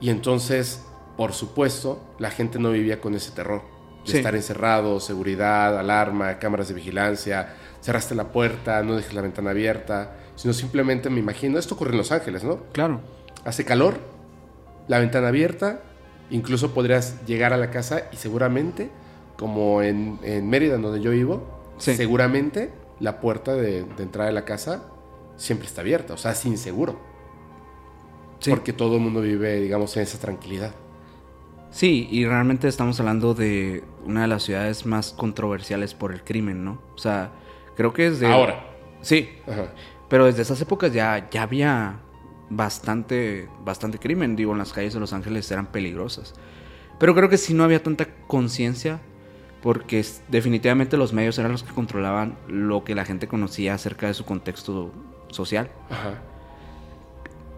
Y 0.00 0.08
entonces, 0.10 0.82
por 1.16 1.32
supuesto, 1.32 2.00
la 2.18 2.30
gente 2.30 2.58
no 2.58 2.70
vivía 2.70 3.00
con 3.00 3.14
ese 3.14 3.32
terror. 3.32 3.62
De 4.04 4.12
Sí. 4.12 4.16
estar 4.18 4.34
encerrado, 4.36 5.00
seguridad, 5.00 5.78
alarma, 5.78 6.38
cámaras 6.38 6.68
de 6.68 6.74
vigilancia, 6.74 7.54
cerraste 7.80 8.14
la 8.14 8.30
puerta, 8.32 8.82
no 8.82 8.94
dejes 8.96 9.12
la 9.14 9.20
ventana 9.20 9.50
abierta, 9.50 10.16
sino 10.36 10.54
simplemente 10.54 11.10
me 11.10 11.18
imagino, 11.20 11.58
esto 11.58 11.74
ocurre 11.74 11.90
en 11.90 11.98
Los 11.98 12.12
Ángeles, 12.12 12.44
¿no? 12.44 12.60
Claro. 12.72 13.00
hace 13.44 13.64
calor, 13.64 13.98
la 14.88 14.98
ventana 15.00 15.28
abierta, 15.28 15.80
incluso 16.30 16.72
podrías 16.74 17.24
llegar 17.26 17.52
a 17.52 17.56
la 17.56 17.70
casa 17.70 18.02
y 18.12 18.16
seguramente, 18.16 18.90
como 19.36 19.82
en, 19.82 20.18
en 20.22 20.48
Mérida, 20.48 20.78
donde 20.78 21.00
yo 21.00 21.10
vivo, 21.12 21.74
Sí. 21.78 21.94
seguramente 21.96 22.70
la 23.00 23.20
puerta 23.20 23.54
de, 23.54 23.84
de 23.84 24.02
entrada 24.02 24.28
de 24.28 24.34
la 24.34 24.44
casa 24.44 24.90
siempre 25.36 25.66
está 25.66 25.82
abierta, 25.82 26.14
o 26.14 26.16
sea, 26.16 26.32
es 26.32 26.44
inseguro. 26.46 26.98
Sí. 28.40 28.50
Porque 28.50 28.72
todo 28.72 28.96
el 28.96 29.02
mundo 29.02 29.20
vive, 29.20 29.60
digamos, 29.60 29.96
en 29.96 30.02
esa 30.02 30.18
tranquilidad. 30.18 30.74
Sí, 31.70 32.08
y 32.10 32.24
realmente 32.24 32.68
estamos 32.68 32.98
hablando 33.00 33.34
de 33.34 33.84
una 34.04 34.22
de 34.22 34.28
las 34.28 34.44
ciudades 34.44 34.86
más 34.86 35.12
controversiales 35.12 35.94
por 35.94 36.12
el 36.12 36.22
crimen, 36.22 36.64
¿no? 36.64 36.80
O 36.94 36.98
sea, 36.98 37.32
creo 37.74 37.92
que 37.92 38.06
es 38.06 38.20
de... 38.20 38.28
Ahora. 38.28 38.64
Sí, 39.02 39.28
Ajá. 39.46 39.72
pero 40.08 40.24
desde 40.24 40.42
esas 40.42 40.60
épocas 40.60 40.92
ya, 40.92 41.28
ya 41.30 41.42
había 41.42 42.00
bastante, 42.48 43.48
bastante 43.64 43.98
crimen. 43.98 44.36
Digo, 44.36 44.52
en 44.52 44.58
las 44.58 44.72
calles 44.72 44.94
de 44.94 45.00
Los 45.00 45.12
Ángeles 45.12 45.50
eran 45.50 45.66
peligrosas. 45.66 46.34
Pero 46.98 47.14
creo 47.14 47.28
que 47.28 47.36
sí 47.36 47.52
no 47.52 47.64
había 47.64 47.82
tanta 47.82 48.06
conciencia 48.26 49.00
porque 49.66 50.06
definitivamente 50.28 50.96
los 50.96 51.12
medios 51.12 51.36
eran 51.40 51.50
los 51.50 51.64
que 51.64 51.74
controlaban 51.74 52.36
lo 52.46 52.84
que 52.84 52.94
la 52.94 53.04
gente 53.04 53.26
conocía 53.26 53.74
acerca 53.74 54.06
de 54.06 54.14
su 54.14 54.24
contexto 54.24 54.92
social. 55.32 55.72
Ajá. 55.90 56.20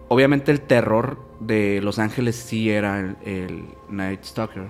Obviamente 0.07 0.51
el 0.51 0.59
terror 0.59 1.19
de 1.39 1.81
Los 1.83 1.99
Ángeles 1.99 2.35
sí 2.35 2.71
era 2.71 2.99
el, 2.99 3.15
el 3.25 3.63
Night 3.89 4.23
Stalker. 4.23 4.63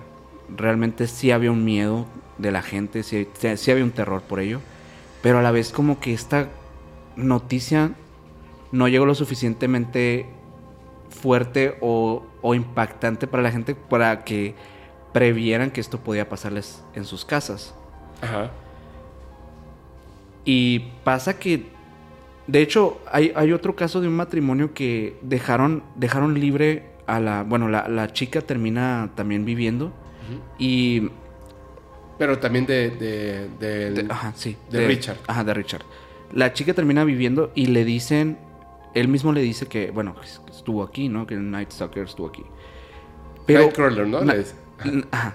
Realmente 0.54 1.06
sí 1.06 1.30
había 1.30 1.50
un 1.50 1.64
miedo 1.64 2.04
de 2.36 2.52
la 2.52 2.60
gente, 2.60 3.02
sí, 3.02 3.26
sí- 3.32 3.56
sí 3.56 3.70
había 3.70 3.84
un 3.84 3.92
terror 3.92 4.20
por 4.20 4.40
ello. 4.40 4.60
Pero 5.22 5.38
a 5.38 5.42
la 5.42 5.50
vez 5.50 5.72
como 5.72 5.98
que 5.98 6.12
esta 6.12 6.48
noticia 7.16 7.92
no 8.70 8.86
llegó 8.86 9.06
lo 9.06 9.14
suficientemente 9.14 10.26
fuerte 11.08 11.78
o, 11.80 12.22
o 12.42 12.54
impactante 12.54 13.26
para 13.26 13.42
la 13.42 13.50
gente 13.50 13.74
para 13.74 14.24
que 14.24 14.54
previeran 15.12 15.70
que 15.70 15.80
esto 15.80 15.98
podía 16.00 16.28
pasarles 16.28 16.82
en 16.94 17.04
sus 17.04 17.24
casas. 17.24 17.74
Ajá. 18.22 18.50
Y 20.44 20.80
pasa 21.04 21.38
que, 21.38 21.66
de 22.46 22.62
hecho, 22.62 23.00
hay, 23.10 23.32
hay 23.34 23.52
otro 23.52 23.76
caso 23.76 24.00
de 24.00 24.08
un 24.08 24.16
matrimonio 24.16 24.72
que 24.74 25.16
dejaron, 25.22 25.82
dejaron 25.96 26.38
libre 26.40 26.86
a 27.06 27.20
la, 27.20 27.42
bueno, 27.42 27.68
la, 27.68 27.88
la 27.88 28.12
chica 28.12 28.40
termina 28.40 29.10
también 29.14 29.44
viviendo 29.44 29.92
y, 30.58 31.08
Pero 32.18 32.38
también 32.38 32.66
de, 32.66 32.90
de, 32.90 33.48
de- 33.90 34.06
ajá, 34.08 34.32
sí, 34.36 34.56
de 34.70 34.86
Richard. 34.86 35.16
Ajá, 35.26 35.42
de 35.44 35.54
Richard. 35.54 35.82
La 36.32 36.52
chica 36.52 36.72
termina 36.72 37.02
viviendo 37.04 37.50
y 37.56 37.66
le 37.66 37.84
dicen, 37.84 38.38
él 38.94 39.08
mismo 39.08 39.32
le 39.32 39.40
dice 39.40 39.66
que, 39.66 39.90
bueno, 39.90 40.14
estuvo 40.48 40.84
aquí, 40.84 41.08
¿no? 41.08 41.26
Que 41.26 41.34
Night 41.34 41.72
Stalker 41.72 42.04
estuvo 42.04 42.28
aquí. 42.28 42.44
Nightcrawler, 43.48 44.06
¿no? 44.06 44.20
Ajá. 45.10 45.34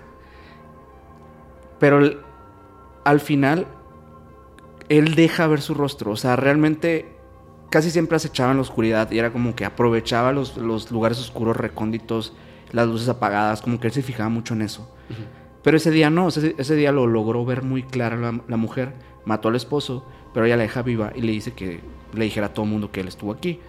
Pero 1.80 2.00
el- 2.00 2.20
al 3.04 3.20
final, 3.20 3.68
él 4.90 5.16
deja 5.16 5.48
ver 5.48 5.62
su 5.62 5.74
rostro. 5.74 6.12
O 6.12 6.16
sea, 6.16 6.36
realmente 6.36 7.14
casi 7.70 7.92
siempre 7.92 8.16
acechaba 8.16 8.52
en 8.52 8.58
la 8.58 8.62
oscuridad 8.62 9.12
y 9.12 9.20
era 9.20 9.32
como 9.32 9.56
que 9.56 9.66
aprovechaba 9.66 10.32
los, 10.32 10.58
los 10.58 10.92
lugares 10.92 11.20
oscuros, 11.20 11.58
recónditos, 11.58 12.34
las 12.72 12.88
luces 12.88 13.10
apagadas, 13.10 13.62
como 13.62 13.80
que 13.80 13.88
él 13.88 13.94
se 13.94 14.02
fijaba 14.02 14.30
mucho 14.30 14.54
en 14.54 14.62
eso. 14.62 14.90
Pero 15.64 15.78
ese 15.78 15.92
día 15.92 16.10
no, 16.10 16.28
ese, 16.30 16.56
ese 16.58 16.76
día 16.76 16.92
lo 16.92 17.08
logró 17.08 17.44
ver 17.46 17.64
muy 17.64 17.84
clara 17.84 18.16
la, 18.16 18.40
la 18.48 18.58
mujer, 18.58 18.94
mató 19.26 19.50
al 19.50 19.56
esposo, 19.56 20.06
pero 20.34 20.46
ella 20.46 20.58
la 20.58 20.64
deja 20.64 20.82
viva 20.84 21.12
y 21.16 21.22
le 21.22 21.32
dice 21.32 21.54
que 21.54 21.82
le 22.14 22.26
dijera 22.26 22.48
a 22.48 22.54
todo 22.54 22.66
el 22.66 22.72
mundo 22.72 22.92
que 22.92 23.02
él 23.02 23.08
estuvo 23.08 23.32
aquí. 23.32 23.60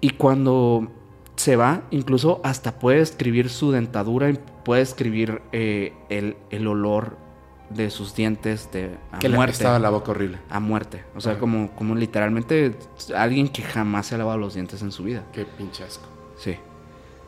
Y 0.00 0.10
cuando 0.10 0.90
se 1.36 1.56
va, 1.56 1.82
incluso 1.90 2.40
hasta 2.44 2.78
puede 2.78 3.00
escribir 3.00 3.48
su 3.48 3.70
dentadura, 3.72 4.30
y 4.30 4.38
puede 4.64 4.82
escribir 4.82 5.40
eh, 5.52 5.92
el, 6.08 6.36
el 6.50 6.66
olor 6.66 7.16
de 7.70 7.88
sus 7.90 8.14
dientes 8.14 8.68
de 8.72 8.96
a 9.12 9.18
Que 9.20 9.28
muerte. 9.28 9.52
apestaba 9.52 9.78
la 9.78 9.90
boca 9.90 10.10
horrible. 10.10 10.38
A 10.50 10.58
muerte. 10.60 11.04
O 11.14 11.20
sea, 11.20 11.32
Ajá. 11.32 11.40
como, 11.40 11.70
como 11.76 11.94
literalmente 11.94 12.74
alguien 13.16 13.48
que 13.48 13.62
jamás 13.62 14.06
se 14.06 14.16
ha 14.16 14.18
lavado 14.18 14.38
los 14.38 14.54
dientes 14.54 14.82
en 14.82 14.90
su 14.92 15.04
vida. 15.04 15.24
Qué 15.32 15.44
pinche 15.44 15.84
asco. 15.84 16.04
Sí. 16.36 16.56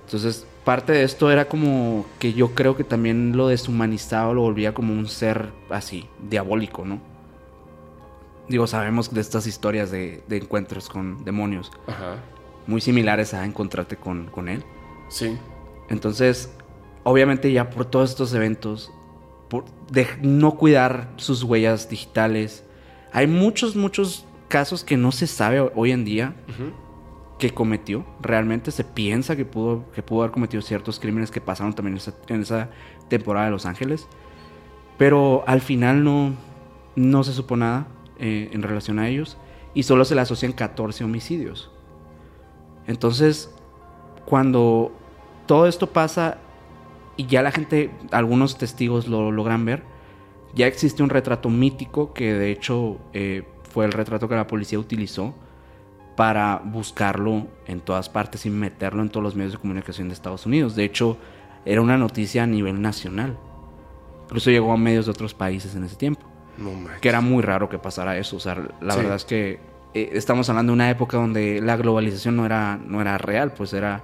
Entonces, 0.04 0.44
parte 0.64 0.92
de 0.92 1.04
esto 1.04 1.30
era 1.30 1.46
como 1.46 2.04
que 2.18 2.32
yo 2.32 2.54
creo 2.54 2.76
que 2.76 2.84
también 2.84 3.36
lo 3.36 3.46
deshumanizaba, 3.48 4.32
lo 4.34 4.40
volvía 4.42 4.74
como 4.74 4.92
un 4.92 5.06
ser 5.06 5.52
así, 5.70 6.08
diabólico, 6.28 6.84
¿no? 6.84 7.00
Digo, 8.48 8.66
sabemos 8.66 9.14
de 9.14 9.20
estas 9.20 9.46
historias 9.46 9.90
de, 9.92 10.22
de 10.26 10.36
encuentros 10.38 10.88
con 10.88 11.24
demonios, 11.24 11.70
Ajá. 11.86 12.16
Muy 12.66 12.80
similares 12.80 13.34
a 13.34 13.44
encontrarte 13.44 13.96
con, 13.96 14.26
con 14.26 14.48
él. 14.48 14.62
Sí. 15.08 15.36
Entonces, 15.88 16.52
obviamente 17.04 17.52
ya 17.52 17.70
por 17.70 17.84
todos 17.84 18.10
estos 18.10 18.32
eventos, 18.34 18.92
por 19.48 19.64
de 19.90 20.06
no 20.22 20.52
cuidar 20.56 21.10
sus 21.16 21.42
huellas 21.42 21.88
digitales, 21.88 22.64
hay 23.12 23.26
muchos, 23.26 23.76
muchos 23.76 24.24
casos 24.48 24.84
que 24.84 24.96
no 24.96 25.12
se 25.12 25.26
sabe 25.26 25.60
hoy 25.74 25.90
en 25.92 26.04
día 26.04 26.34
Ujú. 26.48 26.72
que 27.38 27.52
cometió. 27.52 28.06
Realmente 28.20 28.70
se 28.70 28.84
piensa 28.84 29.36
que 29.36 29.44
pudo, 29.44 29.90
que 29.92 30.02
pudo 30.02 30.22
haber 30.22 30.32
cometido 30.32 30.62
ciertos 30.62 30.98
crímenes 30.98 31.30
que 31.30 31.40
pasaron 31.40 31.74
también 31.74 31.94
en 31.94 31.98
esa, 31.98 32.14
en 32.28 32.40
esa 32.42 32.70
temporada 33.08 33.46
de 33.46 33.52
Los 33.52 33.66
Ángeles. 33.66 34.06
Pero 34.98 35.42
al 35.46 35.60
final 35.60 36.04
no, 36.04 36.34
no 36.96 37.24
se 37.24 37.32
supo 37.32 37.56
nada 37.56 37.86
eh, 38.18 38.50
en 38.52 38.62
relación 38.62 38.98
a 38.98 39.08
ellos. 39.08 39.36
Y 39.74 39.82
solo 39.84 40.04
se 40.04 40.14
le 40.14 40.20
asocian 40.20 40.52
14 40.52 41.02
homicidios. 41.04 41.70
Entonces, 42.86 43.54
cuando 44.24 44.92
todo 45.46 45.66
esto 45.66 45.88
pasa 45.88 46.38
y 47.16 47.26
ya 47.26 47.42
la 47.42 47.50
gente, 47.52 47.90
algunos 48.10 48.56
testigos 48.58 49.06
lo 49.08 49.30
logran 49.30 49.64
ver, 49.64 49.82
ya 50.54 50.66
existe 50.66 51.02
un 51.02 51.10
retrato 51.10 51.48
mítico 51.48 52.12
que 52.12 52.34
de 52.34 52.50
hecho 52.50 52.98
eh, 53.12 53.44
fue 53.70 53.84
el 53.84 53.92
retrato 53.92 54.28
que 54.28 54.34
la 54.34 54.46
policía 54.46 54.78
utilizó 54.78 55.34
para 56.16 56.60
buscarlo 56.64 57.46
en 57.66 57.80
todas 57.80 58.08
partes 58.10 58.44
y 58.44 58.50
meterlo 58.50 59.00
en 59.02 59.08
todos 59.08 59.24
los 59.24 59.34
medios 59.34 59.52
de 59.52 59.58
comunicación 59.58 60.08
de 60.08 60.14
Estados 60.14 60.44
Unidos. 60.44 60.76
De 60.76 60.84
hecho, 60.84 61.16
era 61.64 61.80
una 61.80 61.96
noticia 61.96 62.42
a 62.42 62.46
nivel 62.46 62.82
nacional. 62.82 63.38
Incluso 64.24 64.50
llegó 64.50 64.72
a 64.72 64.76
medios 64.76 65.06
de 65.06 65.10
otros 65.12 65.32
países 65.32 65.74
en 65.74 65.84
ese 65.84 65.96
tiempo. 65.96 66.20
No. 66.58 66.70
Que 67.00 67.08
era 67.08 67.22
muy 67.22 67.42
raro 67.42 67.70
que 67.70 67.78
pasara 67.78 68.18
eso. 68.18 68.36
O 68.36 68.40
sea, 68.40 68.56
la 68.80 68.92
Sí. 68.94 69.00
verdad 69.00 69.16
es 69.16 69.24
que 69.24 69.58
eh, 69.94 70.10
estamos 70.14 70.48
hablando 70.48 70.72
de 70.72 70.74
una 70.74 70.90
época 70.90 71.16
donde 71.16 71.60
la 71.60 71.76
globalización 71.76 72.36
no 72.36 72.46
era, 72.46 72.78
no 72.84 73.00
era 73.00 73.18
real, 73.18 73.52
pues 73.52 73.72
era... 73.72 74.02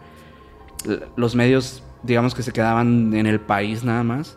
Los 1.17 1.35
medios, 1.35 1.83
digamos 2.05 2.35
que 2.35 2.43
se 2.43 2.53
quedaban 2.53 3.13
en 3.15 3.27
el 3.27 3.41
país 3.41 3.83
nada 3.85 4.03
más. 4.05 4.37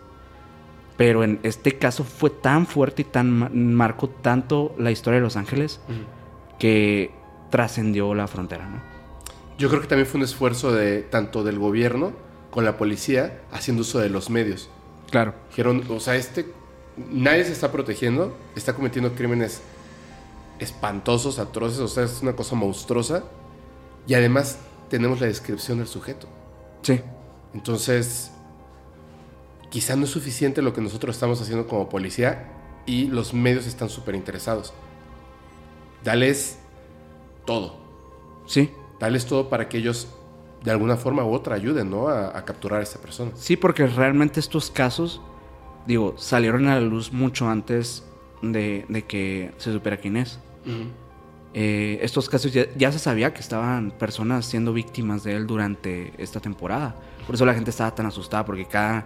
Pero 0.98 1.24
en 1.24 1.40
este 1.44 1.78
caso 1.78 2.04
fue 2.04 2.30
tan 2.30 2.66
fuerte 2.68 3.04
y 3.04 3.06
tan 3.06 3.32
ma- 3.32 3.50
marcó 3.54 4.10
tanto 4.10 4.76
la 4.78 4.92
historia 4.92 5.20
de 5.20 5.24
Los 5.24 5.36
Ángeles 5.36 5.80
que 6.60 7.12
trascendió 7.50 8.14
la 8.14 8.28
frontera, 8.28 8.68
¿no? 8.68 8.82
Yo 9.58 9.70
creo 9.70 9.82
que 9.82 9.88
también 9.88 10.08
fue 10.08 10.20
un 10.20 10.24
esfuerzo 10.24 10.72
de 10.74 11.02
tanto 11.04 11.44
del 11.44 11.60
gobierno 11.60 12.14
con 12.50 12.66
la 12.66 12.78
policía 12.78 13.42
haciendo 13.52 13.82
uso 13.82 14.00
de 14.00 14.10
los 14.10 14.30
medios. 14.30 14.70
Claro. 15.10 15.34
Dijeron, 15.50 15.84
o 15.90 16.00
sea, 16.00 16.16
este 16.16 16.48
nadie 17.12 17.46
se 17.46 17.52
está 17.52 17.72
protegiendo, 17.72 18.36
está 18.56 18.74
cometiendo 18.74 19.14
crímenes 19.14 19.62
espantosos, 20.62 21.40
atroces, 21.40 21.80
o 21.80 21.88
sea, 21.88 22.04
es 22.04 22.22
una 22.22 22.36
cosa 22.36 22.56
monstruosa. 22.56 23.24
Y 24.08 24.14
además 24.14 24.60
tenemos 24.90 25.20
la 25.20 25.28
descripción 25.28 25.80
del 25.80 25.88
sujeto. 25.88 26.28
Sí. 26.82 27.02
Entonces, 27.54 28.32
quizá 29.70 29.96
no 29.96 30.06
es 30.06 30.12
suficiente 30.12 30.62
lo 30.62 30.74
que 30.74 30.82
nosotros 30.82 31.16
estamos 31.16 31.42
haciendo 31.42 31.68
como 31.68 31.90
policía 31.90 32.52
y 32.86 33.08
los 33.08 33.34
medios 33.34 33.66
están 33.68 33.90
súper 33.90 34.16
interesados. 34.16 34.74
Dales 36.04 36.60
todo. 37.46 37.76
Sí. 38.46 38.72
Dales 39.00 39.26
todo 39.26 39.50
para 39.50 39.68
que 39.68 39.78
ellos, 39.78 40.08
de 40.64 40.72
alguna 40.72 40.96
forma 40.96 41.24
u 41.26 41.34
otra, 41.34 41.56
ayuden, 41.56 41.90
¿no? 41.90 42.08
A, 42.08 42.38
a 42.38 42.46
capturar 42.46 42.82
a 42.82 42.84
esta 42.84 43.00
persona. 43.00 43.32
Sí, 43.36 43.58
porque 43.58 43.88
realmente 43.88 44.40
estos 44.40 44.70
casos, 44.70 45.22
digo, 45.88 46.16
salieron 46.18 46.68
a 46.68 46.76
la 46.76 46.82
luz 46.82 47.12
mucho 47.12 47.50
antes 47.50 48.04
de, 48.42 48.86
de 48.90 49.04
que 49.04 49.54
se 49.58 49.72
supiera 49.72 49.98
quién 49.98 50.18
es. 50.18 50.40
Eh, 51.54 52.00
estos 52.02 52.30
casos 52.30 52.54
ya, 52.54 52.66
ya 52.78 52.92
se 52.92 53.00
sabía 53.00 53.34
que 53.34 53.42
estaban 53.42 53.92
personas 53.92 54.46
siendo 54.46 54.72
víctimas 54.74 55.24
de 55.24 55.36
él 55.36 55.48
durante 55.48 56.14
esta 56.18 56.40
temporada. 56.40 56.96
Por 57.26 57.36
eso 57.36 57.46
la 57.46 57.54
gente 57.54 57.70
estaba 57.72 57.94
tan 57.94 58.06
asustada, 58.06 58.46
porque 58.46 58.66
cada 58.66 59.06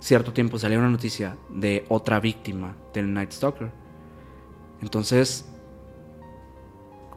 cierto 0.00 0.32
tiempo 0.32 0.58
salía 0.58 0.78
una 0.78 0.88
noticia 0.90 1.36
de 1.48 1.84
otra 1.88 2.18
víctima 2.20 2.74
del 2.92 3.12
Night 3.12 3.30
Stalker. 3.32 3.70
Entonces, 4.82 5.46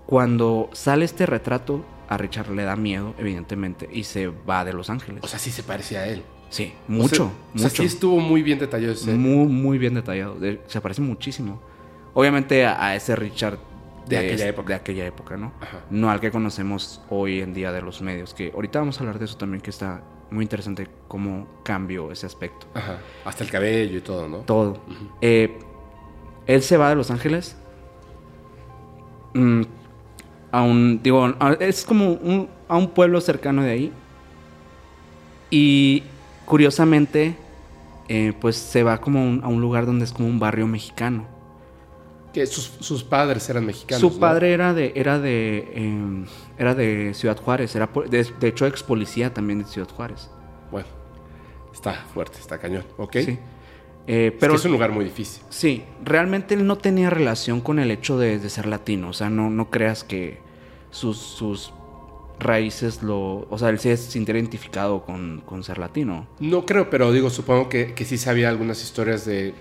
cuando 0.06 0.70
sale 0.74 1.06
este 1.06 1.26
retrato, 1.26 1.84
a 2.10 2.18
Richard 2.18 2.52
le 2.52 2.64
da 2.64 2.76
miedo, 2.76 3.16
evidentemente, 3.18 3.90
y 3.92 4.04
se 4.04 4.28
va 4.28 4.66
de 4.66 4.74
Los 4.74 4.90
Ángeles. 4.90 5.24
O 5.24 5.28
sea, 5.28 5.40
sí 5.40 5.50
se 5.50 5.64
parecía 5.64 6.02
a 6.02 6.08
él. 6.08 6.24
Sí, 6.50 6.74
O 6.88 6.92
mucho, 6.92 7.32
sea, 7.56 7.66
O 7.66 7.70
sea, 7.70 7.70
sí 7.72 7.86
estuvo 7.86 8.20
muy 8.20 8.44
bien 8.44 8.60
detallado 8.60 8.94
ese. 8.94 9.12
Muy, 9.16 9.48
muy 9.48 9.78
bien 9.80 9.96
detallado. 9.96 10.36
De- 10.36 10.62
se 10.68 10.80
parece 10.82 11.02
muchísimo. 11.02 11.60
Obviamente 12.14 12.66
a, 12.66 12.84
a 12.86 12.96
ese 12.96 13.16
Richard 13.16 13.58
De 14.08 14.18
aquella 14.18 14.48
época. 14.48 14.68
de 14.70 14.74
aquella 14.76 15.06
época, 15.06 15.38
¿no? 15.38 15.52
Ajá. 15.62 15.80
No 15.90 16.10
al 16.12 16.20
que 16.20 16.32
conocemos 16.32 17.02
hoy 17.10 17.42
en 17.42 17.54
día 17.54 17.72
de 17.72 17.82
los 17.82 18.02
medios, 18.02 18.34
que 18.34 18.52
ahorita 18.54 18.80
vamos 18.80 18.98
a 18.98 19.02
hablar 19.02 19.20
de 19.20 19.26
eso 19.26 19.38
también, 19.38 19.62
que 19.62 19.70
está 19.72 20.02
muy 20.30 20.44
interesante 20.44 20.88
cómo 21.08 21.48
cambió 21.64 22.12
ese 22.12 22.26
aspecto. 22.26 22.68
Ajá. 22.74 22.98
Hasta 23.26 23.44
el 23.44 23.50
cabello 23.52 23.98
y 23.98 24.02
todo, 24.02 24.28
¿no? 24.28 24.38
Todo. 24.40 24.80
Eh, 25.22 25.58
él 26.48 26.62
se 26.62 26.78
va 26.78 26.90
de 26.90 26.96
Los 26.96 27.10
Ángeles. 27.12 27.56
mm, 29.36 29.62
a 30.52 30.62
un. 30.62 31.02
Digo, 31.02 31.26
a- 31.40 31.54
es 31.60 31.84
como 31.86 32.12
un- 32.14 32.48
a 32.68 32.78
un 32.78 32.90
pueblo 32.90 33.20
cercano 33.22 33.64
de 33.64 33.72
ahí. 33.72 33.92
Y 35.50 36.04
curiosamente, 36.46 37.36
eh, 38.10 38.34
pues 38.40 38.56
se 38.58 38.84
va 38.84 39.00
como 39.00 39.24
un- 39.24 39.44
a 39.44 39.48
un 39.48 39.62
lugar 39.62 39.86
donde 39.86 40.06
es 40.06 40.12
como 40.12 40.28
un 40.28 40.40
barrio 40.40 40.68
mexicano. 40.68 41.26
Que 42.34 42.46
sus, 42.48 42.72
sus 42.80 43.04
padres 43.04 43.48
eran 43.50 43.66
mexicanos. 43.66 44.02
Su 44.02 44.10
¿no? 44.10 44.20
padre 44.20 44.54
era 44.54 44.74
de, 44.74 44.92
era 44.96 45.20
de, 45.20 45.68
eh, 45.76 46.26
era 46.58 46.74
de 46.74 47.14
Ciudad 47.14 47.38
Juárez, 47.38 47.76
era 47.76 47.90
de, 48.10 48.24
de 48.40 48.48
hecho 48.48 48.66
ex 48.66 48.82
policía 48.84 49.34
también 49.34 49.60
de 49.60 49.66
Ciudad 49.66 49.90
Juárez. 49.90 50.30
Bueno, 50.72 50.88
está 51.74 51.94
fuerte, 52.14 52.40
está 52.40 52.58
cañón. 52.58 52.84
¿Ok? 52.98 53.18
Sí. 53.24 53.38
Eh, 54.08 54.36
Pero 54.40 54.56
es 54.56 54.66
un 54.66 54.72
lugar 54.74 54.92
muy 54.92 55.06
difícil. 55.06 55.44
sí, 55.50 55.84
realmente 56.04 56.56
él 56.56 56.68
no 56.68 56.78
tenía 56.78 57.10
relación 57.10 57.62
con 57.62 57.80
el 57.80 57.90
hecho 57.92 58.18
de, 58.18 58.38
de 58.40 58.50
ser 58.50 58.66
latino. 58.66 59.10
O 59.10 59.14
sea, 59.14 59.30
no, 59.30 59.50
no 59.50 59.70
creas 59.70 60.04
que 60.04 60.40
sus, 60.92 61.18
sus 61.18 61.72
raíces 62.40 63.02
lo. 63.02 63.48
O 63.50 63.58
sea, 63.58 63.70
él 63.70 63.80
se 63.80 63.96
sintiera 63.96 64.40
identificado 64.40 65.04
con, 65.06 65.42
con 65.46 65.64
ser 65.64 65.78
latino. 65.78 66.28
No 66.40 66.66
creo, 66.66 66.90
pero 66.90 67.12
digo, 67.14 67.30
supongo 67.30 67.70
que, 67.70 67.94
que 67.94 68.04
sí 68.06 68.18
sabía 68.18 68.50
algunas 68.50 68.82
historias 68.84 69.24
de. 69.26 69.54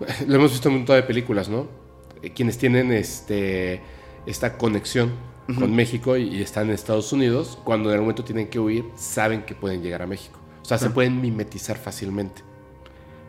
Lo 0.26 0.36
hemos 0.36 0.50
visto 0.52 0.68
en 0.68 0.74
un 0.74 0.80
montón 0.80 0.96
de 0.96 1.02
películas, 1.02 1.48
¿no? 1.48 1.66
Eh, 2.22 2.30
Quienes 2.30 2.58
tienen 2.58 2.92
este 2.92 3.80
esta 4.26 4.56
conexión 4.56 5.10
con 5.58 5.74
México 5.74 6.16
y, 6.16 6.22
y 6.36 6.40
están 6.42 6.68
en 6.68 6.74
Estados 6.74 7.12
Unidos, 7.12 7.58
cuando 7.64 7.88
en 7.88 7.94
algún 7.94 8.06
momento 8.06 8.22
tienen 8.24 8.48
que 8.48 8.60
huir, 8.60 8.84
saben 8.94 9.42
que 9.42 9.54
pueden 9.56 9.82
llegar 9.82 10.00
a 10.02 10.06
México. 10.06 10.38
O 10.62 10.64
sea, 10.64 10.78
se 10.78 10.84
Claro. 10.84 10.94
pueden 10.94 11.20
mimetizar 11.20 11.76
fácilmente. 11.76 12.42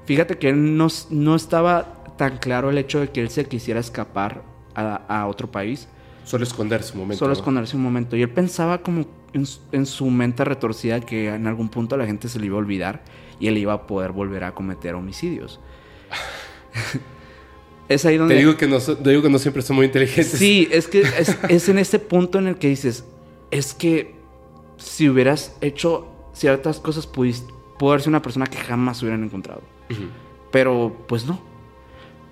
Fíjate 0.06 0.38
que 0.38 0.50
él 0.50 0.78
no, 0.78 0.88
no 1.10 1.36
estaba 1.36 2.04
tan 2.18 2.38
claro 2.38 2.70
el 2.70 2.78
hecho 2.78 3.00
de 3.00 3.10
que 3.10 3.22
él 3.22 3.30
se 3.30 3.46
quisiera 3.46 3.80
escapar 3.80 4.44
a, 4.76 4.96
a 5.08 5.28
otro 5.28 5.50
país. 5.50 5.88
Solo 6.24 6.44
esconderse 6.44 6.94
un 6.94 7.00
momento. 7.00 7.18
Solo 7.20 7.34
¿no? 7.34 7.40
esconderse 7.40 7.76
un 7.76 7.82
momento. 7.84 8.16
Y 8.16 8.22
él 8.22 8.30
pensaba 8.30 8.78
como 8.84 9.06
en, 9.34 9.46
su- 9.48 9.62
en 9.72 9.88
su 9.88 10.06
mente 10.12 10.46
retorcida 10.46 11.00
que 11.02 11.34
en 11.34 11.48
algún 11.48 11.70
punto 11.70 11.98
la 11.98 12.06
gente 12.06 12.30
se 12.30 12.40
le 12.40 12.46
iba 12.46 12.56
a 12.56 12.60
olvidar 12.60 13.02
y 13.40 13.48
él 13.48 13.58
iba 13.58 13.74
a 13.74 13.88
poder 13.88 14.12
volver 14.12 14.44
a 14.44 14.54
cometer 14.54 14.94
homicidios. 14.94 15.60
es 17.90 18.06
ahí 18.06 18.18
donde... 18.18 18.36
Te 18.36 18.40
digo 18.40 18.58
que 18.58 18.68
no, 18.68 18.80
te 18.80 19.10
digo 19.10 19.22
que 19.22 19.30
no 19.30 19.40
siempre 19.40 19.62
son 19.62 19.78
muy 19.78 19.86
inteligentes. 19.86 20.40
Sí, 20.40 20.68
es 20.72 20.88
que 20.88 21.02
es, 21.02 21.38
es 21.50 21.70
en 21.70 21.80
ese 21.80 22.00
punto 22.00 22.40
en 22.40 22.48
el 22.48 22.56
que 22.56 22.70
dices, 22.70 23.06
es 23.52 23.74
que 23.74 24.16
si 24.78 25.10
hubieras 25.10 25.56
hecho 25.62 26.08
ciertas 26.34 26.80
cosas, 26.80 27.08
pudiste, 27.08 27.54
pudo 27.78 27.92
haber 27.92 28.02
sido 28.02 28.12
una 28.12 28.22
persona 28.22 28.48
que 28.48 28.58
jamás 28.58 29.02
hubieran 29.02 29.24
encontrado. 29.24 29.62
Pero 30.52 31.06
pues 31.08 31.26
no. 31.26 31.40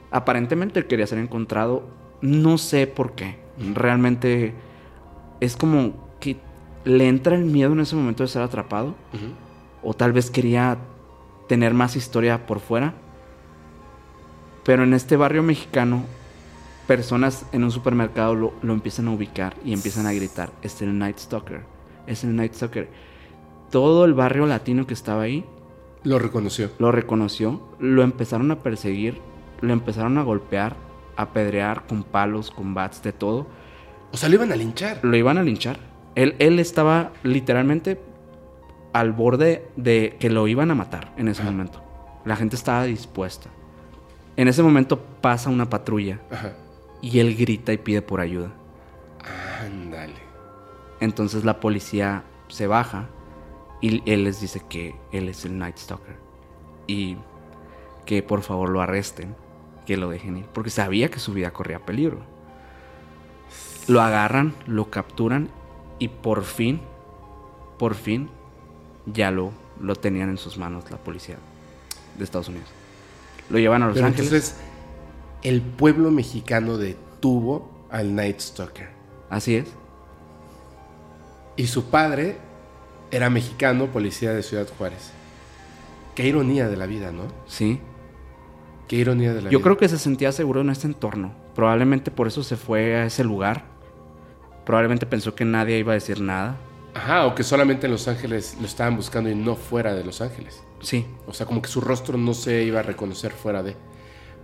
Aparentemente 0.09 0.79
él 0.79 0.87
quería 0.87 1.07
ser 1.07 1.19
encontrado. 1.19 1.83
No 2.21 2.57
sé 2.57 2.87
por 2.87 3.13
qué. 3.13 3.39
Realmente 3.73 4.53
es 5.39 5.55
como 5.55 6.15
que 6.19 6.37
le 6.83 7.07
entra 7.07 7.35
el 7.35 7.45
miedo 7.45 7.73
en 7.73 7.81
ese 7.81 7.95
momento 7.95 8.23
de 8.23 8.29
ser 8.29 8.41
atrapado. 8.41 8.95
O 9.83 9.93
tal 9.93 10.11
vez 10.13 10.31
quería 10.31 10.77
tener 11.47 11.73
más 11.73 11.95
historia 11.95 12.45
por 12.45 12.59
fuera. 12.59 12.95
Pero 14.63 14.83
en 14.83 14.93
este 14.93 15.17
barrio 15.17 15.43
mexicano, 15.43 16.03
personas 16.87 17.45
en 17.51 17.63
un 17.63 17.71
supermercado 17.71 18.35
lo, 18.35 18.53
lo 18.61 18.73
empiezan 18.73 19.07
a 19.07 19.11
ubicar 19.11 19.55
y 19.65 19.73
empiezan 19.73 20.05
a 20.05 20.13
gritar, 20.13 20.51
es 20.61 20.81
el 20.81 20.97
Night 20.97 21.17
Stalker, 21.17 21.61
es 22.07 22.23
el 22.23 22.35
Night 22.35 22.53
Stalker. 22.53 22.89
Todo 23.69 24.05
el 24.05 24.13
barrio 24.13 24.45
latino 24.45 24.85
que 24.85 24.93
estaba 24.93 25.23
ahí 25.23 25.45
Lo 26.03 26.19
reconoció. 26.19 26.69
lo 26.77 26.91
reconoció, 26.91 27.61
lo 27.79 28.03
empezaron 28.03 28.51
a 28.51 28.59
perseguir, 28.59 29.19
lo 29.61 29.73
empezaron 29.73 30.17
a 30.17 30.23
golpear, 30.23 30.75
a 31.15 31.23
apedrear 31.23 31.87
con 31.87 32.03
palos, 32.03 32.51
con 32.51 32.73
bats, 32.73 33.01
de 33.01 33.13
todo. 33.13 33.47
O 34.11 34.17
sea, 34.17 34.27
lo 34.27 34.35
iban 34.35 34.51
a 34.51 34.55
linchar. 34.55 34.99
Lo 35.03 35.15
iban 35.15 35.37
a 35.37 35.43
linchar. 35.43 35.77
Él, 36.15 36.35
él 36.39 36.59
estaba 36.59 37.11
literalmente 37.23 37.99
al 38.91 39.13
borde 39.13 39.65
de 39.77 40.17
que 40.19 40.29
lo 40.29 40.47
iban 40.47 40.69
a 40.71 40.75
matar 40.75 41.13
en 41.17 41.29
ese 41.29 41.43
momento. 41.43 41.81
La 42.25 42.35
gente 42.35 42.57
estaba 42.57 42.83
dispuesta. 42.83 43.49
En 44.37 44.47
ese 44.47 44.63
momento 44.63 44.99
pasa 45.21 45.49
una 45.49 45.69
patrulla 45.69 46.19
Ajá. 46.31 46.53
y 47.01 47.19
él 47.19 47.35
grita 47.35 47.73
y 47.73 47.77
pide 47.77 48.01
por 48.01 48.21
ayuda. 48.21 48.51
Ándale. 49.61 50.15
Entonces 50.99 51.43
la 51.43 51.59
policía 51.59 52.23
se 52.47 52.67
baja 52.67 53.07
y 53.81 54.01
él 54.11 54.23
les 54.23 54.39
dice 54.41 54.61
que 54.69 54.95
él 55.11 55.29
es 55.29 55.45
el 55.45 55.57
Night 55.57 55.77
Stalker 55.77 56.15
y 56.87 57.17
que 58.05 58.23
por 58.23 58.41
favor 58.41 58.69
lo 58.69 58.81
arresten, 58.81 59.35
que 59.85 59.97
lo 59.97 60.09
dejen 60.09 60.37
ir, 60.37 60.45
porque 60.53 60.69
sabía 60.69 61.09
que 61.09 61.19
su 61.19 61.33
vida 61.33 61.51
corría 61.51 61.79
peligro. 61.79 62.19
Lo 63.87 64.01
agarran, 64.01 64.53
lo 64.67 64.89
capturan 64.89 65.49
y 65.99 66.07
por 66.07 66.43
fin, 66.43 66.81
por 67.77 67.95
fin, 67.95 68.29
ya 69.05 69.31
lo, 69.31 69.51
lo 69.79 69.95
tenían 69.95 70.29
en 70.29 70.37
sus 70.37 70.57
manos 70.57 70.89
la 70.91 70.97
policía 70.97 71.37
de 72.17 72.23
Estados 72.23 72.49
Unidos. 72.49 72.69
Lo 73.51 73.59
llevan 73.59 73.83
a 73.83 73.87
Los 73.87 73.95
Pero 73.95 74.07
Ángeles. 74.07 74.31
entonces, 74.31 74.55
el 75.43 75.61
pueblo 75.61 76.11
mexicano 76.11 76.77
detuvo 76.77 77.69
al 77.89 78.15
Night 78.15 78.39
Stalker. 78.39 78.89
Así 79.29 79.55
es. 79.55 79.67
Y 81.57 81.67
su 81.67 81.85
padre 81.85 82.37
era 83.11 83.29
mexicano, 83.29 83.87
policía 83.87 84.33
de 84.33 84.41
Ciudad 84.41 84.67
Juárez. 84.77 85.11
Qué 86.15 86.27
ironía 86.27 86.67
de 86.67 86.77
la 86.77 86.85
vida, 86.85 87.11
¿no? 87.11 87.23
Sí. 87.47 87.79
Qué 88.87 88.95
ironía 88.97 89.29
de 89.29 89.35
la 89.35 89.49
vida. 89.49 89.51
Yo 89.51 89.61
creo 89.61 89.77
que 89.77 89.89
se 89.89 89.97
sentía 89.97 90.31
seguro 90.31 90.61
en 90.61 90.69
este 90.69 90.87
entorno. 90.87 91.33
Probablemente 91.55 92.11
por 92.11 92.27
eso 92.27 92.43
se 92.43 92.55
fue 92.55 92.95
a 92.95 93.05
ese 93.05 93.23
lugar. 93.23 93.65
Probablemente 94.65 95.05
pensó 95.05 95.35
que 95.35 95.45
nadie 95.45 95.77
iba 95.77 95.91
a 95.91 95.95
decir 95.95 96.21
nada. 96.21 96.57
Ajá, 96.93 97.25
o 97.25 97.35
que 97.35 97.43
solamente 97.43 97.85
en 97.85 97.91
Los 97.91 98.07
Ángeles 98.07 98.57
lo 98.59 98.65
estaban 98.65 98.95
buscando 98.95 99.29
y 99.29 99.35
no 99.35 99.55
fuera 99.55 99.93
de 99.93 100.03
Los 100.03 100.21
Ángeles. 100.21 100.61
Sí, 100.81 101.05
O 101.27 101.33
sea, 101.33 101.45
como 101.45 101.61
que 101.61 101.69
su 101.69 101.79
rostro 101.79 102.17
no 102.17 102.33
se 102.33 102.63
iba 102.63 102.79
a 102.79 102.83
reconocer 102.83 103.31
fuera 103.31 103.63
de. 103.63 103.75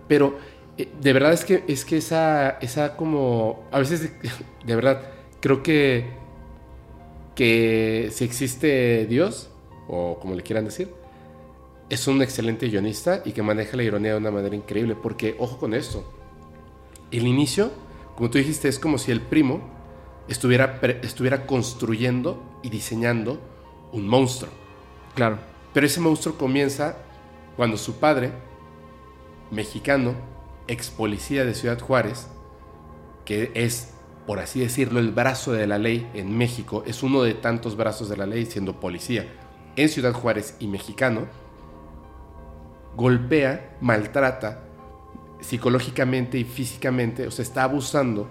Pero 0.06 0.38
eh, 0.78 0.88
de 1.00 1.12
verdad 1.12 1.32
es 1.32 1.44
que 1.44 1.64
es 1.66 1.84
que 1.84 1.98
esa 1.98 2.50
esa 2.60 2.96
como 2.96 3.64
a 3.72 3.78
veces 3.78 4.02
de, 4.02 4.30
de 4.64 4.76
verdad 4.76 5.02
creo 5.40 5.62
que 5.62 6.06
que 7.34 8.10
si 8.12 8.24
existe 8.24 9.06
Dios 9.06 9.50
o 9.88 10.18
como 10.20 10.34
le 10.34 10.42
quieran 10.42 10.64
decir 10.64 10.92
es 11.90 12.06
un 12.06 12.22
excelente 12.22 12.68
guionista 12.68 13.22
y 13.24 13.32
que 13.32 13.42
maneja 13.42 13.76
la 13.76 13.82
ironía 13.82 14.12
de 14.12 14.18
una 14.18 14.30
manera 14.30 14.54
increíble 14.54 14.94
porque 14.94 15.36
ojo 15.38 15.58
con 15.58 15.74
esto. 15.74 16.04
El 17.10 17.26
inicio, 17.26 17.70
como 18.14 18.28
tú 18.30 18.38
dijiste, 18.38 18.68
es 18.68 18.78
como 18.78 18.98
si 18.98 19.10
el 19.10 19.22
primo 19.22 19.62
estuviera 20.28 20.78
estuviera 21.02 21.46
construyendo 21.46 22.42
y 22.62 22.70
diseñando 22.70 23.40
un 23.92 24.06
monstruo. 24.06 24.52
claro. 25.14 25.38
Pero 25.72 25.86
ese 25.86 26.00
monstruo 26.00 26.36
comienza 26.38 26.96
cuando 27.56 27.76
su 27.76 28.00
padre, 28.00 28.32
mexicano, 29.50 30.14
ex 30.66 30.90
policía 30.90 31.44
de 31.44 31.54
Ciudad 31.54 31.78
Juárez, 31.78 32.28
que 33.24 33.52
es, 33.54 33.92
por 34.26 34.38
así 34.38 34.60
decirlo, 34.60 34.98
el 34.98 35.12
brazo 35.12 35.52
de 35.52 35.66
la 35.66 35.78
ley 35.78 36.08
en 36.14 36.36
México, 36.36 36.82
es 36.86 37.02
uno 37.02 37.22
de 37.22 37.34
tantos 37.34 37.76
brazos 37.76 38.08
de 38.08 38.16
la 38.16 38.26
ley 38.26 38.46
siendo 38.46 38.80
policía 38.80 39.26
en 39.76 39.88
Ciudad 39.88 40.14
Juárez 40.14 40.56
y 40.58 40.66
mexicano, 40.66 41.26
golpea, 42.96 43.76
maltrata 43.80 44.64
psicológicamente 45.40 46.38
y 46.38 46.44
físicamente, 46.44 47.26
o 47.26 47.30
sea, 47.30 47.44
está 47.44 47.62
abusando 47.62 48.26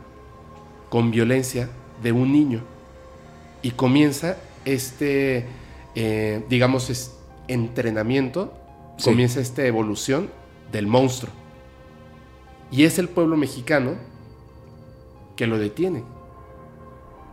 con 0.89 1.11
violencia 1.11 1.69
de 2.01 2.11
un 2.11 2.31
niño. 2.31 2.61
Y 3.61 3.71
comienza 3.71 4.37
este, 4.65 5.45
eh, 5.95 6.43
digamos, 6.49 6.89
es 6.89 7.17
entrenamiento, 7.47 8.53
Sí. 8.97 9.09
comienza 9.09 9.39
esta 9.39 9.65
evolución 9.65 10.29
del 10.71 10.87
monstruo. 10.87 11.31
Y 12.71 12.83
es 12.83 12.99
el 12.99 13.07
pueblo 13.07 13.37
mexicano 13.37 13.93
que 15.35 15.47
lo 15.47 15.57
detiene. 15.57 16.03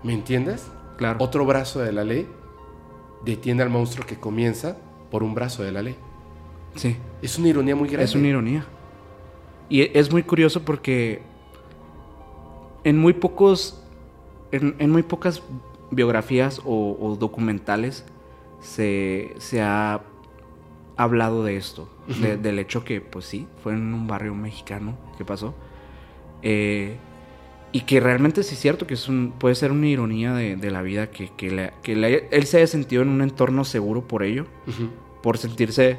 ¿Me 0.02 0.12
entiendes? 0.12 0.66
Claro. 0.98 1.18
Otro 1.24 1.44
brazo 1.44 1.80
de 1.80 1.92
la 1.92 2.04
ley 2.04 2.28
detiene 3.24 3.62
al 3.62 3.70
monstruo 3.70 4.06
que 4.06 4.16
comienza 4.20 4.76
por 5.10 5.22
un 5.22 5.34
brazo 5.34 5.62
de 5.62 5.72
la 5.72 5.82
ley. 5.82 5.96
Sí. 6.76 6.96
Es 7.22 7.38
una 7.38 7.48
ironía 7.48 7.74
muy 7.74 7.88
grande. 7.88 8.04
Es 8.04 8.14
una 8.14 8.28
ironía. 8.28 8.64
Y 9.68 9.96
es 9.98 10.12
muy 10.12 10.22
curioso 10.22 10.62
porque 10.62 11.22
en 12.84 12.98
muy 12.98 13.14
pocos. 13.14 13.80
En, 14.54 14.74
en 14.78 14.90
muy 14.90 15.02
pocas 15.02 15.42
biografías 15.90 16.60
o, 16.64 16.96
o 17.00 17.16
documentales 17.16 18.04
se, 18.60 19.34
se 19.38 19.60
ha 19.62 20.00
hablado 20.96 21.44
de 21.44 21.56
esto. 21.56 21.88
de- 22.20 22.36
del 22.36 22.58
hecho 22.58 22.84
que, 22.84 23.00
pues 23.00 23.24
sí, 23.24 23.46
fue 23.62 23.72
en 23.72 23.92
un 23.94 24.06
barrio 24.06 24.34
mexicano 24.34 24.96
que 25.18 25.24
pasó. 25.24 25.54
Eh, 26.42 26.96
Y 27.72 27.80
que 27.80 27.98
realmente 27.98 28.44
sí 28.44 28.54
es 28.54 28.60
cierto 28.60 28.86
que 28.86 28.94
es 28.94 29.08
un, 29.08 29.32
puede 29.36 29.56
ser 29.56 29.72
una 29.72 29.88
ironía 29.88 30.32
de, 30.32 30.54
de 30.54 30.70
la 30.70 30.80
vida 30.82 31.10
que, 31.10 31.30
que, 31.36 31.50
le- 31.50 31.72
que 31.82 31.96
le- 31.96 32.28
él 32.30 32.44
se 32.46 32.58
haya 32.58 32.68
sentido 32.68 33.02
en 33.02 33.08
un 33.08 33.20
entorno 33.22 33.64
seguro 33.64 34.06
por 34.06 34.22
ello, 34.22 34.44
por 35.22 35.38
sentirse 35.38 35.98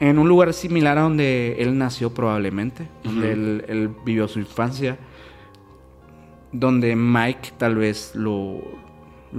en 0.00 0.18
un 0.18 0.28
lugar 0.28 0.52
similar 0.52 0.98
a 0.98 1.02
donde 1.02 1.56
él 1.60 1.78
nació 1.78 2.12
probablemente, 2.12 2.88
donde 3.04 3.32
él 3.68 3.90
vivió 4.04 4.26
su 4.28 4.40
infancia, 4.40 4.98
donde 6.52 6.96
Mike 6.96 7.52
tal 7.58 7.76
vez 7.76 8.14
lo, 8.14 8.62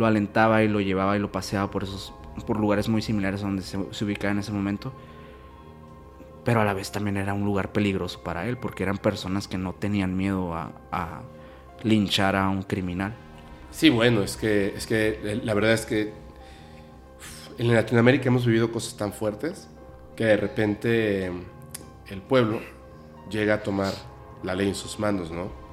alentaba 0.01 0.63
y 0.63 0.67
lo 0.67 0.81
llevaba 0.81 1.15
y 1.15 1.19
lo 1.19 1.31
paseaba 1.31 1.71
por 1.71 1.83
esos 1.83 2.13
por 2.45 2.59
lugares 2.59 2.87
muy 2.87 3.01
similares 3.01 3.41
a 3.41 3.47
donde 3.47 3.63
se, 3.63 3.77
ubicaba 3.77 4.31
en 4.31 4.39
ese 4.39 4.51
momento. 4.51 4.93
Pero 6.43 6.61
a 6.61 6.65
la 6.65 6.73
vez 6.73 6.91
también 6.91 7.17
era 7.17 7.33
un 7.33 7.43
lugar 7.43 7.71
peligroso 7.71 8.21
para 8.23 8.47
él, 8.47 8.57
porque 8.57 8.83
eran 8.83 8.99
personas 8.99 9.47
que 9.47 9.57
no 9.57 9.73
tenían 9.73 10.15
miedo 10.15 10.53
a, 10.53 10.71
a 10.91 11.21
linchar 11.83 12.35
a 12.35 12.47
un 12.49 12.63
criminal. 12.63 13.13
Sí, 13.71 13.89
bueno, 13.89 14.23
es 14.23 14.37
que, 14.37 14.73
es 14.75 14.87
que 14.87 15.39
la 15.43 15.53
verdad 15.53 15.73
es 15.73 15.85
que 15.85 16.13
en 17.57 17.73
Latinoamérica 17.73 18.29
hemos 18.29 18.45
vivido 18.45 18.71
cosas 18.71 18.95
tan 18.95 19.11
fuertes 19.11 19.67
que 20.15 20.25
de 20.25 20.37
repente 20.37 21.31
el 22.07 22.21
pueblo 22.21 22.61
llega 23.29 23.55
a 23.55 23.63
tomar 23.63 23.93
la 24.43 24.55
ley 24.55 24.69
en 24.69 24.75
sus 24.75 24.99
manos, 24.99 25.31
¿no? 25.31 25.66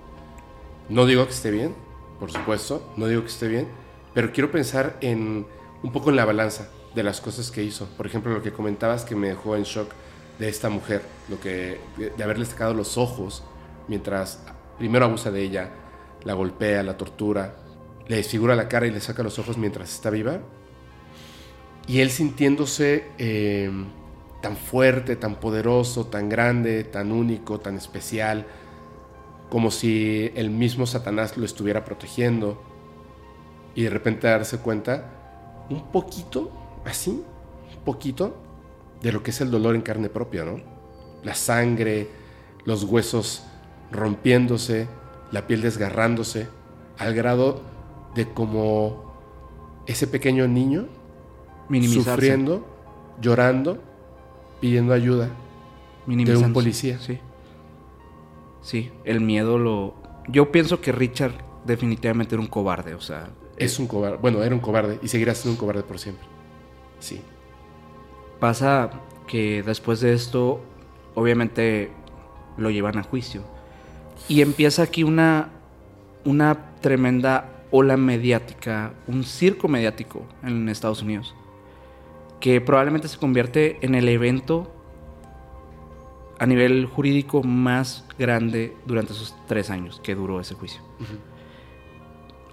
No 0.89 1.07
digo 1.07 1.24
que 1.24 1.32
esté 1.32 1.51
bien, 1.51 1.74
por 2.20 2.30
supuesto, 2.30 2.93
no 2.97 3.07
digo 3.07 3.22
que 3.22 3.28
esté 3.28 3.49
bien, 3.49 3.68
pero 4.12 4.32
quiero 4.32 4.51
pensar 4.51 4.97
en 5.01 5.47
un 5.82 5.93
poco 5.93 6.11
en 6.11 6.16
la 6.16 6.24
balanza 6.24 6.68
de 6.95 7.03
las 7.03 7.20
cosas 7.20 7.51
que 7.51 7.62
hizo. 7.62 7.87
Por 7.97 8.07
ejemplo, 8.07 8.32
lo 8.32 8.43
que 8.43 8.53
comentabas 8.53 9.05
que 9.05 9.16
me 9.16 9.28
dejó 9.28 9.57
en 9.57 9.64
shock 9.64 9.91
de 10.39 10.49
esta 10.49 10.68
mujer, 10.68 11.03
lo 11.28 11.41
que 11.41 11.80
de 11.97 12.11
de 12.11 12.24
haberle 12.24 12.45
sacado 12.45 12.74
los 12.74 12.99
ojos 12.99 13.43
mientras 13.89 14.41
primero 14.78 15.07
abusa 15.07 15.30
de 15.30 15.43
ella, 15.43 15.70
la 16.24 16.35
golpea, 16.35 16.82
la 16.82 16.97
tortura, 16.97 17.57
le 18.07 18.16
desfigura 18.16 18.55
la 18.55 18.68
cara 18.68 18.87
y 18.87 18.91
le 18.91 19.01
saca 19.01 19.22
los 19.22 19.39
ojos 19.39 19.57
mientras 19.59 19.93
está 19.93 20.11
viva. 20.11 20.41
Y 21.87 22.01
él 22.01 22.11
sintiéndose 22.11 23.09
eh, 23.18 23.70
tan 24.41 24.57
fuerte, 24.57 25.16
tan 25.16 25.37
poderoso, 25.37 26.07
tan 26.07 26.28
grande, 26.28 26.85
tan 26.85 27.12
único, 27.12 27.61
tan 27.61 27.76
especial, 27.76 28.47
como 29.55 29.71
si 29.71 30.33
el 30.35 30.51
mismo 30.51 30.85
Satanás 30.85 31.37
lo 31.37 31.45
estuviera 31.45 31.85
protegiendo. 31.85 32.61
Y 33.77 33.85
de 33.85 33.91
repente 33.91 34.27
darse 34.27 34.59
cuenta, 34.59 35.65
un 35.71 35.93
poquito, 35.93 36.51
así, 36.85 37.11
un 37.11 37.85
poquito, 37.85 38.35
de 39.01 39.13
lo 39.13 39.23
que 39.23 39.31
es 39.31 39.41
el 39.41 39.53
dolor 39.53 39.77
en 39.77 39.83
carne 39.83 40.09
propia, 40.09 40.45
¿no? 40.45 40.57
La 41.23 41.37
sangre, 41.37 42.09
los 42.65 42.83
huesos 42.83 43.45
rompiéndose, 43.93 44.89
la 45.31 45.47
piel 45.47 45.63
desgarrándose, 45.63 46.49
al 46.99 47.15
grado 47.15 47.63
de 48.17 48.29
como 48.33 49.15
ese 49.87 50.09
pequeño 50.09 50.49
niño 50.49 50.89
sufriendo, 51.93 52.67
llorando, 53.21 53.81
pidiendo 54.61 54.93
ayuda. 54.95 55.31
De 56.09 56.37
un 56.37 56.53
policía. 56.53 56.99
Sí. 56.99 57.21
Sí, 58.65 58.91
el 59.05 59.21
miedo 59.21 59.59
lo... 59.59 59.95
Yo 60.27 60.51
pienso 60.51 60.81
que 60.81 60.91
Richard 60.91 61.35
definitivamente 61.67 62.35
era 62.35 62.41
un 62.41 62.49
cobarde, 62.49 62.95
o 62.95 63.01
sea... 63.01 63.29
Es 63.59 63.79
un 63.79 63.87
cobarde, 63.87 64.17
bueno, 64.17 64.43
era 64.43 64.55
un 64.55 64.61
cobarde 64.62 64.99
y 65.03 65.09
seguirá 65.09 65.35
siendo 65.35 65.53
un 65.53 65.59
cobarde 65.59 65.83
por 65.83 65.99
siempre. 65.99 66.27
Sí. 66.99 67.21
Pasa 68.41 68.91
que 69.27 69.62
después 69.62 70.01
de 70.01 70.15
esto, 70.15 70.62
obviamente 71.15 71.91
lo 72.57 72.71
llevan 72.71 72.97
a 72.97 73.03
juicio. 73.03 73.43
Y 74.29 74.41
empieza 74.41 74.83
aquí 74.83 75.05
una, 75.05 75.51
una 76.25 76.73
tremenda 76.81 77.67
ola 77.71 77.99
mediática, 77.99 78.95
un 79.07 79.25
circo 79.25 79.69
mediático 79.69 80.25
en 80.43 80.71
Estados 80.71 81.03
Unidos, 81.03 81.35
que 82.41 82.62
probablemente 82.62 83.09
se 83.09 83.19
convierte 83.19 83.77
en 83.83 83.95
el 83.95 84.09
evento 84.09 84.75
a 86.45 86.47
nivel 86.47 86.84
jurídico 86.86 87.42
más 87.42 88.05
grande 88.18 88.76
durante 88.86 89.12
esos 89.14 89.34
tres 89.49 89.70
años 89.70 89.99
que 90.05 90.14
duró 90.14 90.40
ese 90.40 90.55
juicio. 90.55 90.82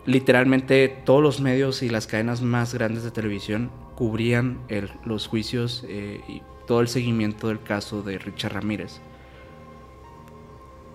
Literalmente 0.05 0.87
todos 1.05 1.21
los 1.21 1.41
medios 1.41 1.83
y 1.83 1.89
las 1.89 2.07
cadenas 2.07 2.41
más 2.41 2.73
grandes 2.73 3.03
de 3.03 3.11
televisión 3.11 3.69
cubrían 3.95 4.57
el- 4.67 4.89
los 5.05 5.27
juicios 5.27 5.85
eh, 5.87 6.21
y 6.27 6.41
todo 6.65 6.81
el 6.81 6.87
seguimiento 6.87 7.49
del 7.49 7.61
caso 7.61 8.01
de 8.01 8.17
Richard 8.17 8.53
Ramírez. 8.53 8.99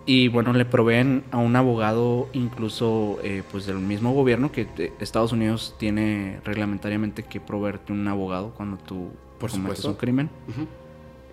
Y 0.06 0.28
bueno, 0.28 0.52
le 0.52 0.64
proveen 0.64 1.24
a 1.32 1.36
un 1.38 1.54
abogado 1.56 2.28
incluso 2.32 3.18
eh, 3.22 3.42
pues 3.50 3.66
del 3.66 3.78
mismo 3.78 4.12
gobierno 4.12 4.50
que 4.52 4.66
eh, 4.78 4.92
Estados 5.00 5.32
Unidos 5.32 5.74
tiene 5.78 6.40
reglamentariamente 6.44 7.24
que 7.24 7.40
proveerte 7.40 7.92
un 7.92 8.06
abogado 8.08 8.50
cuando 8.56 8.76
tú 8.78 9.10
Por 9.38 9.50
cometes 9.50 9.78
supuesto. 9.78 9.88
un 9.90 9.94
crimen. 9.96 10.30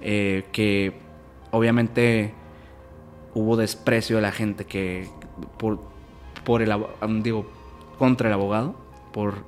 Eh, 0.02 0.44
que 0.52 0.94
obviamente 1.54 2.34
hubo 3.36 3.56
desprecio 3.56 4.18
de 4.18 4.22
la 4.24 4.32
gente 4.32 4.66
que 4.66 5.08
por, 5.58 5.80
por 6.44 6.62
el 6.62 6.72
um, 7.02 7.22
digo 7.24 7.46
contra 7.98 8.28
el 8.28 8.34
abogado 8.34 8.76
por 9.14 9.46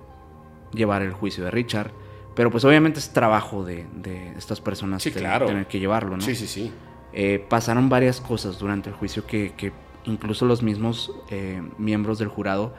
llevar 0.74 1.02
el 1.02 1.12
juicio 1.12 1.44
de 1.44 1.52
Richard 1.52 1.92
pero 2.36 2.52
pues 2.52 2.64
obviamente 2.66 3.00
es 3.00 3.12
trabajo 3.12 3.64
de, 3.64 3.86
de 3.96 4.30
estas 4.38 4.62
personas 4.62 5.02
Sí, 5.04 5.12
tener- 5.12 5.30
claro. 5.30 5.46
tener 5.48 5.68
que 5.68 5.80
llevarlo 5.80 6.16
¿no? 6.18 6.22
Sí, 6.24 6.36
sí, 6.36 6.48
sí. 6.48 6.72
Eh, 7.14 7.44
pasaron 7.50 7.90
varias 7.90 8.20
cosas 8.22 8.60
durante 8.60 8.90
el 8.90 8.96
juicio 8.96 9.26
que, 9.26 9.54
que 9.56 9.72
incluso 10.06 10.46
los 10.46 10.62
mismos 10.62 11.12
eh, 11.30 11.62
miembros 11.78 12.20
del 12.20 12.28
jurado 12.28 12.74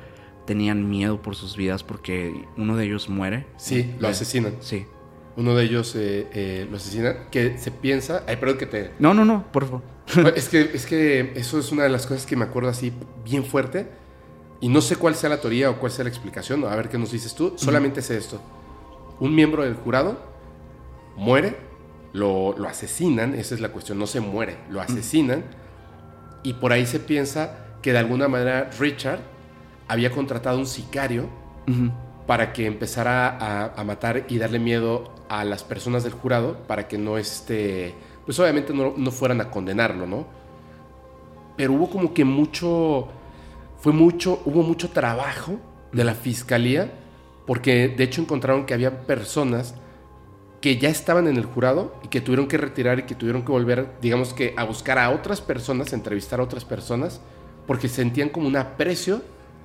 tenían 0.45 0.89
miedo 0.89 1.20
por 1.22 1.35
sus 1.35 1.57
vidas 1.57 1.83
porque 1.83 2.45
uno 2.57 2.77
de 2.77 2.85
ellos 2.85 3.09
muere 3.09 3.47
Sí, 3.57 3.95
lo 3.99 4.09
Eh, 4.09 4.11
asesinan. 4.12 4.57
sí 4.61 4.87
Uno 5.37 5.55
de 5.55 5.64
ellos 5.64 5.95
eh, 5.97 6.26
eh, 6.32 6.66
lo 6.70 6.76
asesinan. 6.76 7.28
Que 7.30 7.59
se 7.59 7.70
piensa. 7.70 8.24
Ay, 8.26 8.37
perdón 8.37 8.59
que 8.59 8.66
te. 8.66 8.91
no 8.99 9.14
no 9.14 9.24
no 9.24 9.45
por 9.53 9.66
favor 9.66 9.97
es, 10.37 10.49
que, 10.49 10.70
es 10.72 10.87
que 10.87 11.32
eso 11.34 11.59
es 11.59 11.72
una 11.72 11.82
de 11.82 11.89
las 11.89 12.07
cosas 12.07 12.26
que 12.26 12.37
me 12.37 12.45
acuerdo 12.45 12.70
así 12.70 12.93
bien 13.24 13.45
fuerte. 13.45 13.89
Y 14.61 14.68
no 14.68 14.80
sé 14.80 14.97
cuál 14.97 15.14
sea 15.14 15.28
la 15.28 15.41
teoría 15.41 15.70
o 15.70 15.78
cuál 15.78 15.93
sea 15.93 16.05
la 16.05 16.11
explicación. 16.11 16.64
A 16.64 16.74
ver 16.76 16.89
qué 16.89 16.99
nos 16.99 17.12
dices 17.12 17.34
tú. 17.34 17.55
Solamente 17.57 18.01
sé 18.03 18.16
esto. 18.16 18.41
Un 19.20 19.34
miembro 19.34 19.64
del 19.64 19.74
jurado 19.74 20.18
muere, 21.16 21.57
lo, 22.12 22.57
lo 22.57 22.68
asesinan. 22.68 23.34
Esa 23.34 23.55
es 23.55 23.61
la 23.61 23.70
cuestión. 23.70 23.99
No 23.99 24.07
se 24.07 24.20
muere, 24.20 24.57
lo 24.70 24.80
asesinan. 24.80 25.45
Y 26.43 26.55
por 26.55 26.72
ahí 26.72 26.87
se 26.87 27.01
piensa 27.01 27.66
que 27.82 27.93
de 27.93 27.99
alguna 27.99 28.28
manera 28.28 28.70
Richard 28.78 29.20
había 29.89 30.11
contratado 30.11 30.59
un 30.59 30.66
sicario 30.66 31.28
Ujú. 31.68 31.91
Para 32.27 32.53
que 32.53 32.66
empezara 32.66 33.70
a, 33.77 33.85
matar 33.85 34.27
y 34.29 34.39
darle 34.39 34.59
miedo 34.59 35.05
a 35.29 35.45
las 35.45 35.62
personas 35.62 36.03
del 36.03 36.12
jurado 36.12 36.59
para 36.66 36.89
que 36.89 36.99
no 36.99 37.18
este 37.18 37.95
pues 38.24 38.39
obviamente 38.41 38.74
no, 38.74 38.95
no 38.97 39.11
fueran 39.12 39.41
a 39.41 39.51
condenarlo 39.51 40.07
no 40.07 40.27
pero 41.57 41.72
hubo 41.72 41.89
como 41.89 42.12
que 42.12 42.24
mucho 42.24 43.09
fue 43.79 43.93
mucho 43.93 44.43
hubo 44.45 44.62
mucho 44.62 44.91
trabajo 44.91 45.59
de 45.93 46.05
la 46.05 46.14
fiscalía 46.14 46.93
porque 47.47 47.89
de 47.89 48.05
hecho 48.05 48.20
encontraron 48.20 48.66
que 48.66 48.74
había 48.74 49.07
personas 49.07 49.77
que 50.61 50.79
ya 50.79 50.89
estaban 50.89 51.29
en 51.29 51.37
el 51.37 51.45
jurado 51.45 51.95
y 52.03 52.09
que 52.09 52.20
tuvieron 52.20 52.49
que 52.49 52.59
retirar 52.59 52.99
y 52.99 53.03
que 53.05 53.14
tuvieron 53.14 53.45
que 53.45 53.53
volver 53.53 53.93
digamos 54.01 54.35
que 54.35 54.53
a 54.57 54.64
buscar 54.64 54.99
a 54.99 55.11
otras 55.11 55.41
personas 55.41 55.93
a 55.93 55.97
entrevistar 55.97 56.41
a 56.41 56.43
otras 56.43 56.64
personas 56.64 57.20
porque 57.68 57.89
sentían 57.89 58.31
como 58.31 58.49
un 58.49 58.57
aprecio 58.57 59.22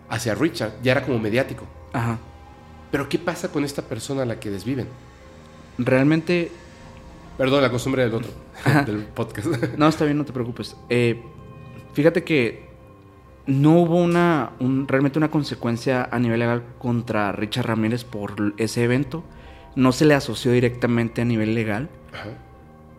hacia 0.09 0.35
Richard 0.35 0.73
ya 0.83 0.91
era 0.91 1.03
como 1.03 1.17
mediático. 1.19 1.65
Ajá 1.93 2.19
pero 2.91 3.07
¿qué 3.09 3.17
pasa 3.19 3.51
con 3.51 3.63
esta 3.63 3.81
persona 3.83 4.23
a 4.23 4.25
la 4.25 4.39
que 4.39 4.49
desviven? 4.49 4.87
realmente 5.77 6.51
Perdón, 7.37 7.61
la 7.63 7.71
costumbre 7.71 8.03
del 8.03 8.13
otro, 8.13 8.29
del 8.85 9.03
podcast. 9.05 9.47
No, 9.77 9.87
está 9.87 10.05
bien, 10.05 10.17
no 10.17 10.25
te 10.25 10.33
preocupes. 10.33 10.75
Eh, 10.89 11.23
fíjate 11.93 12.23
que 12.23 12.69
no 13.47 13.79
hubo 13.79 13.95
una, 13.97 14.51
un- 14.59 14.87
realmente 14.87 15.17
una 15.17 15.31
consecuencia 15.31 16.07
a 16.11 16.19
nivel 16.19 16.39
legal 16.39 16.61
contra 16.77 17.31
Richard 17.31 17.65
Ramírez 17.65 18.03
por 18.03 18.53
ese 18.57 18.83
evento. 18.83 19.23
No 19.75 19.91
se 19.91 20.05
le 20.05 20.13
asoció 20.13 20.51
directamente 20.51 21.21
a 21.21 21.25
nivel 21.25 21.55
legal. 21.55 21.89
Ajá. 22.13 22.29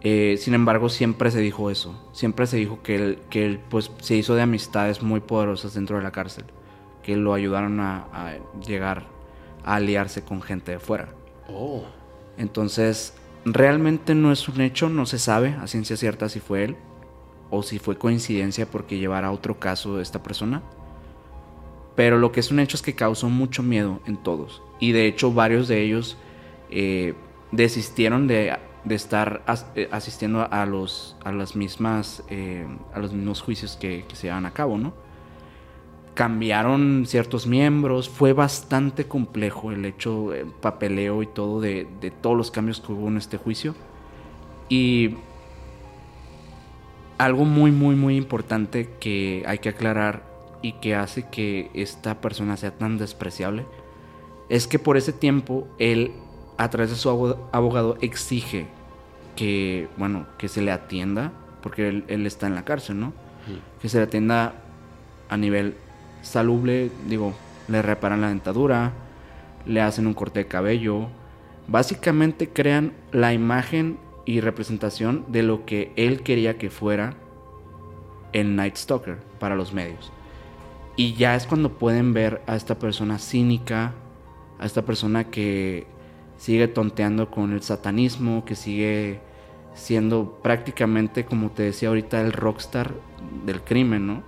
Eh, 0.02 0.36
sin 0.40 0.54
embargo, 0.54 0.88
siempre 0.88 1.30
se 1.30 1.38
dijo 1.38 1.70
eso. 1.70 2.08
Siempre 2.12 2.48
se 2.48 2.56
dijo 2.56 2.82
que 2.82 2.96
él, 2.96 3.18
que 3.30 3.44
él 3.46 3.60
pues, 3.70 3.92
se 4.00 4.16
hizo 4.16 4.34
de 4.34 4.42
amistades 4.42 5.02
muy 5.02 5.20
poderosas 5.20 5.74
dentro 5.74 5.98
de 5.98 6.02
la 6.02 6.10
cárcel. 6.10 6.46
Que 7.04 7.16
lo 7.16 7.34
ayudaron 7.34 7.78
a, 7.78 8.06
a 8.12 8.34
llegar 8.66 9.06
a 9.64 9.76
aliarse 9.76 10.22
con 10.22 10.42
gente 10.42 10.72
de 10.72 10.78
fuera. 10.78 11.08
Oh. 11.48 11.84
Entonces, 12.38 13.14
realmente 13.44 14.14
no 14.14 14.32
es 14.32 14.48
un 14.48 14.60
hecho, 14.60 14.88
no 14.88 15.06
se 15.06 15.18
sabe 15.18 15.56
a 15.60 15.66
ciencia 15.66 15.96
cierta 15.96 16.28
si 16.28 16.40
fue 16.40 16.64
él 16.64 16.76
o 17.50 17.62
si 17.62 17.78
fue 17.78 17.98
coincidencia 17.98 18.66
porque 18.66 18.98
llevara 18.98 19.30
otro 19.32 19.58
caso 19.58 19.96
de 19.96 20.02
esta 20.02 20.22
persona. 20.22 20.62
Pero 21.94 22.18
lo 22.18 22.32
que 22.32 22.40
es 22.40 22.50
un 22.50 22.58
hecho 22.60 22.76
es 22.76 22.82
que 22.82 22.94
causó 22.94 23.28
mucho 23.28 23.62
miedo 23.62 24.00
en 24.06 24.16
todos. 24.16 24.62
Y 24.80 24.92
de 24.92 25.06
hecho 25.06 25.32
varios 25.32 25.68
de 25.68 25.82
ellos 25.82 26.16
eh, 26.70 27.14
desistieron 27.50 28.26
de, 28.26 28.56
de 28.84 28.94
estar 28.94 29.42
as- 29.46 29.66
eh, 29.74 29.88
asistiendo 29.92 30.48
a 30.50 30.64
los, 30.64 31.16
a 31.22 31.32
las 31.32 31.54
mismas, 31.54 32.22
eh, 32.30 32.66
a 32.94 32.98
los 32.98 33.12
mismos 33.12 33.42
juicios 33.42 33.76
que, 33.76 34.06
que 34.08 34.16
se 34.16 34.28
llevan 34.28 34.46
a 34.46 34.52
cabo, 34.52 34.78
¿no? 34.78 34.94
Cambiaron 36.14 37.04
ciertos 37.06 37.46
miembros, 37.46 38.08
fue 38.08 38.32
bastante 38.34 39.06
complejo 39.06 39.72
el 39.72 39.84
hecho, 39.84 40.34
el 40.34 40.48
papeleo 40.48 41.22
y 41.22 41.26
todo 41.26 41.60
de, 41.60 41.86
de 42.00 42.10
todos 42.10 42.36
los 42.36 42.50
cambios 42.50 42.80
que 42.80 42.92
hubo 42.92 43.08
en 43.08 43.16
este 43.16 43.38
juicio. 43.38 43.74
Y 44.68 45.16
algo 47.18 47.44
muy, 47.44 47.70
muy, 47.70 47.94
muy 47.94 48.16
importante 48.16 48.90
que 49.00 49.44
hay 49.46 49.58
que 49.58 49.70
aclarar 49.70 50.22
y 50.60 50.72
que 50.74 50.94
hace 50.94 51.28
que 51.28 51.70
esta 51.74 52.20
persona 52.20 52.56
sea 52.56 52.72
tan 52.72 52.98
despreciable 52.98 53.64
es 54.48 54.66
que 54.66 54.78
por 54.78 54.96
ese 54.96 55.12
tiempo 55.12 55.66
él, 55.78 56.12
a 56.58 56.68
través 56.68 56.90
de 56.90 56.96
su 56.96 57.08
abo- 57.08 57.48
abogado, 57.52 57.96
exige 58.00 58.66
que, 59.36 59.88
bueno, 59.96 60.26
que 60.36 60.48
se 60.48 60.60
le 60.62 60.72
atienda, 60.72 61.32
porque 61.62 61.88
él, 61.88 62.04
él 62.08 62.26
está 62.26 62.46
en 62.48 62.54
la 62.54 62.64
cárcel, 62.64 63.00
¿no? 63.00 63.12
Que 63.80 63.88
se 63.88 63.96
le 63.98 64.04
atienda 64.04 64.54
a 65.28 65.36
nivel 65.36 65.76
salubre, 66.22 66.90
digo, 67.06 67.34
le 67.68 67.82
reparan 67.82 68.20
la 68.20 68.28
dentadura, 68.28 68.92
le 69.66 69.80
hacen 69.80 70.06
un 70.06 70.14
corte 70.14 70.40
de 70.40 70.46
cabello, 70.46 71.08
básicamente 71.68 72.48
crean 72.48 72.92
la 73.12 73.32
imagen 73.32 73.98
y 74.24 74.40
representación 74.40 75.24
de 75.28 75.42
lo 75.42 75.64
que 75.66 75.92
él 75.96 76.22
quería 76.22 76.58
que 76.58 76.70
fuera 76.70 77.14
el 78.32 78.56
Night 78.56 78.76
Stalker 78.76 79.18
para 79.38 79.56
los 79.56 79.72
medios. 79.72 80.12
Y 80.96 81.14
ya 81.14 81.34
es 81.34 81.46
cuando 81.46 81.72
pueden 81.78 82.12
ver 82.12 82.42
a 82.46 82.56
esta 82.56 82.78
persona 82.78 83.18
cínica, 83.18 83.92
a 84.58 84.66
esta 84.66 84.82
persona 84.82 85.24
que 85.24 85.86
sigue 86.36 86.68
tonteando 86.68 87.30
con 87.30 87.52
el 87.52 87.62
satanismo, 87.62 88.44
que 88.44 88.54
sigue 88.54 89.20
siendo 89.74 90.38
prácticamente, 90.42 91.24
como 91.24 91.50
te 91.50 91.62
decía 91.62 91.88
ahorita, 91.88 92.20
el 92.20 92.32
rockstar 92.32 92.92
del 93.46 93.62
crimen, 93.62 94.06
¿no? 94.06 94.22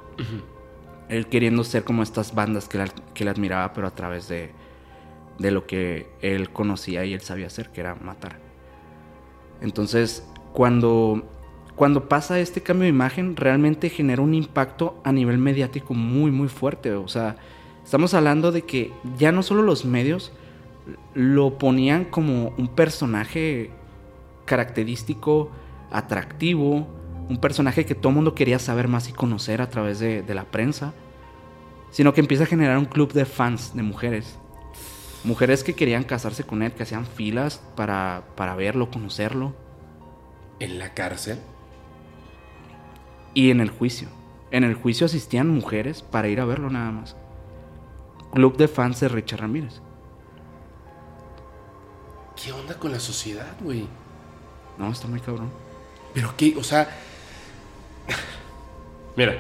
Él 1.09 1.27
queriendo 1.27 1.65
ser 1.65 1.85
como 1.85 2.03
estas 2.03 2.35
bandas 2.35 2.69
que, 2.69 2.79
la- 2.79 2.89
que 3.15 3.25
le 3.25 3.31
admiraba, 3.31 3.73
pero 3.73 3.87
a 3.87 3.95
través 3.95 4.29
de, 4.29 4.51
de 5.39 5.51
lo 5.51 5.67
que 5.67 6.09
él 6.23 6.51
conocía 6.51 7.05
y 7.05 7.13
él 7.15 7.21
sabía 7.21 7.47
hacer, 7.47 7.71
que 7.71 7.81
era 7.81 7.95
matar. 7.95 8.39
Entonces, 9.61 10.27
cuando, 10.53 11.25
cuando 11.77 12.09
pasa 12.09 12.39
este 12.41 12.63
cambio 12.63 12.85
de 12.85 12.89
imagen, 12.91 13.37
realmente 13.37 13.91
genera 13.91 14.23
un 14.23 14.35
impacto 14.35 15.01
a 15.05 15.13
nivel 15.13 15.39
mediático 15.39 15.95
muy, 15.95 16.31
muy 16.31 16.49
fuerte. 16.49 16.93
O 16.95 17.09
sea, 17.09 17.37
estamos 17.85 18.15
hablando 18.15 18.53
de 18.53 18.63
que 18.63 18.93
ya 19.19 19.33
no 19.33 19.43
solo 19.43 19.63
los 19.63 19.85
medios 19.85 20.33
lo 21.15 21.59
ponían 21.59 22.05
como 22.05 22.53
un 22.59 22.69
personaje 22.69 23.71
característico, 24.45 25.51
atractivo, 25.91 26.87
un 27.29 27.39
personaje 27.39 27.87
que 27.87 27.95
todo 27.95 28.11
el 28.11 28.17
mundo 28.17 28.35
quería 28.35 28.59
saber 28.59 28.89
más 28.89 29.09
y 29.09 29.13
conocer 29.13 29.63
a 29.63 29.71
través 29.71 29.99
de, 29.99 30.23
de 30.23 30.35
la 30.35 30.45
prensa, 30.45 30.93
sino 31.91 32.13
que 32.13 32.21
empieza 32.21 32.45
a 32.45 32.49
generar 32.49 32.77
un 32.79 32.87
club 32.87 33.13
de 33.13 33.25
fans 33.25 33.75
de 33.75 33.83
mujeres. 33.83 34.39
Mujeres 35.25 35.65
que 35.65 35.75
querían 35.75 36.05
casarse 36.05 36.45
con 36.45 36.63
él, 36.63 36.73
que 36.73 36.83
hacían 36.83 37.07
filas 37.07 37.63
para, 37.77 38.25
para 38.37 38.55
verlo, 38.55 38.91
conocerlo. 38.91 39.55
En 40.61 40.79
la 40.79 40.93
cárcel. 40.93 41.39
Y 43.33 43.51
en 43.51 43.61
el 43.61 43.71
juicio. 43.71 44.09
En 44.51 44.65
el 44.65 44.75
juicio 44.75 45.07
asistían 45.07 45.49
mujeres 45.49 46.03
para 46.03 46.29
ir 46.29 46.41
a 46.41 46.45
verlo 46.45 46.69
nada 46.69 46.91
más. 46.91 47.17
Club 48.33 48.57
de 48.57 48.69
fans 48.69 49.01
de 49.01 49.09
Richard 49.09 49.41
Ramírez. 49.41 49.81
¿Qué 52.37 52.53
onda 52.53 52.79
con 52.79 52.93
la 52.93 53.01
sociedad, 53.01 53.55
güey? 53.61 53.87
No, 54.77 54.91
está 54.91 55.09
muy 55.09 55.21
cabrón. 55.21 55.51
Pero 56.13 56.35
qué, 56.37 56.55
o 56.57 56.63
sea. 56.63 56.89
Mira. 59.17 59.39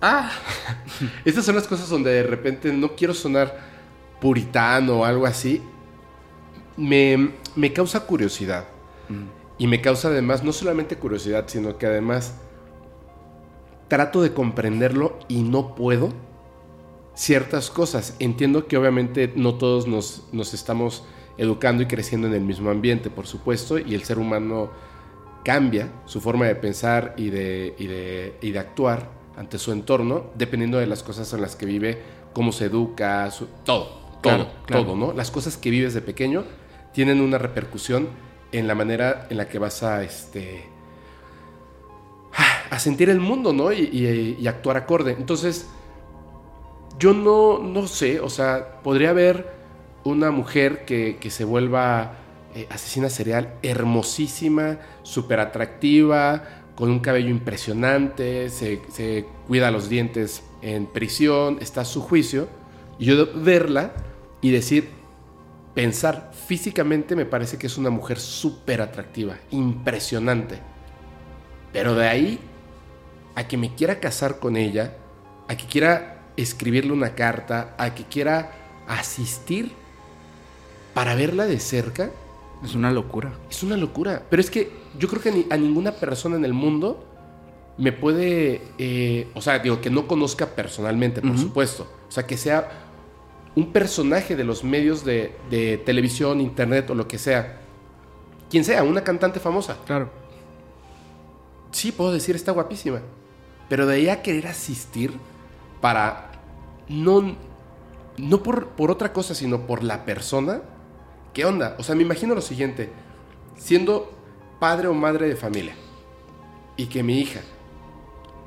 Ah. 0.00 0.30
Estas 1.24 1.44
son 1.44 1.54
las 1.54 1.68
cosas 1.68 1.88
donde 1.88 2.10
de 2.10 2.22
repente 2.24 2.72
no 2.72 2.94
quiero 2.94 3.14
sonar 3.14 3.56
puritano 4.20 5.00
o 5.00 5.04
algo 5.04 5.26
así. 5.26 5.62
Me, 6.76 7.32
me 7.54 7.72
causa 7.72 8.00
curiosidad. 8.00 8.66
Y 9.58 9.66
me 9.66 9.80
causa 9.82 10.08
además, 10.08 10.42
no 10.42 10.52
solamente 10.52 10.96
curiosidad, 10.96 11.44
sino 11.46 11.76
que 11.76 11.86
además 11.86 12.34
trato 13.88 14.22
de 14.22 14.32
comprenderlo 14.32 15.18
y 15.28 15.42
no 15.42 15.74
puedo 15.74 16.08
ciertas 17.14 17.70
cosas. 17.70 18.16
Entiendo 18.18 18.66
que 18.66 18.78
obviamente 18.78 19.32
no 19.36 19.56
todos 19.56 19.86
nos, 19.86 20.24
nos 20.32 20.54
estamos 20.54 21.04
educando 21.36 21.82
y 21.82 21.86
creciendo 21.86 22.26
en 22.26 22.34
el 22.34 22.40
mismo 22.40 22.70
ambiente, 22.70 23.10
por 23.10 23.26
supuesto, 23.26 23.78
y 23.78 23.94
el 23.94 24.04
ser 24.04 24.18
humano 24.18 24.70
cambia 25.44 25.88
su 26.06 26.20
forma 26.20 26.46
de 26.46 26.54
pensar 26.56 27.14
y 27.16 27.30
de, 27.30 27.74
y 27.78 27.86
de, 27.86 28.36
y 28.40 28.50
de 28.52 28.58
actuar 28.58 29.08
ante 29.36 29.58
su 29.58 29.72
entorno, 29.72 30.26
dependiendo 30.34 30.78
de 30.78 30.86
las 30.86 31.02
cosas 31.02 31.32
en 31.32 31.40
las 31.40 31.56
que 31.56 31.66
vive, 31.66 31.98
cómo 32.32 32.52
se 32.52 32.66
educa, 32.66 33.30
su- 33.30 33.46
todo, 33.64 33.84
todo, 33.86 34.20
Claro, 34.22 34.46
claro. 34.66 34.84
todo, 34.84 34.96
¿no? 34.96 35.12
Las 35.12 35.30
cosas 35.30 35.56
que 35.56 35.70
vives 35.70 35.94
de 35.94 36.00
pequeño 36.02 36.44
tienen 36.92 37.20
una 37.20 37.38
repercusión 37.38 38.08
en 38.52 38.66
la 38.68 38.74
manera 38.74 39.26
en 39.30 39.38
la 39.38 39.48
que 39.48 39.58
vas 39.58 39.82
a, 39.82 40.02
este, 40.04 40.64
a 42.70 42.78
sentir 42.78 43.10
el 43.10 43.20
mundo, 43.20 43.52
¿no? 43.52 43.72
Y, 43.72 43.80
y- 43.92 44.36
y 44.40 44.46
actuar 44.46 44.76
acorde. 44.76 45.12
Entonces, 45.18 45.68
yo 46.98 47.12
no, 47.14 47.58
no 47.58 47.86
sé, 47.86 48.20
o 48.20 48.28
sea, 48.28 48.80
podría 48.82 49.10
haber 49.10 49.50
una 50.04 50.30
mujer 50.30 50.84
que, 50.84 51.16
que 51.20 51.30
se 51.30 51.44
vuelva 51.44 52.12
eh, 52.54 52.66
asesina 52.70 53.08
serial 53.08 53.54
hermosísima, 53.62 54.78
súper 55.02 55.40
atractiva, 55.40 56.42
con 56.74 56.90
un 56.90 57.00
cabello 57.00 57.28
impresionante, 57.28 58.48
se, 58.48 59.26
cuida 59.46 59.70
los 59.70 59.88
dientes 59.88 60.42
en 60.62 60.86
prisión, 60.86 61.58
está 61.60 61.82
a 61.82 61.84
su 61.84 62.00
juicio, 62.00 62.48
y 62.98 63.06
yo 63.06 63.28
verla 63.34 63.92
y 64.40 64.50
decir, 64.50 64.88
pensar 65.74 66.30
físicamente 66.46 67.16
me 67.16 67.26
parece 67.26 67.58
que 67.58 67.66
es 67.66 67.78
una 67.78 67.90
mujer 67.90 68.18
súper 68.18 68.80
atractiva, 68.80 69.36
impresionante. 69.50 70.58
Pero 71.72 71.94
de 71.94 72.08
ahí 72.08 72.38
a 73.34 73.48
que 73.48 73.56
me 73.56 73.74
quiera 73.74 74.00
casar 74.00 74.38
con 74.38 74.56
ella, 74.56 74.96
a 75.48 75.56
que 75.56 75.66
quiera 75.66 76.22
escribirle 76.36 76.92
una 76.92 77.14
carta, 77.14 77.74
a 77.78 77.94
que 77.94 78.04
quiera 78.04 78.52
asistir 78.88 79.72
para 80.94 81.14
verla 81.14 81.46
de 81.46 81.58
cerca, 81.60 82.10
Es 82.64 82.74
una 82.74 82.90
locura. 82.90 83.32
es 83.50 83.62
una 83.62 83.76
locura. 83.76 84.22
Pero 84.30 84.40
es 84.40 84.50
que 84.50 84.70
yo 84.98 85.08
creo 85.08 85.20
que 85.20 85.32
ni- 85.32 85.46
a 85.50 85.56
ninguna 85.56 85.92
persona 85.92 86.36
en 86.36 86.44
el 86.44 86.52
mundo 86.52 87.04
me 87.78 87.90
puede, 87.92 88.62
eh, 88.78 89.28
o 89.34 89.40
sea, 89.40 89.58
digo, 89.58 89.80
que 89.80 89.90
no 89.90 90.06
conozca 90.06 90.46
personalmente, 90.46 91.20
por 91.22 91.38
supuesto. 91.38 91.86
O 92.08 92.12
sea, 92.12 92.26
que 92.26 92.36
sea 92.36 92.70
un 93.56 93.72
personaje 93.72 94.36
de 94.36 94.44
los 94.44 94.62
medios 94.64 95.04
de, 95.04 95.34
de 95.50 95.78
televisión, 95.78 96.40
internet 96.40 96.88
o 96.90 96.94
lo 96.94 97.08
que 97.08 97.18
sea. 97.18 97.58
Quien 98.50 98.64
sea, 98.64 98.82
una 98.84 99.02
cantante 99.02 99.40
famosa. 99.40 99.78
Claro. 99.86 100.10
Sí, 101.70 101.90
puedo 101.92 102.12
decir, 102.12 102.36
está 102.36 102.52
guapísima. 102.52 103.00
Pero 103.68 103.86
de 103.86 103.96
ahí 103.96 104.08
a 104.08 104.22
querer 104.22 104.46
asistir 104.46 105.12
para 105.80 106.30
no, 106.88 107.34
no 108.18 108.42
por, 108.42 108.68
por 108.68 108.90
otra 108.90 109.12
cosa, 109.12 109.34
sino 109.34 109.66
por 109.66 109.82
la 109.82 110.04
persona. 110.04 110.60
¿Qué 111.32 111.46
onda? 111.46 111.76
O 111.78 111.82
sea, 111.82 111.94
me 111.94 112.02
imagino 112.02 112.34
lo 112.34 112.42
siguiente. 112.42 112.90
Siendo 113.56 114.12
padre 114.60 114.88
o 114.88 114.94
madre 114.94 115.28
de 115.28 115.36
familia 115.36 115.74
y 116.76 116.86
que 116.86 117.02
mi 117.02 117.18
hija 117.20 117.40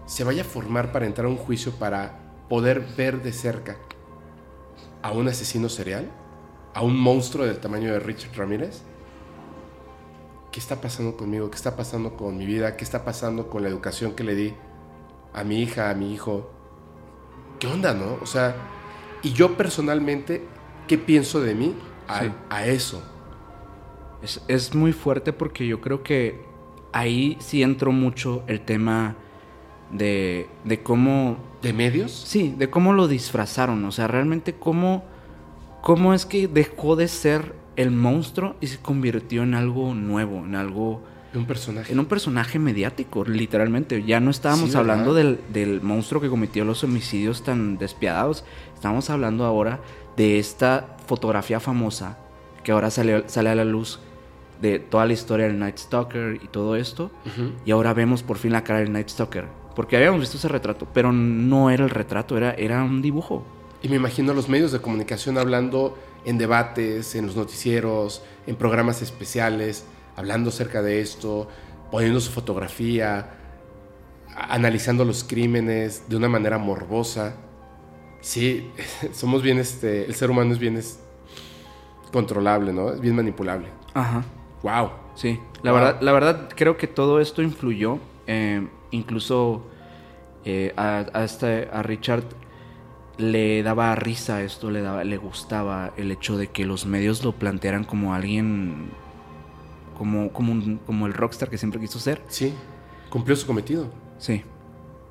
se 0.06 0.24
vaya 0.24 0.44
a 0.44 0.46
formar 0.46 0.92
para 0.92 1.06
entrar 1.06 1.26
a 1.26 1.30
un 1.30 1.38
juicio 1.38 1.72
para 1.74 2.20
poder 2.48 2.86
ver 2.96 3.24
de 3.24 3.34
cerca 3.34 3.78
a 5.02 5.12
un 5.12 5.28
asesino 5.28 5.68
serial, 5.68 6.10
a 6.74 6.82
un 6.82 6.98
monstruo 6.98 7.46
del 7.46 7.60
tamaño 7.60 7.92
de 7.92 8.00
Richard 8.00 8.36
Ramírez. 8.36 8.82
¿Qué 10.52 10.60
está 10.60 10.80
pasando 10.80 11.18
conmigo? 11.18 11.50
¿Qué 11.50 11.58
está 11.58 11.76
pasando 11.76 12.16
con 12.16 12.38
mi 12.38 12.46
vida? 12.46 12.78
¿Qué 12.78 12.84
está 12.84 13.04
pasando 13.04 13.50
con 13.50 13.64
la 13.64 13.70
educación 13.70 14.14
que 14.14 14.24
le 14.24 14.36
di 14.36 14.54
a 15.34 15.44
mi 15.44 15.62
hija, 15.62 15.90
a 15.90 15.96
mi 15.96 16.14
hijo? 16.14 16.52
¿Qué 17.60 17.68
onda, 17.68 17.94
no? 17.94 18.20
O 18.22 18.26
sea, 18.26 18.56
y 19.22 19.34
yo 19.34 19.58
personalmente, 19.58 20.44
¿qué 20.88 20.98
pienso 20.98 21.42
de 21.42 21.56
mí 21.56 21.76
a, 22.08 22.22
Sí. 22.22 22.32
a 22.50 22.66
eso? 22.66 23.04
Es, 24.22 24.42
es 24.48 24.74
muy 24.74 24.92
fuerte 24.94 25.34
porque 25.34 25.68
yo 25.68 25.82
creo 25.82 26.02
que 26.04 26.44
ahí 26.94 27.38
sí 27.40 27.62
entró 27.64 27.92
mucho 27.92 28.44
el 28.48 28.62
tema 28.62 29.16
de, 29.92 30.48
de 30.64 30.82
cómo 30.82 31.38
¿De 31.62 31.74
medios? 31.74 32.12
Sí, 32.12 32.54
de 32.58 32.70
cómo 32.70 32.94
lo 32.94 33.08
disfrazaron, 33.08 33.84
o 33.86 33.92
sea, 33.92 34.08
realmente 34.08 34.54
cómo, 34.54 35.04
cómo 35.82 36.14
es 36.14 36.26
que 36.26 36.48
dejó 36.48 36.96
de 36.96 37.08
ser 37.08 37.54
el 37.76 37.92
monstruo 37.92 38.56
y 38.62 38.68
se 38.68 38.78
convirtió 38.80 39.44
en 39.44 39.54
algo 39.54 39.94
nuevo, 39.94 40.38
en 40.46 40.56
algo, 40.56 41.04
De 41.34 41.40
un 41.40 41.46
personaje. 41.46 41.92
en 41.92 42.00
un 42.00 42.06
personaje 42.06 42.58
mediático, 42.60 43.26
literalmente. 43.26 44.04
Ya 44.04 44.20
no 44.20 44.32
estábamos 44.32 44.76
hablando 44.76 45.14
del, 45.14 45.40
del 45.52 45.82
monstruo 45.82 46.22
que 46.22 46.30
cometió 46.30 46.66
los 46.66 46.84
homicidios 46.84 47.44
tan 47.44 47.78
despiadados, 47.78 48.46
estamos 48.74 49.10
hablando 49.10 49.44
ahora 49.46 49.80
de 50.18 50.40
esta 50.40 50.98
fotografía 51.08 51.60
famosa 51.60 52.18
que 52.64 52.72
ahora 52.72 52.90
sale, 52.90 53.24
sale 53.28 53.50
a 53.50 53.56
la 53.56 53.66
luz 53.66 54.00
de 54.62 54.80
toda 54.80 55.06
la 55.06 55.14
historia 55.14 55.48
del 55.48 55.60
Night 55.60 55.78
Stalker 55.78 56.40
y 56.42 56.48
todo 56.48 56.76
esto. 56.76 57.12
Y 57.66 57.72
ahora 57.72 57.94
vemos 57.94 58.24
por 58.24 58.38
fin 58.38 58.52
la 58.52 58.64
cara 58.64 58.80
del 58.80 58.92
Night 58.92 59.10
Stalker. 59.10 59.46
Porque 59.76 59.98
habíamos 59.98 60.22
visto 60.22 60.38
ese 60.38 60.48
retrato, 60.48 60.88
pero 60.94 61.12
no 61.12 61.70
era 61.70 61.84
el 61.84 61.90
retrato, 61.90 62.38
era, 62.38 62.54
era 62.54 62.84
un 62.84 63.02
dibujo. 63.02 63.46
Y 63.82 63.90
me 63.90 63.98
imagino 63.98 64.32
a 64.32 64.36
los 64.36 64.50
medios 64.50 64.72
de 64.72 64.80
comunicación 64.80 65.38
hablando 65.38 65.98
en 66.24 66.38
debates, 66.38 67.14
en 67.16 67.28
los 67.28 67.36
noticieros, 67.36 68.24
en 68.48 68.56
programas 68.56 69.02
especiales, 69.02 69.86
hablando 70.16 70.50
acerca 70.50 70.82
de 70.82 71.02
esto, 71.02 71.48
poniendo 71.92 72.20
su 72.20 72.32
fotografía, 72.32 73.32
analizando 74.36 75.06
los 75.06 75.24
crímenes 75.24 76.10
de 76.10 76.16
una 76.16 76.30
manera 76.30 76.58
morbosa. 76.58 77.36
Sí, 78.26 78.72
somos 79.14 79.44
bien, 79.44 79.60
este, 79.60 80.06
el 80.06 80.16
ser 80.16 80.32
humano 80.32 80.52
es 80.52 80.58
bien 80.58 80.78
es, 80.78 81.00
controlable, 82.12 82.74
¿no? 82.74 82.92
Es 82.92 83.00
bien 83.00 83.16
manipulable. 83.16 83.68
Ajá. 83.94 84.24
Wow. 84.64 84.90
Sí, 85.16 85.40
la, 85.62 85.72
Wow. 85.72 85.80
verdad, 85.82 86.02
la 86.02 86.12
verdad 86.12 86.50
creo 86.56 86.76
que 86.78 86.88
todo 86.88 87.20
esto 87.20 87.42
influyó. 87.42 88.00
eh, 88.28 88.68
incluso 88.90 89.68
eh, 90.46 90.74
a, 90.78 91.06
a 91.14 91.24
este, 91.24 91.70
a 91.72 91.84
Richard 91.84 92.24
le 93.18 93.62
daba 93.62 93.94
risa 93.96 94.42
esto, 94.42 94.72
le, 94.72 94.82
daba, 94.82 95.04
le 95.04 95.18
gustaba 95.18 95.94
el 95.98 96.10
hecho 96.12 96.36
de 96.38 96.48
que 96.48 96.66
los 96.66 96.86
medios 96.88 97.24
lo 97.24 97.34
plantearan 97.34 97.84
como 97.84 98.14
alguien, 98.16 98.90
como, 99.98 100.32
como, 100.34 100.52
un- 100.54 100.80
como 100.86 101.06
el 101.08 101.14
rockstar 101.14 101.50
que 101.50 101.58
siempre 101.60 101.80
quiso 101.80 102.00
ser. 102.00 102.22
Sí, 102.28 102.54
cumplió 103.10 103.36
su 103.36 103.46
cometido. 103.46 103.90
Sí. 104.18 104.44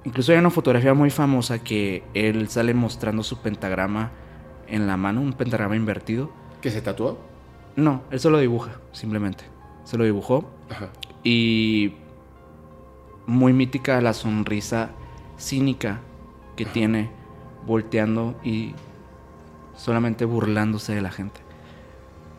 Incluso 0.04 0.32
hay 0.32 0.38
una 0.38 0.50
fotografía 0.50 0.92
muy 0.92 1.10
famosa 1.10 1.58
que 1.58 2.02
él 2.12 2.48
sale 2.48 2.74
mostrando 2.74 3.22
su 3.22 3.38
pentagrama 3.38 4.10
en 4.68 4.86
la 4.86 4.96
mano, 4.96 5.20
un 5.20 5.32
pentagrama 5.32 5.76
invertido. 5.76 6.30
¿Que 6.60 6.70
se 6.70 6.82
tatuó? 6.82 7.18
No, 7.76 8.02
él 8.10 8.20
solo 8.20 8.38
dibuja, 8.38 8.72
simplemente. 8.92 9.44
Se 9.84 9.96
lo 9.96 10.04
dibujó 10.04 10.50
Ajá. 10.70 10.88
y 11.22 11.94
muy 13.26 13.52
mítica 13.52 14.00
la 14.00 14.12
sonrisa 14.12 14.90
cínica 15.38 16.00
que 16.56 16.64
tiene 16.66 17.10
volteando 17.66 18.34
y 18.44 18.74
solamente 19.76 20.24
burlándose 20.24 20.94
de 20.94 21.02
la 21.02 21.10
gente. 21.10 21.40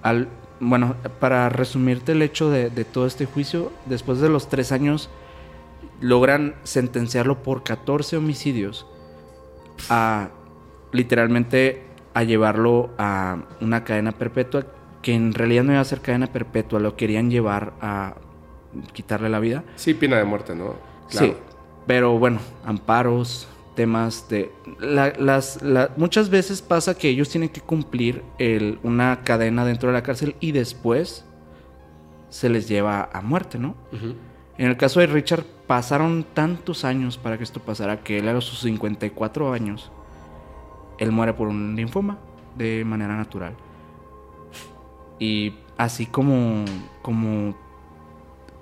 Al, 0.03 0.29
bueno, 0.59 0.95
para 1.19 1.49
resumirte 1.49 2.13
el 2.13 2.21
hecho 2.21 2.49
de, 2.49 2.69
de 2.69 2.85
todo 2.85 3.07
este 3.07 3.25
juicio, 3.25 3.71
después 3.85 4.19
de 4.19 4.29
los 4.29 4.47
tres 4.49 4.71
años 4.71 5.09
logran 6.01 6.55
sentenciarlo 6.63 7.41
por 7.43 7.63
14 7.63 8.17
homicidios 8.17 8.85
a 9.89 10.29
literalmente 10.91 11.83
a 12.13 12.23
llevarlo 12.23 12.91
a 12.97 13.37
una 13.61 13.83
cadena 13.83 14.11
perpetua 14.13 14.65
que 15.01 15.13
en 15.13 15.33
realidad 15.33 15.63
no 15.63 15.73
iba 15.73 15.81
a 15.81 15.85
ser 15.85 16.01
cadena 16.01 16.27
perpetua, 16.27 16.79
lo 16.79 16.95
querían 16.95 17.29
llevar 17.29 17.73
a 17.81 18.15
quitarle 18.93 19.29
la 19.29 19.39
vida. 19.39 19.63
Sí, 19.75 19.93
pena 19.93 20.17
de 20.17 20.23
muerte, 20.25 20.55
¿no? 20.55 20.75
Sí, 21.09 21.33
pero 21.85 22.17
bueno, 22.17 22.39
amparos, 22.65 23.47
temas 23.75 24.27
de... 24.29 24.51
la- 24.79 25.13
las, 25.19 25.61
la- 25.61 25.91
muchas 25.97 26.29
veces 26.29 26.61
pasa 26.61 26.97
que 26.97 27.09
ellos 27.09 27.29
tienen 27.29 27.49
que 27.49 27.61
cumplir 27.61 28.23
el- 28.39 28.79
una 28.83 29.21
cadena 29.23 29.65
dentro 29.65 29.89
de 29.89 29.93
la 29.93 30.01
cárcel 30.03 30.35
y 30.39 30.53
después 30.53 31.25
se 32.29 32.49
les 32.49 32.67
lleva 32.67 33.09
a 33.13 33.21
muerte, 33.21 33.59
¿no? 33.59 33.75
En 34.57 34.67
el 34.67 34.77
caso 34.77 34.99
de 35.01 35.07
Richard 35.07 35.43
pasaron 35.67 36.25
tantos 36.33 36.85
años 36.85 37.17
para 37.17 37.37
que 37.37 37.43
esto 37.43 37.59
pasara 37.59 38.03
que 38.03 38.19
él 38.19 38.27
a 38.27 38.39
sus 38.41 38.59
54 38.59 39.53
años, 39.53 39.91
él 40.97 41.11
muere 41.11 41.33
por 41.33 41.47
un 41.47 41.75
linfoma 41.75 42.17
de 42.55 42.83
manera 42.85 43.15
natural. 43.15 43.53
Y 45.19 45.53
así 45.77 46.05
como, 46.05 46.65
como 47.01 47.55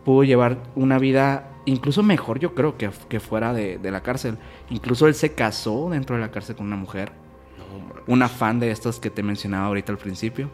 pudo 0.04 0.24
llevar 0.24 0.58
una 0.76 1.00
vida 1.00 1.50
incluso 1.66 2.04
mejor 2.04 2.40
yo 2.40 2.54
creo 2.54 2.78
que, 2.78 2.90
que 3.08 3.20
fuera 3.20 3.54
de, 3.54 3.78
de 3.78 3.92
la 3.92 4.02
cárcel. 4.02 4.38
Incluso 4.70 5.08
él 5.08 5.16
se 5.16 5.34
casó 5.34 5.90
dentro 5.90 6.16
de 6.16 6.22
la 6.22 6.32
cárcel 6.32 6.56
con 6.56 6.68
una 6.68 6.76
mujer. 6.76 7.12
Una 8.06 8.28
fan 8.28 8.60
de 8.60 8.72
estas 8.72 9.00
que 9.00 9.10
te 9.10 9.24
mencionaba 9.24 9.68
ahorita 9.68 9.92
al 9.92 9.98
principio. 9.98 10.50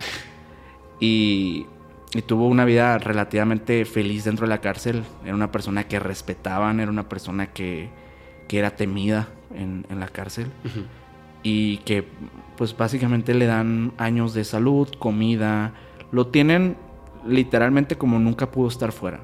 Y, 1.00 1.66
y 2.14 2.22
tuvo 2.24 2.48
una 2.48 2.66
vida 2.66 2.98
relativamente 2.98 3.86
feliz 3.86 4.24
dentro 4.24 4.48
de 4.48 4.50
la 4.50 4.62
cárcel. 4.62 5.04
Era 5.24 5.36
una 5.36 5.52
persona 5.52 5.88
que 5.88 6.00
respetaban, 6.00 6.80
era 6.80 6.90
una 6.90 7.08
persona 7.08 7.48
que, 7.48 7.90
que 8.48 8.58
era 8.58 8.72
temida 8.76 9.30
en, 9.54 9.86
en 9.90 10.00
la 10.00 10.08
cárcel. 10.08 10.48
Y 11.44 11.78
que 11.80 12.04
pues 12.58 12.76
básicamente 12.76 13.34
le 13.34 13.46
dan 13.46 13.94
años 13.98 14.34
de 14.34 14.44
salud, 14.44 14.90
comida. 14.98 15.74
Lo 16.12 16.28
tienen 16.28 16.78
literalmente 17.28 17.96
como 17.96 18.18
nunca 18.18 18.50
pudo 18.50 18.70
estar 18.70 18.92
fuera. 18.92 19.20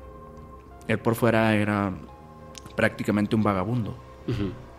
Él 0.88 0.99
por 0.99 1.15
fuera 1.15 1.55
era 1.55 1.91
prácticamente 2.75 3.36
un 3.36 3.41
vagabundo. 3.41 3.97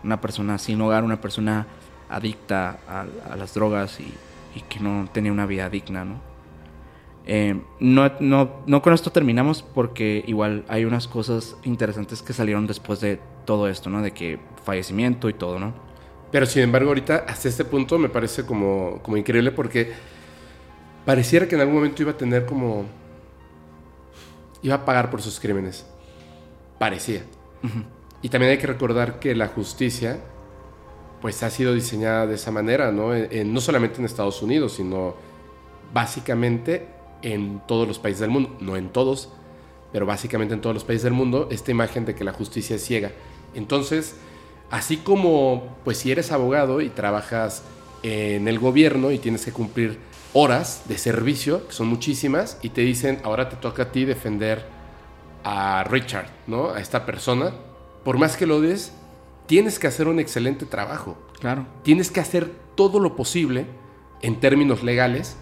Una 0.03 0.21
persona 0.21 0.57
sin 0.57 0.79
hogar, 0.79 1.03
una 1.03 1.19
persona 1.19 1.67
adicta 2.09 2.79
a, 2.87 3.05
a 3.33 3.35
las 3.35 3.53
drogas 3.53 3.99
y, 3.99 4.13
y 4.55 4.61
que 4.61 4.79
no 4.79 5.09
tenía 5.11 5.31
una 5.33 5.45
vida 5.45 5.69
digna, 5.69 6.05
¿no? 6.05 6.26
Eh, 7.29 7.59
no, 7.81 8.09
no, 8.21 8.51
no 8.67 8.81
con 8.81 8.93
esto 8.93 9.11
terminamos 9.11 9.61
porque 9.61 10.23
igual 10.27 10.63
hay 10.69 10.85
unas 10.85 11.09
cosas 11.09 11.57
interesantes 11.63 12.21
que 12.21 12.31
salieron 12.31 12.67
después 12.67 13.01
de 13.01 13.19
todo 13.45 13.67
esto, 13.67 13.89
¿no? 13.89 14.01
De 14.01 14.11
que 14.11 14.39
fallecimiento 14.63 15.27
y 15.27 15.33
todo, 15.33 15.59
¿no? 15.59 15.73
Pero 16.31 16.45
sin 16.45 16.63
embargo, 16.63 16.89
ahorita, 16.89 17.25
hasta 17.27 17.49
este 17.49 17.65
punto, 17.65 17.97
me 17.99 18.07
parece 18.09 18.45
como, 18.45 19.01
como 19.03 19.17
increíble 19.17 19.51
porque 19.51 19.91
pareciera 21.05 21.47
que 21.47 21.55
en 21.55 21.61
algún 21.61 21.75
momento 21.75 22.01
iba 22.01 22.11
a 22.11 22.17
tener 22.17 22.45
como. 22.45 22.85
iba 24.61 24.75
a 24.75 24.85
pagar 24.85 25.09
por 25.09 25.21
sus 25.21 25.39
crímenes. 25.39 25.85
Parecía. 26.79 27.23
Y 28.21 28.29
también 28.29 28.51
hay 28.51 28.57
que 28.57 28.67
recordar 28.67 29.19
que 29.19 29.35
la 29.35 29.47
justicia, 29.47 30.19
pues 31.21 31.43
ha 31.43 31.49
sido 31.49 31.73
diseñada 31.73 32.25
de 32.27 32.35
esa 32.35 32.51
manera, 32.51 32.91
¿no? 32.91 33.13
En- 33.15 33.27
en- 33.31 33.53
no 33.53 33.59
solamente 33.61 33.99
en 33.99 34.05
Estados 34.05 34.41
Unidos, 34.41 34.73
sino 34.73 35.15
básicamente 35.93 36.87
en 37.21 37.61
todos 37.67 37.87
los 37.87 37.99
países 37.99 38.21
del 38.21 38.29
mundo. 38.29 38.55
No 38.59 38.75
en 38.77 38.89
todos, 38.89 39.29
pero 39.91 40.05
básicamente 40.05 40.53
en 40.53 40.61
todos 40.61 40.73
los 40.73 40.83
países 40.83 41.03
del 41.03 41.13
mundo, 41.13 41.47
esta 41.51 41.71
imagen 41.71 42.05
de 42.05 42.15
que 42.15 42.23
la 42.23 42.33
justicia 42.33 42.75
es 42.75 42.85
ciega. 42.85 43.11
Entonces, 43.55 44.15
así 44.69 44.97
como, 44.97 45.77
pues 45.83 45.97
si 45.97 46.11
eres 46.11 46.31
abogado 46.31 46.81
y 46.81 46.89
trabajas 46.89 47.63
en 48.03 48.47
el 48.47 48.59
gobierno 48.59 49.11
y 49.11 49.19
tienes 49.19 49.45
que 49.45 49.51
cumplir 49.51 49.99
horas 50.33 50.83
de 50.87 50.97
servicio, 50.97 51.67
que 51.67 51.73
son 51.73 51.87
muchísimas, 51.87 52.59
y 52.61 52.69
te 52.69 52.81
dicen, 52.81 53.19
ahora 53.23 53.49
te 53.49 53.55
toca 53.55 53.83
a 53.83 53.91
ti 53.91 54.05
defender 54.05 54.65
a 55.43 55.83
Richard, 55.83 56.29
¿no? 56.45 56.69
A 56.69 56.79
esta 56.79 57.05
persona, 57.05 57.53
por 58.03 58.17
más 58.17 58.35
que 58.35 58.45
lo 58.45 58.57
odies, 58.57 58.93
tienes 59.47 59.79
que 59.79 59.87
hacer 59.87 60.07
un 60.07 60.19
excelente 60.19 60.65
trabajo. 60.65 61.17
Claro. 61.39 61.65
Tienes 61.83 62.11
que 62.11 62.19
hacer 62.19 62.51
todo 62.75 62.99
lo 62.99 63.15
posible 63.15 63.65
en 64.21 64.39
términos 64.39 64.83
legales 64.83 65.37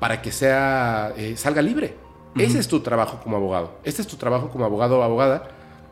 para 0.00 0.22
que 0.22 0.32
sea 0.32 1.12
eh, 1.16 1.36
salga 1.36 1.62
libre. 1.62 1.96
Ese 2.36 2.58
es 2.58 2.66
tu 2.66 2.80
trabajo 2.80 3.20
como 3.22 3.36
abogado. 3.36 3.78
Este 3.84 4.02
es 4.02 4.08
tu 4.08 4.16
trabajo 4.16 4.48
como 4.50 4.64
abogado 4.64 4.98
o 4.98 5.02
abogada 5.02 5.48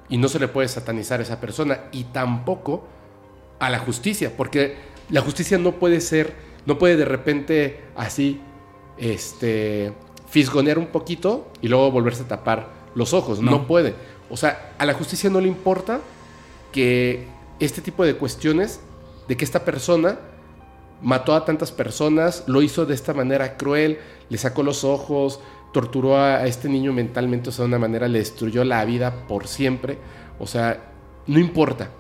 y 0.09 0.19
no 0.19 0.29
se 0.29 0.41
le 0.41 0.49
puede 0.49 0.67
satanizar 0.69 1.21
a 1.21 1.23
esa 1.23 1.41
persona 1.41 1.83
y 1.93 2.05
tampoco 2.05 2.85
a 3.61 3.71
la 3.71 3.79
justicia, 3.79 4.33
porque 4.37 4.77
la 5.09 5.21
justicia 5.21 5.57
no 5.57 5.73
puede 5.73 6.01
ser, 6.01 6.35
no 6.67 6.79
puede 6.79 6.97
de 6.97 7.05
repente 7.05 7.85
así, 7.97 8.41
este, 8.99 9.93
fisgonear 10.29 10.79
un 10.79 10.87
poquito 10.87 11.49
y 11.61 11.69
luego 11.69 11.91
volverse 11.93 12.25
a 12.25 12.29
tapar 12.29 12.71
los 12.95 13.13
ojos. 13.15 13.41
No, 13.41 13.53
No. 13.53 13.67
puede. 13.67 13.95
O 14.29 14.37
sea, 14.37 14.73
a 14.79 14.85
la 14.85 14.95
justicia 14.95 15.31
no 15.31 15.41
le 15.41 15.47
importa 15.49 16.01
que 16.73 17.27
este 17.61 17.81
tipo 17.83 18.05
de 18.05 18.17
cuestiones, 18.17 18.81
de 19.29 19.37
que 19.37 19.45
esta 19.45 19.65
persona 19.65 20.19
mató 21.03 21.35
a 21.35 21.45
tantas 21.45 21.73
personas, 21.73 22.45
lo 22.47 22.63
hizo 22.63 22.87
de 22.87 22.95
esta 22.95 23.13
manera 23.13 23.57
cruel, 23.57 23.99
le 24.29 24.39
sacó 24.39 24.63
los 24.63 24.85
ojos, 24.85 25.41
torturó 25.73 26.17
a, 26.17 26.47
este 26.47 26.69
niño 26.69 26.93
mentalmente, 26.93 27.49
o 27.49 27.53
sea, 27.53 27.65
de 27.65 27.69
una 27.69 27.79
manera 27.79 28.09
le 28.09 28.19
destruyó 28.19 28.65
la 28.65 28.85
vida 28.85 29.27
por 29.27 29.47
siempre. 29.47 29.99
O 30.39 30.47
sea, 30.47 30.93
no 31.27 31.39
importa. 31.39 31.91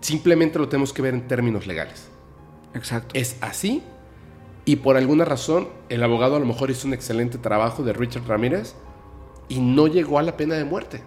Simplemente 0.00 0.58
lo 0.58 0.68
tenemos 0.68 0.92
que 0.92 1.02
ver 1.02 1.14
en 1.14 1.28
términos 1.28 1.66
legales. 1.66 2.08
Exacto. 2.74 3.10
Es 3.14 3.36
así 3.40 3.82
y 4.64 4.76
por 4.76 4.96
alguna 4.96 5.24
razón 5.24 5.68
el 5.88 6.02
abogado 6.02 6.36
a 6.36 6.38
lo 6.38 6.46
mejor 6.46 6.70
hizo 6.70 6.86
un 6.86 6.94
excelente 6.94 7.38
trabajo 7.38 7.82
de 7.82 7.92
Richard 7.92 8.26
Ramírez 8.26 8.74
y 9.48 9.60
no 9.60 9.86
llegó 9.86 10.18
a 10.18 10.22
la 10.22 10.36
pena 10.36 10.54
de 10.54 10.64
muerte. 10.64 11.02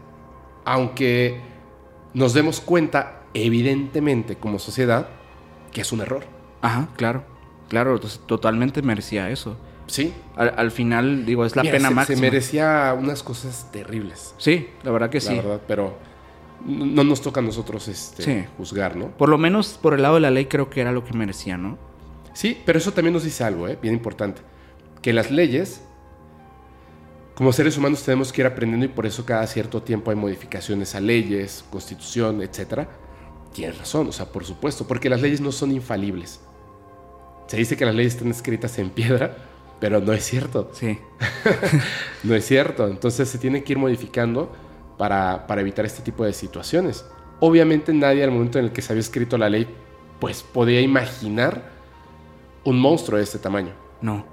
Aunque 0.63 1.41
nos 2.13 2.33
demos 2.33 2.61
cuenta, 2.61 3.23
evidentemente, 3.33 4.35
como 4.35 4.59
sociedad, 4.59 5.09
que 5.71 5.81
es 5.81 5.91
un 5.91 6.01
error. 6.01 6.36
Ajá, 6.61 6.87
claro. 6.95 7.23
Claro, 7.69 7.95
entonces, 7.95 8.21
totalmente 8.25 8.81
merecía 8.81 9.29
eso. 9.29 9.57
Sí. 9.87 10.13
Al, 10.35 10.53
al 10.57 10.71
final, 10.71 11.25
digo, 11.25 11.45
es 11.45 11.55
la 11.55 11.63
Mira, 11.63 11.73
pena 11.77 11.89
se, 11.89 11.95
máxima. 11.95 12.15
Se 12.17 12.21
merecía 12.21 12.95
unas 12.97 13.23
cosas 13.23 13.69
terribles, 13.71 14.33
Sí, 14.37 14.67
la 14.83 14.91
verdad 14.91 15.09
que 15.09 15.17
la 15.19 15.21
sí. 15.23 15.35
verdad, 15.35 15.61
pero 15.67 15.97
no 16.65 17.03
nos 17.03 17.21
toca 17.21 17.39
a 17.39 17.43
nosotros 17.43 17.87
este, 17.87 18.23
Sí. 18.23 18.45
juzgar, 18.57 18.95
¿no? 18.95 19.07
Por 19.09 19.29
lo 19.29 19.37
menos 19.37 19.77
por 19.81 19.93
el 19.93 20.01
lado 20.01 20.15
de 20.15 20.21
la 20.21 20.31
ley 20.31 20.45
creo 20.45 20.69
que 20.69 20.81
era 20.81 20.91
lo 20.91 21.03
que 21.05 21.13
merecía, 21.13 21.57
¿no? 21.57 21.77
Sí, 22.33 22.61
pero 22.65 22.77
eso 22.79 22.91
también 22.91 23.13
nos 23.13 23.23
dice 23.23 23.43
algo, 23.43 23.67
¿eh? 23.67 23.77
bien 23.81 23.93
importante. 23.93 24.41
Que 25.01 25.13
las 25.13 25.31
leyes 25.31 25.81
como 27.35 27.53
seres 27.53 27.77
humanos 27.77 28.01
tenemos 28.03 28.33
que 28.33 28.41
ir 28.41 28.47
aprendiendo 28.47 28.85
y 28.85 28.89
por 28.89 29.05
eso 29.05 29.23
cada 29.25 29.45
cierto 29.45 29.83
tiempo 29.83 30.09
hay 30.09 30.17
modificaciones 30.17 30.95
a 30.95 30.99
leyes, 30.99 31.63
constitución, 31.69 32.41
etc. 32.41 32.87
Tienes 33.53 33.77
razón, 33.77 34.07
o 34.07 34.11
sea, 34.11 34.25
por 34.25 34.43
supuesto, 34.43 34.87
porque 34.87 35.07
las 35.09 35.21
leyes 35.21 35.39
no 35.39 35.51
son 35.51 35.71
infalibles. 35.71 36.41
Se 37.47 37.57
dice 37.57 37.77
que 37.77 37.85
las 37.85 37.95
leyes 37.95 38.13
están 38.13 38.29
escritas 38.29 38.77
en 38.79 38.89
piedra, 38.89 39.37
pero 39.79 39.99
no 39.99 40.13
es 40.13 40.23
cierto. 40.23 40.69
Sí. 40.73 40.99
no 42.23 42.35
es 42.35 42.45
cierto. 42.45 42.87
Entonces 42.87 43.29
se 43.29 43.37
tiene 43.37 43.63
que 43.63 43.73
ir 43.73 43.79
modificando 43.79 44.51
para, 44.97 45.47
para 45.47 45.61
evitar 45.61 45.85
este 45.85 46.01
tipo 46.01 46.25
de 46.25 46.33
situaciones. 46.33 47.05
Obviamente 47.39 47.93
nadie 47.93 48.23
al 48.23 48.31
momento 48.31 48.59
en 48.59 48.65
el 48.65 48.71
que 48.71 48.81
se 48.81 48.93
había 48.93 49.01
escrito 49.01 49.37
la 49.37 49.49
ley, 49.49 49.67
pues 50.19 50.43
podía 50.43 50.81
imaginar 50.81 51.71
un 52.63 52.79
monstruo 52.79 53.17
de 53.17 53.23
este 53.23 53.39
tamaño. 53.39 53.71
No, 54.01 54.25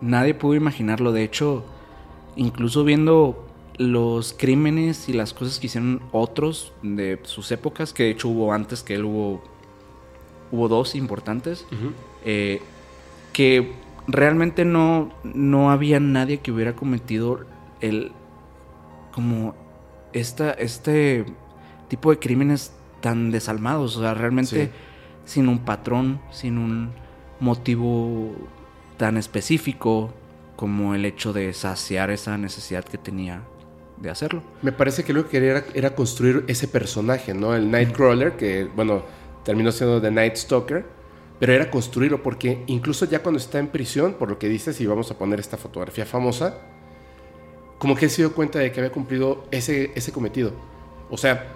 nadie 0.00 0.34
pudo 0.34 0.54
imaginarlo. 0.54 1.12
De 1.12 1.22
hecho, 1.22 1.64
incluso 2.34 2.84
viendo 2.84 3.46
los 3.78 4.32
crímenes 4.32 5.08
y 5.08 5.12
las 5.12 5.34
cosas 5.34 5.58
que 5.58 5.66
hicieron 5.66 6.02
otros 6.12 6.72
de 6.82 7.20
sus 7.24 7.50
épocas, 7.52 7.92
que 7.92 8.04
de 8.04 8.10
hecho 8.10 8.28
hubo 8.28 8.52
antes 8.52 8.82
que 8.82 8.94
él 8.94 9.04
hubo, 9.04 9.42
hubo 10.50 10.68
dos 10.68 10.94
importantes, 10.94 11.66
eh, 12.26 12.60
que 13.32 13.72
realmente 14.06 14.64
no, 14.66 15.10
no 15.24 15.70
había 15.70 15.98
nadie 16.00 16.38
que 16.38 16.52
hubiera 16.52 16.74
cometido 16.74 17.40
el 17.80 18.12
como 19.12 19.54
esta, 20.12 20.50
este 20.52 21.24
tipo 21.88 22.10
de 22.10 22.18
crímenes 22.18 22.72
tan 23.00 23.30
desalmados, 23.30 23.96
o 23.96 24.00
sea, 24.02 24.12
realmente 24.14 24.66
Sí. 24.66 24.70
sin 25.24 25.48
un 25.48 25.60
patrón, 25.60 26.20
sin 26.30 26.58
un 26.58 26.90
motivo 27.40 28.32
tan 28.96 29.16
específico 29.16 30.12
como 30.56 30.94
el 30.94 31.04
hecho 31.04 31.32
de 31.32 31.52
saciar 31.52 32.10
esa 32.10 32.36
necesidad 32.38 32.84
que 32.84 32.98
tenía 32.98 33.42
de 33.98 34.10
hacerlo. 34.10 34.42
Me 34.62 34.72
parece 34.72 35.04
que 35.04 35.12
lo 35.12 35.24
que 35.24 35.30
quería 35.30 35.50
era, 35.52 35.64
era 35.74 35.94
construir 35.94 36.44
ese 36.48 36.66
personaje, 36.68 37.32
¿no? 37.34 37.54
El 37.54 37.70
Nightcrawler, 37.70 38.36
que, 38.36 38.68
bueno, 38.74 39.02
terminó 39.44 39.70
siendo 39.72 40.00
The 40.00 40.10
Night 40.10 40.36
Stalker, 40.36 40.84
pero 41.38 41.52
era 41.52 41.70
construirlo 41.70 42.22
porque 42.22 42.62
incluso 42.66 43.04
ya 43.04 43.22
cuando 43.22 43.38
está 43.38 43.58
en 43.58 43.68
prisión, 43.68 44.14
por 44.14 44.30
lo 44.30 44.38
que 44.38 44.48
dices, 44.48 44.80
y 44.80 44.86
vamos 44.86 45.10
a 45.10 45.18
poner 45.18 45.40
esta 45.40 45.56
fotografía 45.56 46.06
famosa, 46.06 46.58
como 47.78 47.94
que 47.94 48.06
él 48.06 48.10
se 48.10 48.22
dio 48.22 48.32
cuenta 48.32 48.58
de 48.58 48.72
que 48.72 48.80
había 48.80 48.92
cumplido 48.92 49.44
ese, 49.50 49.92
ese 49.94 50.12
cometido. 50.12 50.52
O 51.10 51.16
sea, 51.16 51.52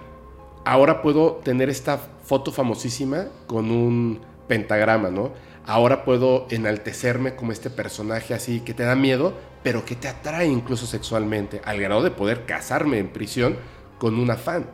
ahora 0.65 1.01
puedo 1.01 1.41
tener 1.43 1.69
esta 1.69 1.97
foto 1.97 2.51
famosísima 2.51 3.27
con 3.47 3.71
un 3.71 4.19
pentagrama, 4.47 5.09
¿no? 5.09 5.31
Ahora 5.65 6.03
puedo 6.05 6.47
enaltecerme 6.49 7.35
como 7.35 7.51
este 7.51 7.69
personaje 7.69 8.33
así 8.33 8.61
que 8.61 8.73
te 8.73 8.83
da 8.83 8.95
miedo, 8.95 9.33
pero 9.63 9.85
que 9.85 9.95
te 9.95 10.07
atrae 10.07 10.47
incluso 10.47 10.85
sexualmente, 10.85 11.61
al 11.65 11.79
grado 11.79 12.03
de 12.03 12.11
poder 12.11 12.45
casarme 12.45 12.99
en 12.99 13.09
prisión 13.09 13.55
con 13.97 14.19
una 14.19 14.35
fan. 14.35 14.65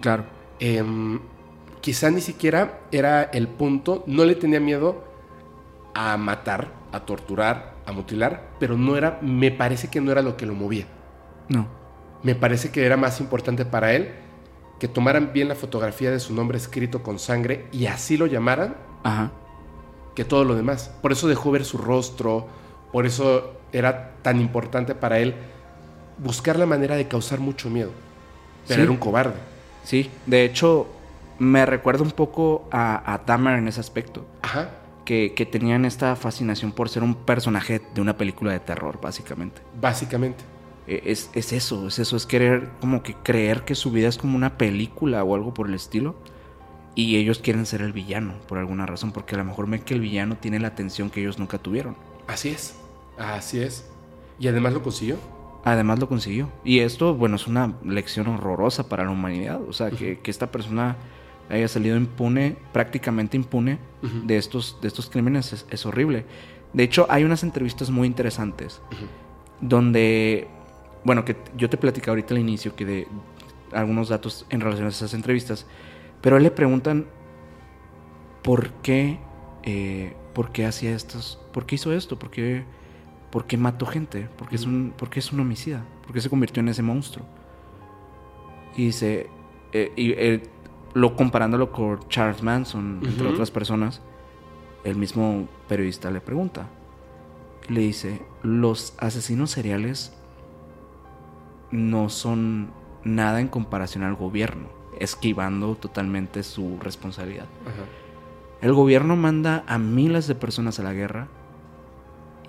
Claro. 0.00 0.24
Em, 0.58 1.20
quizá 1.86 2.10
ni 2.10 2.20
siquiera 2.20 2.80
era 2.90 3.22
el 3.22 3.46
punto, 3.46 4.02
no 4.08 4.24
le 4.24 4.34
tenía 4.34 4.58
miedo 4.58 5.04
a 5.94 6.16
matar, 6.16 6.66
a 6.90 6.98
torturar, 7.06 7.74
a 7.86 7.92
mutilar, 7.92 8.42
pero 8.58 8.76
no 8.76 8.96
era, 8.96 9.20
me 9.22 9.52
parece 9.52 9.86
que 9.86 10.00
no 10.00 10.10
era 10.10 10.20
lo 10.20 10.36
que 10.36 10.46
lo 10.46 10.54
movía. 10.54 10.86
No. 11.48 11.68
Me 12.24 12.34
parece 12.34 12.72
que 12.72 12.84
era 12.84 12.96
más 12.96 13.20
importante 13.20 13.64
para 13.64 13.92
él 13.92 14.10
que 14.80 14.88
tomaran 14.88 15.30
bien 15.32 15.46
la 15.46 15.54
fotografía 15.54 16.10
de 16.10 16.18
su 16.18 16.34
nombre 16.34 16.58
escrito 16.58 17.04
con 17.04 17.20
sangre 17.20 17.66
y 17.70 17.86
así 17.86 18.16
lo 18.16 18.26
llamaran 18.26 18.74
Ajá. 19.04 19.30
que 20.16 20.24
todo 20.24 20.42
lo 20.44 20.56
demás. 20.56 20.90
Por 21.02 21.12
eso 21.12 21.28
dejó 21.28 21.52
ver 21.52 21.64
su 21.64 21.78
rostro, 21.78 22.48
por 22.90 23.06
eso 23.06 23.52
era 23.72 24.10
tan 24.22 24.40
importante 24.40 24.96
para 24.96 25.20
él 25.20 25.36
buscar 26.18 26.58
la 26.58 26.66
manera 26.66 26.96
de 26.96 27.06
causar 27.06 27.38
mucho 27.38 27.70
miedo. 27.70 27.92
Pero 28.66 28.78
Sí. 28.78 28.82
era 28.82 28.90
un 28.90 28.96
cobarde. 28.96 29.34
Sí, 29.84 30.10
de 30.26 30.44
hecho, 30.44 30.88
me 31.38 31.64
recuerda 31.66 32.02
un 32.02 32.10
poco 32.12 32.68
a, 32.70 33.12
a 33.14 33.18
Dahmer 33.18 33.58
en 33.58 33.68
ese 33.68 33.80
aspecto. 33.80 34.26
Ajá. 34.42 34.70
Que, 35.04 35.34
que 35.34 35.46
tenían 35.46 35.84
esta 35.84 36.16
fascinación 36.16 36.72
por 36.72 36.88
ser 36.88 37.02
un 37.04 37.14
personaje 37.14 37.80
de 37.94 38.00
una 38.00 38.16
película 38.16 38.52
de 38.52 38.58
terror, 38.60 38.98
básicamente. 39.00 39.62
Básicamente. 39.80 40.42
E- 40.88 41.02
Es, 41.06 41.30
es 41.34 41.52
eso, 41.52 41.86
es 41.86 41.98
eso, 42.00 42.16
es 42.16 42.26
querer 42.26 42.70
como 42.80 43.02
que 43.04 43.14
creer 43.14 43.64
que 43.64 43.74
su 43.76 43.92
vida 43.92 44.08
es 44.08 44.18
como 44.18 44.36
una 44.36 44.58
película 44.58 45.22
o 45.22 45.34
algo 45.36 45.54
por 45.54 45.68
el 45.68 45.74
estilo. 45.74 46.16
Y 46.96 47.16
ellos 47.16 47.38
quieren 47.38 47.66
ser 47.66 47.82
el 47.82 47.92
villano, 47.92 48.34
por 48.48 48.56
alguna 48.58 48.86
razón, 48.86 49.12
porque 49.12 49.34
a 49.34 49.38
lo 49.38 49.44
mejor 49.44 49.68
ven 49.68 49.82
que 49.82 49.94
el 49.94 50.00
villano 50.00 50.38
tiene 50.38 50.58
la 50.58 50.68
atención 50.68 51.10
que 51.10 51.20
ellos 51.20 51.38
nunca 51.38 51.58
tuvieron. 51.58 51.94
Así 52.26 52.48
es. 52.48 52.74
Así 53.18 53.60
es. 53.60 53.88
Y 54.40 54.48
además 54.48 54.72
lo 54.72 54.82
consiguió. 54.82 55.18
Además 55.62 55.98
lo 55.98 56.08
consiguió. 56.08 56.48
Y 56.64 56.78
esto, 56.80 57.14
bueno, 57.14 57.36
es 57.36 57.46
una 57.46 57.74
lección 57.84 58.28
horrorosa 58.28 58.88
para 58.88 59.04
la 59.04 59.10
humanidad. 59.10 59.60
O 59.68 59.72
sea, 59.72 59.90
que, 59.90 60.18
que 60.20 60.30
esta 60.30 60.50
persona 60.50 60.96
haya 61.48 61.68
salido 61.68 61.96
impune, 61.96 62.56
prácticamente 62.72 63.36
impune, 63.36 63.78
de, 64.24 64.36
estos, 64.36 64.78
de 64.80 64.88
estos 64.88 65.10
crímenes 65.10 65.52
es, 65.52 65.66
es 65.70 65.84
horrible. 65.86 66.24
De 66.72 66.82
hecho, 66.82 67.06
hay 67.08 67.24
unas 67.24 67.42
entrevistas 67.42 67.90
muy 67.90 68.06
interesantes 68.06 68.80
donde, 69.60 70.48
bueno, 71.04 71.24
que 71.24 71.36
yo 71.56 71.70
te 71.70 71.76
platicaba 71.76 72.12
ahorita 72.12 72.34
al 72.34 72.40
inicio 72.40 72.76
que 72.76 72.84
de 72.84 73.08
algunos 73.72 74.08
datos 74.08 74.46
en 74.50 74.60
relación 74.60 74.86
a 74.86 74.90
esas 74.90 75.14
entrevistas, 75.14 75.66
pero 76.20 76.36
a 76.36 76.38
él 76.38 76.44
le 76.44 76.50
preguntan 76.50 77.06
por 78.42 78.70
qué, 78.82 79.18
eh, 79.62 80.14
por 80.34 80.52
qué 80.52 80.66
hacía 80.66 80.94
estos, 80.94 81.40
por 81.52 81.66
qué 81.66 81.76
hizo 81.76 81.92
esto, 81.92 82.18
por 82.18 82.30
qué, 82.30 82.64
por 83.30 83.46
qué 83.46 83.56
mató 83.56 83.86
gente, 83.86 84.28
por 84.36 84.48
qué, 84.48 84.56
es 84.56 84.66
un, 84.66 84.92
por 84.96 85.10
qué 85.10 85.20
es 85.20 85.32
un 85.32 85.40
homicida, 85.40 85.84
por 86.02 86.12
qué 86.12 86.20
se 86.20 86.30
convirtió 86.30 86.60
en 86.60 86.68
ese 86.68 86.82
monstruo. 86.82 87.26
Y 88.76 88.86
dice, 88.86 89.28
eh, 89.72 89.92
y 89.96 90.12
él, 90.12 90.42
lo 90.96 91.14
comparándolo 91.14 91.70
con 91.72 91.98
Charles 92.08 92.42
Manson, 92.42 93.00
entre 93.04 93.28
otras 93.28 93.50
personas, 93.50 94.00
el 94.82 94.96
mismo 94.96 95.46
periodista 95.68 96.10
le 96.10 96.20
pregunta, 96.22 96.68
le 97.68 97.80
dice, 97.82 98.22
los 98.42 98.94
asesinos 98.98 99.50
seriales 99.50 100.16
no 101.70 102.08
son 102.08 102.70
nada 103.04 103.40
en 103.40 103.48
comparación 103.48 104.04
al 104.04 104.14
gobierno, 104.14 104.68
esquivando 104.98 105.74
totalmente 105.74 106.42
su 106.42 106.78
responsabilidad. 106.80 107.46
El 108.62 108.72
gobierno 108.72 109.16
manda 109.16 109.64
a 109.66 109.78
miles 109.78 110.26
de 110.26 110.34
personas 110.34 110.80
a 110.80 110.82
la 110.82 110.92
guerra 110.94 111.28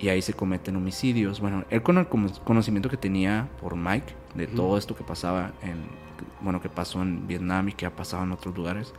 y 0.00 0.08
ahí 0.08 0.22
se 0.22 0.32
cometen 0.32 0.76
homicidios. 0.76 1.40
Bueno, 1.40 1.64
él 1.70 1.82
con 1.82 1.98
el 1.98 2.08
cono- 2.08 2.32
conocimiento 2.44 2.88
que 2.88 2.96
tenía 2.96 3.48
por 3.60 3.76
Mike 3.76 4.14
de 4.34 4.46
todo 4.46 4.78
esto 4.78 4.94
que 4.96 5.04
pasaba 5.04 5.52
en, 5.62 5.84
bueno, 6.40 6.60
que 6.60 6.68
pasó 6.68 7.02
en 7.02 7.26
Vietnam 7.26 7.68
y 7.68 7.72
que 7.72 7.86
ha 7.86 7.94
pasado 7.94 8.24
en 8.24 8.32
otros 8.32 8.56
lugares, 8.56 8.92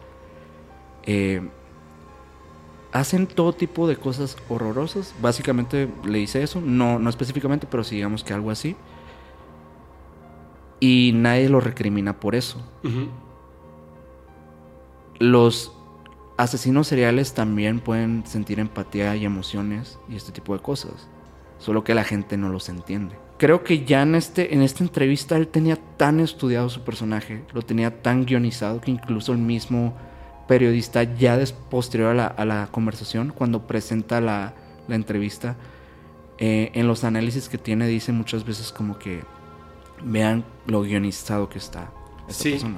eh, 1.04 1.48
hacen 2.92 3.28
todo 3.28 3.54
tipo 3.54 3.88
de 3.88 3.98
cosas 3.98 4.38
horrorosas. 4.50 5.14
Básicamente 5.22 5.90
le 6.06 6.20
dice 6.20 6.44
eso, 6.44 6.62
no, 6.62 7.00
no 7.00 7.10
específicamente, 7.10 7.68
pero 7.70 7.84
sí 7.84 7.96
digamos 7.96 8.24
que 8.24 8.34
algo 8.34 8.52
así. 8.52 8.76
Y 10.80 11.12
nadie 11.14 11.50
lo 11.50 11.60
recrimina 11.60 12.20
por 12.20 12.36
eso 12.36 12.64
los 15.20 15.74
asesinos 16.38 16.88
seriales 16.88 17.34
también 17.34 17.82
pueden 17.82 18.26
sentir 18.26 18.60
empatía 18.60 19.16
y 19.18 19.26
emociones 19.26 20.00
y 20.08 20.16
este 20.16 20.32
tipo 20.32 20.54
de 20.54 20.62
cosas. 20.62 21.10
Solo 21.60 21.84
que 21.84 21.94
la 21.94 22.06
gente 22.06 22.38
no 22.38 22.50
los 22.50 22.70
entiende. 22.70 23.18
Creo 23.40 23.64
que 23.64 23.86
ya 23.86 24.04
en, 24.04 24.16
este, 24.16 24.54
en 24.54 24.62
esta 24.62 24.84
entrevista 24.84 25.38
él 25.38 25.48
tenía 25.48 25.78
tan 25.98 26.20
estudiado 26.20 26.70
su 26.70 26.82
personaje, 26.84 27.42
lo 27.54 27.62
tenía 27.64 28.02
tan 28.04 28.26
guionizado 28.26 28.82
que 28.82 28.92
incluso 28.92 29.32
el 29.32 29.38
mismo 29.40 29.96
periodista 30.48 31.04
ya 31.04 31.38
des, 31.38 31.54
posterior 31.54 32.12
a 32.12 32.14
la, 32.14 32.28
a 32.28 32.46
la 32.46 32.68
conversación, 32.72 33.34
cuando 33.36 33.66
presenta 33.66 34.20
la, 34.20 34.54
la 34.88 34.96
entrevista, 34.96 35.56
eh, 36.38 36.72
en 36.74 36.88
los 36.88 37.04
análisis 37.04 37.50
que 37.50 37.58
tiene 37.58 37.88
dice 37.88 38.12
muchas 38.12 38.46
veces 38.46 38.72
como 38.72 39.00
que 39.00 39.22
vean 40.04 40.44
lo 40.68 40.82
guionizado 40.82 41.50
que 41.50 41.58
está 41.60 41.92
esta 42.28 42.44
Sí. 42.44 42.52
persona. 42.52 42.78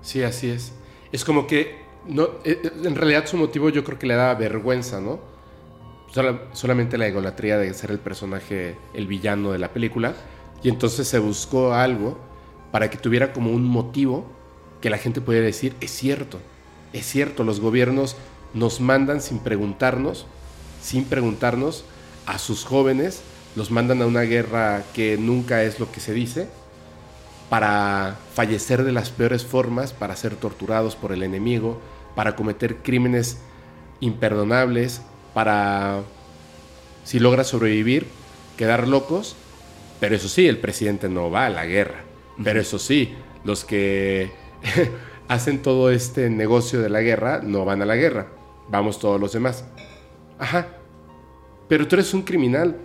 Sí, 0.00 0.22
así 0.22 0.48
es. 0.50 0.72
Es 1.12 1.24
como 1.24 1.46
que, 1.46 1.82
no, 2.06 2.24
eh, 2.44 2.60
eh, 2.64 2.70
en 2.84 2.94
realidad 2.96 3.26
su 3.26 3.36
motivo 3.36 3.68
yo 3.68 3.84
creo 3.84 3.98
que 3.98 4.06
le 4.06 4.14
daba 4.14 4.34
vergüenza, 4.34 5.00
¿no? 5.00 5.20
Sola- 6.12 6.42
solamente 6.52 6.98
la 6.98 7.06
egolatría 7.06 7.56
de 7.56 7.72
ser 7.74 7.90
el 7.90 7.98
personaje, 7.98 8.76
el 8.92 9.06
villano 9.06 9.52
de 9.52 9.58
la 9.58 9.72
película. 9.72 10.14
Y 10.62 10.68
entonces 10.68 11.08
se 11.08 11.18
buscó 11.18 11.72
algo 11.72 12.18
para 12.70 12.90
que 12.90 12.98
tuviera 12.98 13.32
como 13.32 13.50
un 13.50 13.64
motivo 13.64 14.26
que 14.80 14.90
la 14.90 14.98
gente 14.98 15.20
pudiera 15.20 15.46
decir, 15.46 15.74
es 15.80 15.90
cierto, 15.90 16.38
es 16.92 17.06
cierto, 17.06 17.44
los 17.44 17.60
gobiernos 17.60 18.16
nos 18.52 18.80
mandan 18.80 19.20
sin 19.22 19.38
preguntarnos, 19.38 20.26
sin 20.82 21.04
preguntarnos 21.04 21.84
a 22.26 22.38
sus 22.38 22.64
jóvenes, 22.64 23.22
los 23.56 23.70
mandan 23.70 24.02
a 24.02 24.06
una 24.06 24.22
guerra 24.22 24.82
que 24.92 25.16
nunca 25.16 25.62
es 25.62 25.80
lo 25.80 25.90
que 25.90 26.00
se 26.00 26.12
dice, 26.12 26.48
para 27.48 28.16
fallecer 28.34 28.82
de 28.82 28.92
las 28.92 29.10
peores 29.10 29.44
formas, 29.44 29.92
para 29.92 30.16
ser 30.16 30.36
torturados 30.36 30.96
por 30.96 31.12
el 31.12 31.22
enemigo, 31.22 31.80
para 32.14 32.34
cometer 32.34 32.76
crímenes 32.78 33.38
imperdonables, 34.00 35.02
para, 35.34 36.02
si 37.04 37.18
logras 37.18 37.48
sobrevivir, 37.48 38.06
quedar 38.56 38.86
locos 38.86 39.36
Pero 40.00 40.16
eso 40.16 40.28
sí, 40.28 40.46
el 40.46 40.58
presidente 40.58 41.08
no 41.08 41.30
va 41.30 41.46
a 41.46 41.50
la 41.50 41.64
guerra. 41.64 42.04
Pero 42.42 42.60
eso 42.60 42.78
sí, 42.78 43.14
los 43.44 43.64
que 43.64 44.32
hacen 45.28 45.62
todo 45.62 45.90
este 45.90 46.28
negocio 46.28 46.80
de 46.80 46.90
la 46.90 47.02
guerra 47.02 47.40
no 47.42 47.64
van 47.64 47.82
a 47.82 47.86
la 47.86 47.94
guerra. 47.94 48.26
Vamos 48.68 48.98
todos 48.98 49.20
los 49.20 49.32
demás. 49.32 49.64
Ajá. 50.38 50.66
Pero 51.68 51.86
tú 51.86 51.96
eres 51.96 52.12
un 52.14 52.22
criminal. 52.22 52.76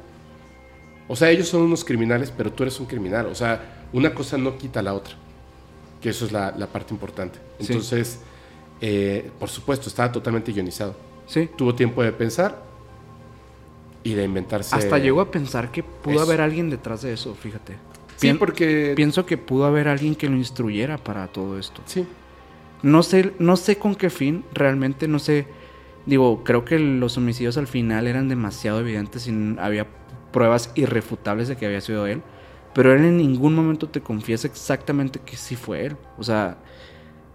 O 1.07 1.15
sea, 1.15 1.31
ellos 1.31 1.47
son 1.47 1.61
unos 1.61 1.83
criminales, 1.83 2.31
pero 2.35 2.51
tú 2.51 2.63
eres 2.63 2.79
un 2.79 2.85
criminal. 2.85 3.25
O 3.27 3.35
sea, 3.35 3.87
una 3.93 4.13
cosa 4.13 4.37
no 4.37 4.57
quita 4.57 4.81
la 4.81 4.93
otra. 4.93 5.15
Que 6.01 6.09
eso 6.09 6.25
es 6.25 6.31
la, 6.31 6.53
la 6.55 6.67
parte 6.67 6.93
importante. 6.93 7.39
Sí. 7.59 7.67
Entonces, 7.67 8.19
eh, 8.79 9.31
por 9.39 9.49
supuesto, 9.49 9.89
estaba 9.89 10.11
totalmente 10.11 10.51
ionizado. 10.51 11.06
Sí. 11.27 11.49
Tuvo 11.55 11.75
tiempo 11.75 12.01
de 12.01 12.11
pensar 12.11 12.63
y 14.03 14.13
de 14.13 14.23
inventarse. 14.23 14.75
Hasta 14.75 14.97
llegó 14.97 15.21
a 15.21 15.29
pensar 15.29 15.71
que 15.71 15.83
pudo 15.83 16.15
eso. 16.15 16.23
haber 16.23 16.41
alguien 16.41 16.69
detrás 16.69 17.01
de 17.01 17.13
eso, 17.13 17.35
fíjate. 17.35 17.75
Sí, 18.15 18.33
porque. 18.33 18.93
Pienso 18.95 19.25
que 19.25 19.37
pudo 19.37 19.65
haber 19.65 19.87
alguien 19.87 20.15
que 20.15 20.29
lo 20.29 20.37
instruyera 20.37 20.97
para 20.97 21.27
todo 21.27 21.59
esto. 21.59 21.81
Sí. 21.85 22.07
No 22.81 23.03
sé, 23.03 23.33
no 23.39 23.57
sé 23.57 23.77
con 23.77 23.95
qué 23.95 24.09
fin, 24.09 24.43
realmente 24.53 25.07
no 25.07 25.19
sé. 25.19 25.47
Digo, 26.05 26.43
creo 26.43 26.63
que 26.63 26.79
los 26.79 27.17
homicidios 27.17 27.57
al 27.57 27.67
final 27.67 28.07
eran 28.07 28.29
demasiado 28.29 28.79
evidentes 28.79 29.27
y 29.27 29.55
había 29.59 29.87
pruebas 30.31 30.71
irrefutables 30.75 31.47
de 31.49 31.57
que 31.57 31.65
había 31.65 31.81
sido 31.81 32.07
él. 32.07 32.21
Pero 32.73 32.93
él 32.93 33.03
en 33.03 33.17
ningún 33.17 33.55
momento 33.55 33.89
te 33.89 34.01
confiesa 34.01 34.47
exactamente 34.47 35.19
que 35.19 35.35
sí 35.35 35.55
fue 35.55 35.87
él. 35.87 35.97
O 36.17 36.23
sea, 36.23 36.59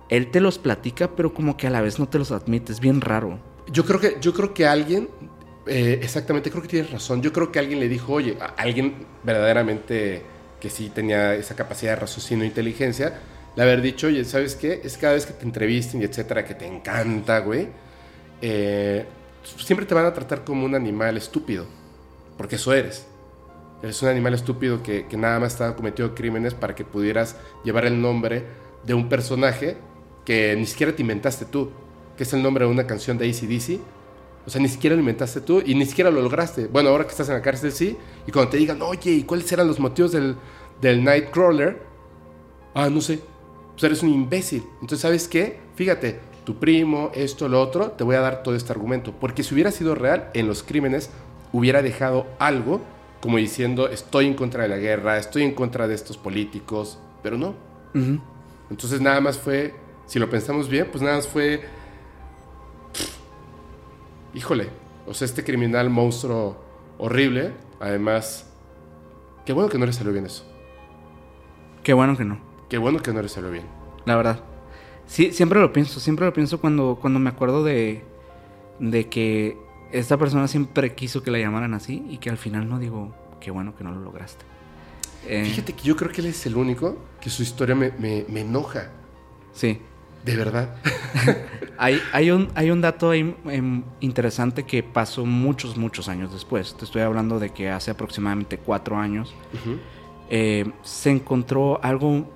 él 0.08 0.30
te 0.30 0.40
los 0.40 0.58
platica, 0.58 1.10
pero 1.16 1.34
como 1.34 1.56
que 1.56 1.66
a 1.66 1.70
la 1.70 1.80
vez 1.80 1.98
no 1.98 2.08
te 2.08 2.18
los 2.18 2.30
admite. 2.30 2.72
Es 2.72 2.80
bien 2.80 3.00
raro. 3.00 3.38
Yo 3.70 3.84
creo 3.84 4.00
que, 4.00 4.16
yo 4.20 4.32
creo 4.32 4.52
que 4.52 4.66
alguien, 4.66 5.08
eh, 5.66 6.00
exactamente, 6.02 6.50
creo 6.50 6.62
que 6.62 6.68
tienes 6.68 6.90
razón. 6.90 7.22
Yo 7.22 7.32
creo 7.32 7.52
que 7.52 7.58
alguien 7.58 7.80
le 7.80 7.88
dijo, 7.88 8.12
oye, 8.12 8.36
alguien 8.56 9.06
verdaderamente 9.22 10.22
que 10.60 10.70
sí 10.70 10.90
tenía 10.90 11.34
esa 11.34 11.56
capacidad 11.56 11.92
de 11.92 11.96
raciocinio 11.96 12.44
e 12.44 12.46
inteligencia, 12.46 13.20
le 13.56 13.62
haber 13.62 13.82
dicho, 13.82 14.06
oye, 14.06 14.24
¿sabes 14.24 14.54
qué? 14.54 14.80
Es 14.84 14.96
cada 14.96 15.14
vez 15.14 15.26
que 15.26 15.32
te 15.32 15.44
entrevisten 15.44 16.00
y 16.00 16.04
etcétera, 16.04 16.44
que 16.44 16.54
te 16.54 16.66
encanta, 16.66 17.40
güey, 17.40 17.68
eh, 18.40 19.04
siempre 19.56 19.86
te 19.86 19.94
van 19.94 20.06
a 20.06 20.12
tratar 20.12 20.44
como 20.44 20.64
un 20.64 20.74
animal 20.74 21.16
estúpido, 21.16 21.66
porque 22.36 22.56
eso 22.56 22.72
eres. 22.72 23.06
Eres 23.82 24.00
un 24.02 24.08
animal 24.08 24.34
estúpido 24.34 24.82
que, 24.82 25.06
que 25.06 25.16
nada 25.16 25.40
más 25.40 25.52
estaba 25.52 25.74
cometiendo 25.74 26.14
crímenes 26.14 26.54
para 26.54 26.74
que 26.74 26.84
pudieras 26.84 27.36
llevar 27.64 27.84
el 27.84 28.00
nombre 28.00 28.44
de 28.84 28.94
un 28.94 29.08
personaje 29.08 29.76
que 30.24 30.54
ni 30.56 30.66
siquiera 30.66 30.94
te 30.94 31.02
inventaste 31.02 31.44
tú, 31.44 31.72
que 32.16 32.24
es 32.24 32.32
el 32.32 32.42
nombre 32.42 32.64
de 32.64 32.70
una 32.70 32.86
canción 32.86 33.18
de 33.18 33.28
ACDC. 33.28 33.80
O 34.46 34.50
sea, 34.50 34.60
ni 34.60 34.68
siquiera 34.68 34.96
lo 34.96 35.00
inventaste 35.00 35.40
tú 35.40 35.62
y 35.64 35.74
ni 35.74 35.86
siquiera 35.86 36.10
lo 36.10 36.20
lograste. 36.20 36.66
Bueno, 36.66 36.90
ahora 36.90 37.04
que 37.04 37.10
estás 37.10 37.28
en 37.28 37.34
la 37.34 37.42
cárcel, 37.42 37.72
sí. 37.72 37.96
Y 38.26 38.32
cuando 38.32 38.50
te 38.50 38.56
digan, 38.56 38.82
oye, 38.82 39.12
¿y 39.12 39.22
cuáles 39.22 39.50
eran 39.52 39.66
los 39.66 39.78
motivos 39.78 40.12
del, 40.12 40.36
del 40.80 41.04
Nightcrawler? 41.04 41.82
Ah, 42.74 42.90
no 42.90 43.00
sé. 43.00 43.20
Pues 43.72 43.84
eres 43.84 44.02
un 44.02 44.10
imbécil. 44.10 44.64
Entonces, 44.74 45.00
¿sabes 45.00 45.28
qué? 45.28 45.60
Fíjate, 45.76 46.18
tu 46.44 46.58
primo, 46.58 47.10
esto, 47.14 47.48
lo 47.48 47.60
otro, 47.60 47.92
te 47.92 48.02
voy 48.04 48.16
a 48.16 48.20
dar 48.20 48.42
todo 48.42 48.56
este 48.56 48.72
argumento. 48.72 49.14
Porque 49.18 49.42
si 49.42 49.54
hubiera 49.54 49.70
sido 49.70 49.94
real, 49.94 50.30
en 50.34 50.48
los 50.48 50.62
crímenes 50.62 51.10
hubiera 51.52 51.82
dejado 51.82 52.26
algo 52.38 52.80
como 53.22 53.36
diciendo, 53.36 53.88
estoy 53.88 54.26
en 54.26 54.34
contra 54.34 54.64
de 54.64 54.68
la 54.68 54.78
guerra, 54.78 55.16
estoy 55.16 55.44
en 55.44 55.54
contra 55.54 55.86
de 55.86 55.94
estos 55.94 56.18
políticos, 56.18 56.98
pero 57.22 57.38
no. 57.38 57.54
Ujú. 57.94 58.20
Entonces 58.68 59.00
nada 59.00 59.20
más 59.20 59.38
fue, 59.38 59.74
si 60.06 60.18
lo 60.18 60.28
pensamos 60.28 60.68
bien, 60.68 60.88
pues 60.90 61.04
nada 61.04 61.16
más 61.16 61.28
fue, 61.28 61.62
híjole, 64.34 64.68
o 65.06 65.14
sea, 65.14 65.26
este 65.26 65.44
criminal 65.44 65.90
monstruo 65.90 66.62
horrible, 66.98 67.52
además, 67.80 68.48
qué 69.44 69.52
bueno 69.52 69.68
que 69.68 69.78
no 69.78 69.86
le 69.86 69.92
salió 69.92 70.12
bien 70.12 70.26
eso, 70.26 70.44
Qué 71.82 71.92
bueno 71.94 72.16
que 72.16 72.24
no. 72.24 72.38
qué 72.68 72.78
bueno 72.78 73.00
que 73.00 73.12
no 73.12 73.20
le 73.22 73.28
salió 73.28 73.50
bien. 73.50 73.64
La 74.06 74.16
verdad. 74.16 74.40
Sí, 75.06 75.32
siempre 75.32 75.60
lo 75.60 75.72
pienso, 75.72 75.98
siempre 76.00 76.24
lo 76.26 76.32
pienso 76.32 76.60
cuando, 76.60 76.96
cuando 77.00 77.18
me 77.18 77.28
acuerdo 77.28 77.64
de, 77.64 78.04
de 78.78 79.08
que 79.08 79.58
esta 79.90 80.16
persona 80.16 80.46
siempre 80.48 80.94
quiso 80.94 81.22
que 81.22 81.30
la 81.32 81.38
llamaran 81.38 81.74
así 81.74 82.04
y 82.08 82.18
que 82.18 82.30
al 82.30 82.38
final 82.38 82.68
no 82.68 82.78
digo, 82.78 83.12
qué 83.40 83.50
bueno 83.50 83.74
que 83.76 83.82
no 83.84 83.90
lo 83.90 84.00
lograste. 84.00 84.44
Eh, 85.26 85.44
Fíjate 85.44 85.72
que 85.74 85.82
yo 85.82 85.96
creo 85.96 86.10
que 86.12 86.20
él 86.20 86.28
es 86.28 86.46
el 86.46 86.56
único 86.56 86.96
que 87.20 87.30
su 87.30 87.42
historia 87.42 87.74
me, 87.74 87.90
me- 87.98 88.24
me 88.28 88.40
enoja, 88.40 88.90
Sí. 89.52 89.80
De 90.24 90.36
verdad. 90.36 90.74
Hay, 91.78 92.00
hay, 92.12 92.30
un, 92.30 92.48
hay 92.54 92.70
un 92.70 92.80
dato 92.80 93.10
ahí 93.10 93.34
em, 93.46 93.82
interesante 93.98 94.62
que 94.62 94.84
pasó 94.84 95.26
muchos, 95.26 95.76
muchos 95.76 96.08
años 96.08 96.32
después. 96.32 96.76
Te 96.76 96.84
estoy 96.84 97.02
hablando 97.02 97.40
de 97.40 97.50
que 97.50 97.70
hace 97.70 97.90
aproximadamente 97.90 98.56
cuatro 98.56 98.98
años 98.98 99.34
eh, 100.30 100.70
se 100.82 101.10
encontró 101.10 101.82
algo 101.82 102.30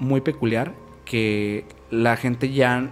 muy 0.00 0.20
peculiar 0.20 0.74
que 1.04 1.64
la 1.92 2.16
gente 2.16 2.50
ya, 2.52 2.88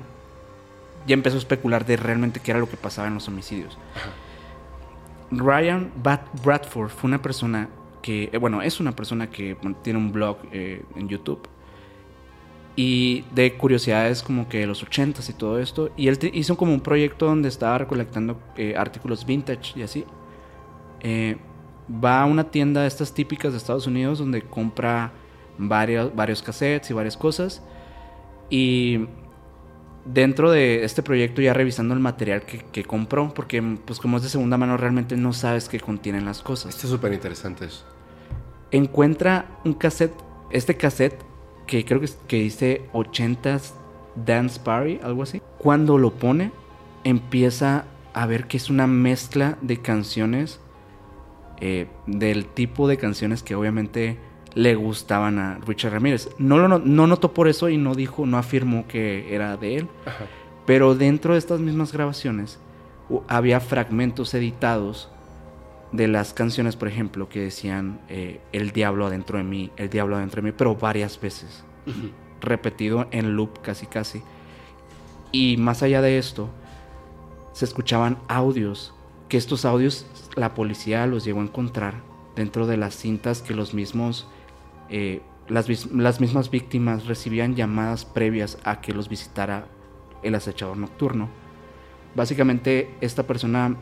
ya 1.09 1.15
empezó 1.15 1.37
a 1.37 1.39
especular 1.41 1.85
de 1.87 1.97
realmente 1.97 2.39
qué 2.39 2.53
era 2.53 2.61
lo 2.61 2.69
que 2.71 2.77
pasaba 2.77 3.09
en 3.09 3.15
los 3.15 3.27
homicidios. 3.27 3.77
Ryan 5.33 5.91
Bat- 6.03 6.29
Bradford 6.45 6.91
fue 6.91 7.09
una 7.09 7.21
persona 7.21 7.69
que, 8.01 8.31
eh, 8.33 8.39
bueno, 8.39 8.63
es 8.63 8.79
una 8.79 8.93
persona 8.93 9.29
que 9.29 9.57
tiene 9.83 9.99
un 9.99 10.13
blog 10.13 10.37
eh, 10.53 10.85
en 10.95 11.09
YouTube 11.09 11.49
y 12.77 13.25
de 13.35 13.57
curiosidades 13.57 14.23
como 14.23 14.49
que 14.49 14.61
de 14.61 14.67
los 14.67 14.85
80s 14.85 15.29
y 15.31 15.33
todo 15.33 15.59
esto. 15.59 15.91
Y 15.97 16.09
él 16.09 16.19
hizo 16.35 16.57
como 16.57 16.73
un 16.75 16.81
proyecto 16.81 17.27
donde 17.27 17.49
estaba 17.49 17.79
recolectando 17.79 18.39
eh, 18.57 18.75
artículos 18.77 19.25
vintage 19.25 19.79
y 19.79 19.83
así. 19.83 20.05
Eh, 21.01 21.39
va 21.91 22.23
a 22.23 22.27
una 22.27 22.51
tienda 22.51 22.83
de 22.83 22.89
estas 22.89 23.15
típicas 23.15 23.53
de 23.53 23.59
Estados 23.59 23.87
Unidos 23.87 24.19
donde 24.19 24.43
compra 24.43 25.13
varios, 25.57 26.15
varios 26.15 26.43
cassettes 26.43 26.91
y 26.91 26.93
varias 26.93 27.17
cosas. 27.17 27.63
Y 28.51 29.07
dentro 30.05 30.51
de 30.51 30.85
este 30.85 31.03
proyecto 31.03 31.41
ya 31.41 31.55
revisando 31.55 31.95
el 31.95 32.01
material 32.01 32.43
que, 32.43 32.59
que 32.59 32.85
compró, 32.85 33.33
porque 33.35 33.63
pues 33.85 33.99
como 33.99 34.19
es 34.19 34.23
de 34.23 34.29
segunda 34.29 34.59
mano 34.59 34.77
realmente 34.77 35.17
no 35.17 35.33
sabes 35.33 35.69
qué 35.69 35.81
contienen 35.81 36.25
las 36.25 36.43
cosas 36.43 36.77
Está 36.77 36.87
súper 36.87 37.13
interesante 37.13 37.67
encuentra 38.71 39.59
un 39.65 39.75
cassette, 39.75 40.15
este 40.51 40.77
cassette 40.77 41.26
que 41.67 41.85
creo 41.85 42.01
que, 42.01 42.09
que 42.29 42.41
dice 42.41 42.83
80s 42.93 43.73
Dance 44.25 44.61
Party, 44.61 45.01
algo 45.03 45.23
así. 45.23 45.43
Cuando 45.59 45.99
lo 45.99 46.13
pone, 46.13 46.53
empieza 47.05 47.85
a 48.15 48.27
ver 48.27 48.47
que 48.47 48.57
es 48.57 48.71
una 48.71 48.87
mezcla 48.87 49.59
de 49.61 49.79
canciones, 49.79 50.61
eh, 51.61 51.87
del 52.07 52.47
tipo 52.47 52.89
de 52.89 52.97
canciones 52.97 53.43
que 53.43 53.55
obviamente 53.55 54.19
le 54.55 54.75
gustaban 54.75 55.39
a 55.39 55.59
Richard 55.67 55.93
Ramírez. 55.93 56.31
No 56.39 56.59
lo 56.59 56.69
no, 56.69 56.79
no 56.79 57.07
notó 57.07 57.35
por 57.35 57.49
eso 57.49 57.69
y 57.69 57.77
no 57.77 57.95
dijo, 57.95 58.25
no 58.25 58.39
afirmó 58.39 58.87
que 58.89 59.35
era 59.35 59.57
de 59.57 59.77
él. 59.77 59.89
Ajá. 60.07 60.25
Pero 60.65 60.95
dentro 60.95 61.35
de 61.35 61.39
estas 61.39 61.61
mismas 61.61 61.93
grabaciones 61.93 62.59
había 63.29 63.61
fragmentos 63.61 64.35
editados 64.35 65.11
de 65.93 66.09
las 66.09 66.35
canciones, 66.35 66.77
por 66.77 66.89
ejemplo, 66.89 67.29
que 67.29 67.41
decían 67.41 68.01
eh, 68.09 68.41
el 68.53 68.71
diablo 68.73 69.07
adentro 69.07 69.39
de 69.39 69.45
mí, 69.45 69.71
el 69.77 69.89
diablo 69.89 70.17
adentro 70.17 70.43
de 70.43 70.51
mí, 70.51 70.55
pero 70.57 70.75
varias 70.77 71.21
veces, 71.21 71.65
repetido 72.41 73.07
en 73.11 73.37
loop 73.37 73.61
casi 73.63 73.87
casi. 73.87 74.23
Y 75.33 75.57
más 75.57 75.83
allá 75.83 76.03
de 76.03 76.19
esto, 76.19 76.51
se 77.53 77.65
escuchaban 77.65 78.19
audios, 78.29 78.95
que 79.29 79.37
estos 79.37 79.65
audios 79.65 80.07
la 80.37 80.55
policía 80.55 81.07
los 81.07 81.25
llegó 81.25 81.41
a 81.41 81.45
encontrar 81.45 81.95
dentro 82.35 82.67
de 82.67 82.77
las 82.77 82.95
cintas 82.95 83.43
que 83.43 83.55
los 83.55 83.75
mismos, 83.75 84.29
eh, 84.91 85.23
las, 85.49 85.91
las 85.93 86.21
mismas 86.21 86.51
víctimas 86.51 87.07
recibían 87.07 87.55
llamadas 87.55 88.05
previas 88.05 88.59
a 88.65 88.81
que 88.81 88.93
los 88.93 89.09
visitara 89.09 89.67
el 90.23 90.35
acechador 90.35 90.77
nocturno. 90.77 91.29
Básicamente 92.15 92.95
esta 93.01 93.27
persona 93.27 93.77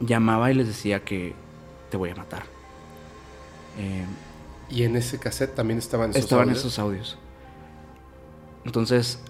llamaba 0.00 0.50
y 0.50 0.54
les 0.54 0.66
decía 0.68 1.04
que 1.04 1.34
te 1.90 1.96
voy 1.96 2.10
a 2.10 2.16
matar. 2.16 2.44
Eh, 3.74 4.06
Y 4.68 4.82
en 4.84 4.96
ese 4.96 5.18
cassette 5.20 5.54
también 5.54 5.78
estaban 5.78 6.14
esos 6.14 6.24
estaban 6.24 6.50
audios. 6.50 6.58
esos 6.60 6.78
audios. 6.78 7.18
Entonces, 8.64 9.20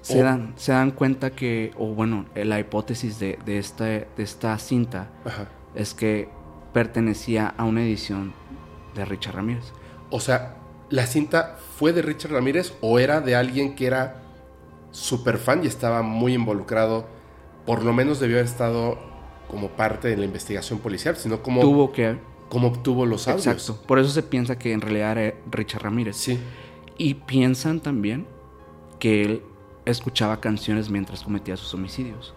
se, 0.00 0.22
O- 0.22 0.22
dan, 0.22 0.54
se 0.56 0.72
dan 0.72 0.90
cuenta 0.92 1.30
que, 1.34 1.72
o 1.76 1.94
bueno, 1.94 2.26
la 2.34 2.60
hipótesis 2.60 3.18
de, 3.18 3.38
de 3.44 3.58
esta, 3.58 3.84
de 3.84 4.08
esta 4.18 4.58
cinta 4.58 5.08
Ajá. 5.24 5.48
es 5.74 5.94
que 5.94 6.28
pertenecía 6.72 7.48
a 7.56 7.64
una 7.64 7.82
edición 7.82 8.34
de 8.94 9.04
Richard 9.04 9.34
Ramírez. 9.36 9.74
O 10.10 10.20
sea, 10.20 10.56
¿la 10.90 11.06
cinta 11.06 11.56
fue 11.78 11.92
de 11.92 12.02
Richard 12.02 12.32
Ramírez 12.32 12.74
o 12.80 12.98
era 12.98 13.20
de 13.20 13.34
alguien 13.34 13.74
que 13.74 13.86
era 13.86 14.22
súper 14.90 15.38
fan 15.38 15.64
y 15.64 15.66
estaba 15.66 16.02
muy 16.02 16.34
involucrado? 16.34 17.06
Por 17.66 17.82
lo 17.82 17.92
menos 17.92 18.20
debió 18.20 18.36
haber 18.36 18.46
estado 18.46 18.98
como 19.54 19.68
parte 19.68 20.08
de 20.08 20.16
la 20.16 20.24
investigación 20.24 20.80
policial, 20.80 21.14
sino 21.16 21.40
como 21.40 21.60
Tuvo 21.60 21.92
que... 21.92 22.18
cómo 22.48 22.66
obtuvo 22.66 23.06
los 23.06 23.28
audios. 23.28 23.46
Exacto. 23.46 23.80
Por 23.86 24.00
eso 24.00 24.10
se 24.10 24.24
piensa 24.24 24.58
que 24.58 24.72
en 24.72 24.80
realidad 24.80 25.16
era 25.16 25.34
Richard 25.48 25.82
Ramírez. 25.84 26.16
Sí. 26.16 26.40
Y 26.98 27.14
piensan 27.14 27.78
también 27.78 28.26
que 28.98 29.22
él 29.22 29.42
escuchaba 29.84 30.40
canciones 30.40 30.90
mientras 30.90 31.22
cometía 31.22 31.56
sus 31.56 31.72
homicidios. 31.72 32.34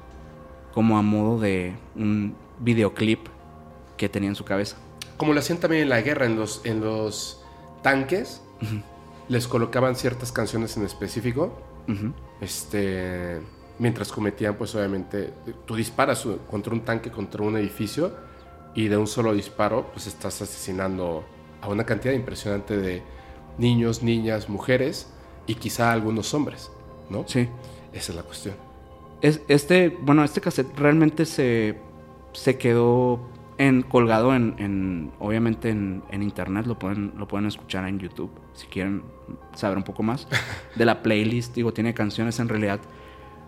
Como 0.76 0.96
a 1.00 1.02
modo 1.02 1.40
de 1.40 1.74
un 1.96 2.36
videoclip 2.60 3.28
que 3.98 4.10
tenía 4.10 4.30
en 4.30 4.36
su 4.36 4.46
cabeza. 4.46 4.78
como 5.18 5.34
lo 5.34 5.40
hacían 5.40 5.60
también 5.60 5.84
en 5.84 5.90
la 5.90 6.02
guerra, 6.02 6.28
en 6.28 6.36
los, 6.36 6.62
en 6.64 6.82
los 6.82 7.44
tanques, 7.82 8.42
les 9.28 9.48
colocaban 9.48 9.96
ciertas 9.96 10.32
canciones 10.32 10.78
en 10.78 10.86
específico. 10.86 11.60
Este, 12.42 13.40
mientras 13.80 14.12
cometían, 14.12 14.56
pues 14.56 14.74
obviamente, 14.76 15.34
tú 15.66 15.76
disparas 15.76 16.26
contra 16.50 16.74
un 16.74 16.82
tanque, 16.82 17.12
contra 17.12 17.44
un 17.44 17.58
edificio, 17.58 18.12
y 18.76 18.88
de 18.90 18.98
un 18.98 19.08
solo 19.08 19.34
disparo, 19.34 19.88
pues 19.92 20.06
estás 20.08 20.42
asesinando 20.42 21.24
a 21.62 21.68
una 21.70 21.84
cantidad 21.86 22.14
impresionante 22.14 22.78
de 22.78 23.02
niños, 23.58 24.04
niñas, 24.04 24.50
mujeres 24.50 25.12
y 25.48 25.56
quizá 25.56 25.92
algunos 25.92 26.34
hombres, 26.36 26.72
¿no? 27.10 27.24
Sí. 27.28 27.50
Esa 27.92 28.12
es 28.12 28.16
la 28.16 28.22
cuestión. 28.24 28.56
Es, 29.22 29.42
este, 29.48 29.90
bueno, 30.02 30.24
este 30.24 30.42
cassette 30.42 30.78
realmente 30.78 31.26
se, 31.26 31.80
se 32.34 32.60
quedó 32.60 33.20
en, 33.58 33.82
colgado 33.82 34.36
en, 34.36 34.54
en- 34.60 35.12
obviamente 35.20 35.70
en, 35.70 36.04
en 36.12 36.22
internet, 36.22 36.68
lo 36.68 36.78
pueden, 36.78 37.14
lo 37.18 37.28
pueden 37.28 37.48
escuchar 37.48 37.88
en 37.88 37.98
YouTube 37.98 38.30
si 38.54 38.68
quieren 38.68 39.02
saber 39.56 39.78
un 39.78 39.84
poco 39.84 40.04
más 40.04 40.28
de 40.76 40.86
la 40.86 41.02
playlist. 41.02 41.56
Digo, 41.56 41.74
tiene 41.74 41.96
canciones 41.96 42.40
en 42.40 42.50
realidad. 42.50 42.80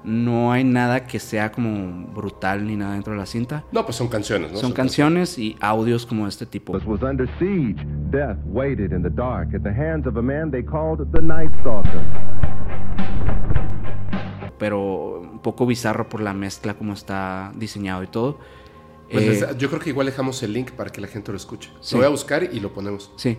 No 0.04 0.52
hay 0.52 0.64
nada 0.64 1.06
que 1.08 1.20
sea 1.20 1.52
como 1.52 2.08
brutal 2.14 2.66
ni 2.66 2.76
nada 2.78 2.94
dentro 2.94 3.14
de 3.14 3.20
la 3.20 3.26
cinta. 3.26 3.64
No, 3.72 3.84
pues 3.84 3.98
son 3.98 4.08
canciones, 4.08 4.52
¿no? 4.54 4.58
Son 4.58 4.72
canciones 4.72 5.38
y 5.38 5.56
audios 5.60 6.06
como 6.06 6.28
este 6.28 6.46
tipo. 6.46 6.72
was 6.86 7.02
under 7.02 7.28
siege. 7.38 7.86
Death 8.10 8.38
waited 8.46 8.92
in 8.94 9.04
the 9.04 9.10
dark 9.10 9.54
at 9.54 9.62
the 9.62 9.70
hands 9.70 10.08
of 10.08 10.16
a 10.18 10.22
man 10.22 10.50
they 10.52 10.64
called 10.64 11.06
the 11.12 11.22
Night 11.22 11.52
Stalker. 11.62 12.02
Pero 14.58 15.20
un 15.22 15.40
poco 15.40 15.66
bizarro 15.66 16.10
por 16.10 16.22
la 16.22 16.34
mezcla 16.34 16.74
como 16.74 16.94
está 16.94 17.52
diseñado 17.56 18.04
y 18.04 18.08
todo. 18.08 18.40
Pues 19.12 19.42
Eh, 19.42 19.48
yo 19.58 19.70
creo 19.70 19.80
que 19.82 19.90
igual 19.90 20.06
dejamos 20.08 20.42
el 20.44 20.54
link 20.54 20.72
para 20.72 20.92
que 20.92 21.02
la 21.02 21.08
gente 21.08 21.32
lo 21.32 21.38
escuche. 21.38 21.72
Sí. 21.82 21.96
Lo 21.96 22.00
voy 22.00 22.08
a 22.08 22.10
buscar 22.10 22.44
y 22.44 22.60
lo 22.60 22.74
ponemos. 22.74 23.12
Sí. 23.16 23.38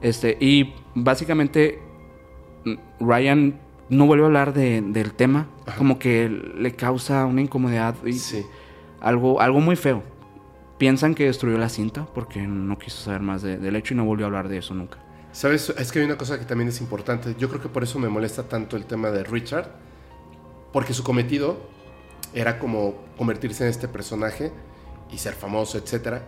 Este, 0.00 0.36
y 0.40 0.74
básicamente 0.94 1.80
mm, 2.64 2.74
Ryan 3.00 3.60
no 3.88 4.06
vuelve 4.06 4.24
a 4.24 4.26
hablar 4.26 4.52
de- 4.52 4.82
del 4.82 5.12
tema. 5.14 5.46
Como 5.76 5.98
que 5.98 6.28
le 6.28 6.74
causa 6.74 7.24
una 7.26 7.40
incomodidad 7.40 7.94
y 8.04 8.12
Sí. 8.14 8.44
algo, 9.00 9.40
algo 9.40 9.60
muy 9.60 9.76
feo. 9.76 10.02
Piensan 10.78 11.14
que 11.14 11.24
destruyó 11.24 11.58
la 11.58 11.68
cinta 11.68 12.06
porque 12.14 12.46
no 12.46 12.78
quiso 12.78 12.98
saber 13.02 13.20
más 13.22 13.42
de- 13.42 13.58
del 13.58 13.74
hecho 13.76 13.94
y 13.94 13.96
no 13.96 14.04
volvió 14.04 14.26
a 14.26 14.28
hablar 14.28 14.48
de 14.48 14.58
eso 14.58 14.74
nunca. 14.74 14.98
¿Sabes? 15.32 15.70
Es 15.76 15.92
que 15.92 15.98
hay 16.00 16.04
una 16.04 16.16
cosa 16.16 16.38
que 16.38 16.44
también 16.44 16.68
es 16.68 16.80
importante. 16.80 17.34
Yo 17.38 17.48
creo 17.48 17.60
que 17.60 17.68
por 17.68 17.82
eso 17.82 17.98
me 17.98 18.08
molesta 18.08 18.44
tanto 18.48 18.76
el 18.76 18.84
tema 18.86 19.10
de 19.10 19.24
Richard. 19.24 19.68
Porque 20.72 20.92
su 20.94 21.02
cometido 21.02 21.56
era 22.34 22.58
como 22.58 22.94
convertirse 23.16 23.64
en 23.64 23.70
este 23.70 23.88
personaje 23.88 24.52
y 25.10 25.18
ser 25.18 25.32
famoso, 25.34 25.78
etc. 25.78 26.22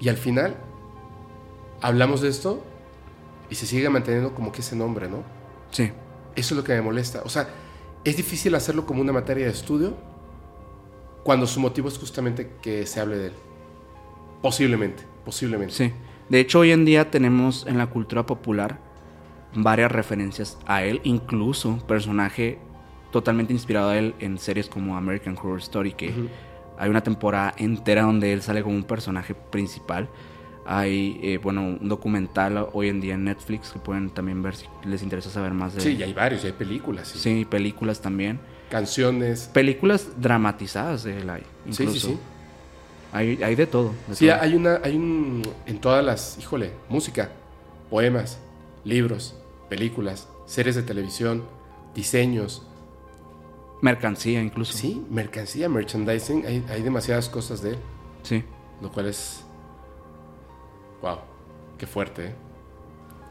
Y 0.00 0.08
al 0.08 0.16
final 0.16 0.56
hablamos 1.82 2.20
de 2.22 2.28
esto 2.28 2.64
y 3.50 3.54
se 3.54 3.66
sigue 3.66 3.88
manteniendo 3.90 4.34
como 4.34 4.52
que 4.52 4.60
ese 4.62 4.74
nombre, 4.76 5.08
¿no? 5.08 5.22
Sí. 5.70 5.92
Eso 6.36 6.54
es 6.54 6.58
lo 6.58 6.64
que 6.64 6.74
me 6.74 6.82
molesta. 6.82 7.22
O 7.24 7.28
sea, 7.28 7.48
es 8.04 8.16
difícil 8.16 8.54
hacerlo 8.54 8.86
como 8.86 9.00
una 9.00 9.12
materia 9.12 9.46
de 9.46 9.52
estudio 9.52 9.94
cuando 11.24 11.46
su 11.46 11.58
motivo 11.58 11.88
es 11.88 11.98
justamente 11.98 12.52
que 12.62 12.86
se 12.86 13.00
hable 13.00 13.16
de 13.16 13.26
él. 13.28 13.32
Posiblemente, 14.42 15.02
posiblemente. 15.24 15.74
Sí. 15.74 15.92
De 16.28 16.40
hecho, 16.40 16.60
hoy 16.60 16.70
en 16.70 16.84
día 16.84 17.10
tenemos 17.10 17.66
en 17.66 17.78
la 17.78 17.88
cultura 17.88 18.26
popular 18.26 18.78
varias 19.54 19.90
referencias 19.90 20.58
a 20.66 20.84
él, 20.84 21.00
incluso 21.02 21.78
personaje 21.86 22.58
totalmente 23.10 23.52
inspirado 23.52 23.90
a 23.90 23.96
él 23.96 24.14
en 24.18 24.38
series 24.38 24.68
como 24.68 24.96
American 24.96 25.36
Horror 25.36 25.58
Story, 25.58 25.92
que 25.92 26.12
hay 26.78 26.90
una 26.90 27.02
temporada 27.02 27.54
entera 27.56 28.02
donde 28.02 28.32
él 28.32 28.42
sale 28.42 28.62
como 28.62 28.76
un 28.76 28.84
personaje 28.84 29.34
principal. 29.34 30.08
Hay, 30.68 31.20
eh, 31.22 31.38
bueno, 31.38 31.62
un 31.62 31.88
documental 31.88 32.68
hoy 32.72 32.88
en 32.88 33.00
día 33.00 33.14
en 33.14 33.24
Netflix 33.24 33.70
que 33.70 33.78
pueden 33.78 34.10
también 34.10 34.42
ver 34.42 34.56
si 34.56 34.66
les 34.84 35.02
interesa 35.02 35.30
saber 35.30 35.52
más 35.54 35.74
de 35.74 35.80
Sí, 35.80 35.92
y 35.94 36.02
hay 36.02 36.12
varios, 36.12 36.42
y 36.42 36.48
hay 36.48 36.52
películas, 36.52 37.08
Sí, 37.08 37.44
películas 37.48 38.00
también. 38.00 38.40
canciones. 38.68 39.48
Películas 39.52 40.08
dramatizadas 40.20 41.04
de 41.04 41.18
él 41.18 41.30
hay. 41.30 41.42
Sí, 41.66 41.72
sí, 41.72 41.82
incluso. 41.84 42.08
sí. 42.08 42.18
Hay, 43.12 43.40
hay 43.42 43.54
de 43.54 43.66
todo. 43.66 43.92
de 44.08 44.16
Sí, 44.16 44.26
todo. 44.26 44.38
hay 44.40 44.54
una, 44.56 44.80
hay 44.82 44.96
un, 44.96 45.42
en 45.66 45.80
todas 45.80 46.04
las, 46.04 46.36
híjole, 46.38 46.72
música, 46.88 47.30
poemas, 47.88 48.38
libros, 48.84 49.36
películas, 49.70 50.28
series 50.46 50.74
de 50.74 50.82
televisión, 50.82 51.44
diseños, 51.94 52.66
Mercancía 53.82 54.42
incluso. 54.42 54.72
sí, 54.76 55.02
mercancía, 55.10 55.68
merchandising, 55.68 56.44
hay, 56.46 56.64
hay 56.68 56.82
demasiadas 56.82 57.28
cosas 57.28 57.62
de 57.62 57.70
él, 57.70 57.78
Sí. 58.24 58.42
lo 58.82 58.90
cual 58.90 59.06
es, 59.06 59.44
wow, 61.02 61.18
qué 61.78 61.86
fuerte. 61.86 62.26
¿eh? 62.26 62.34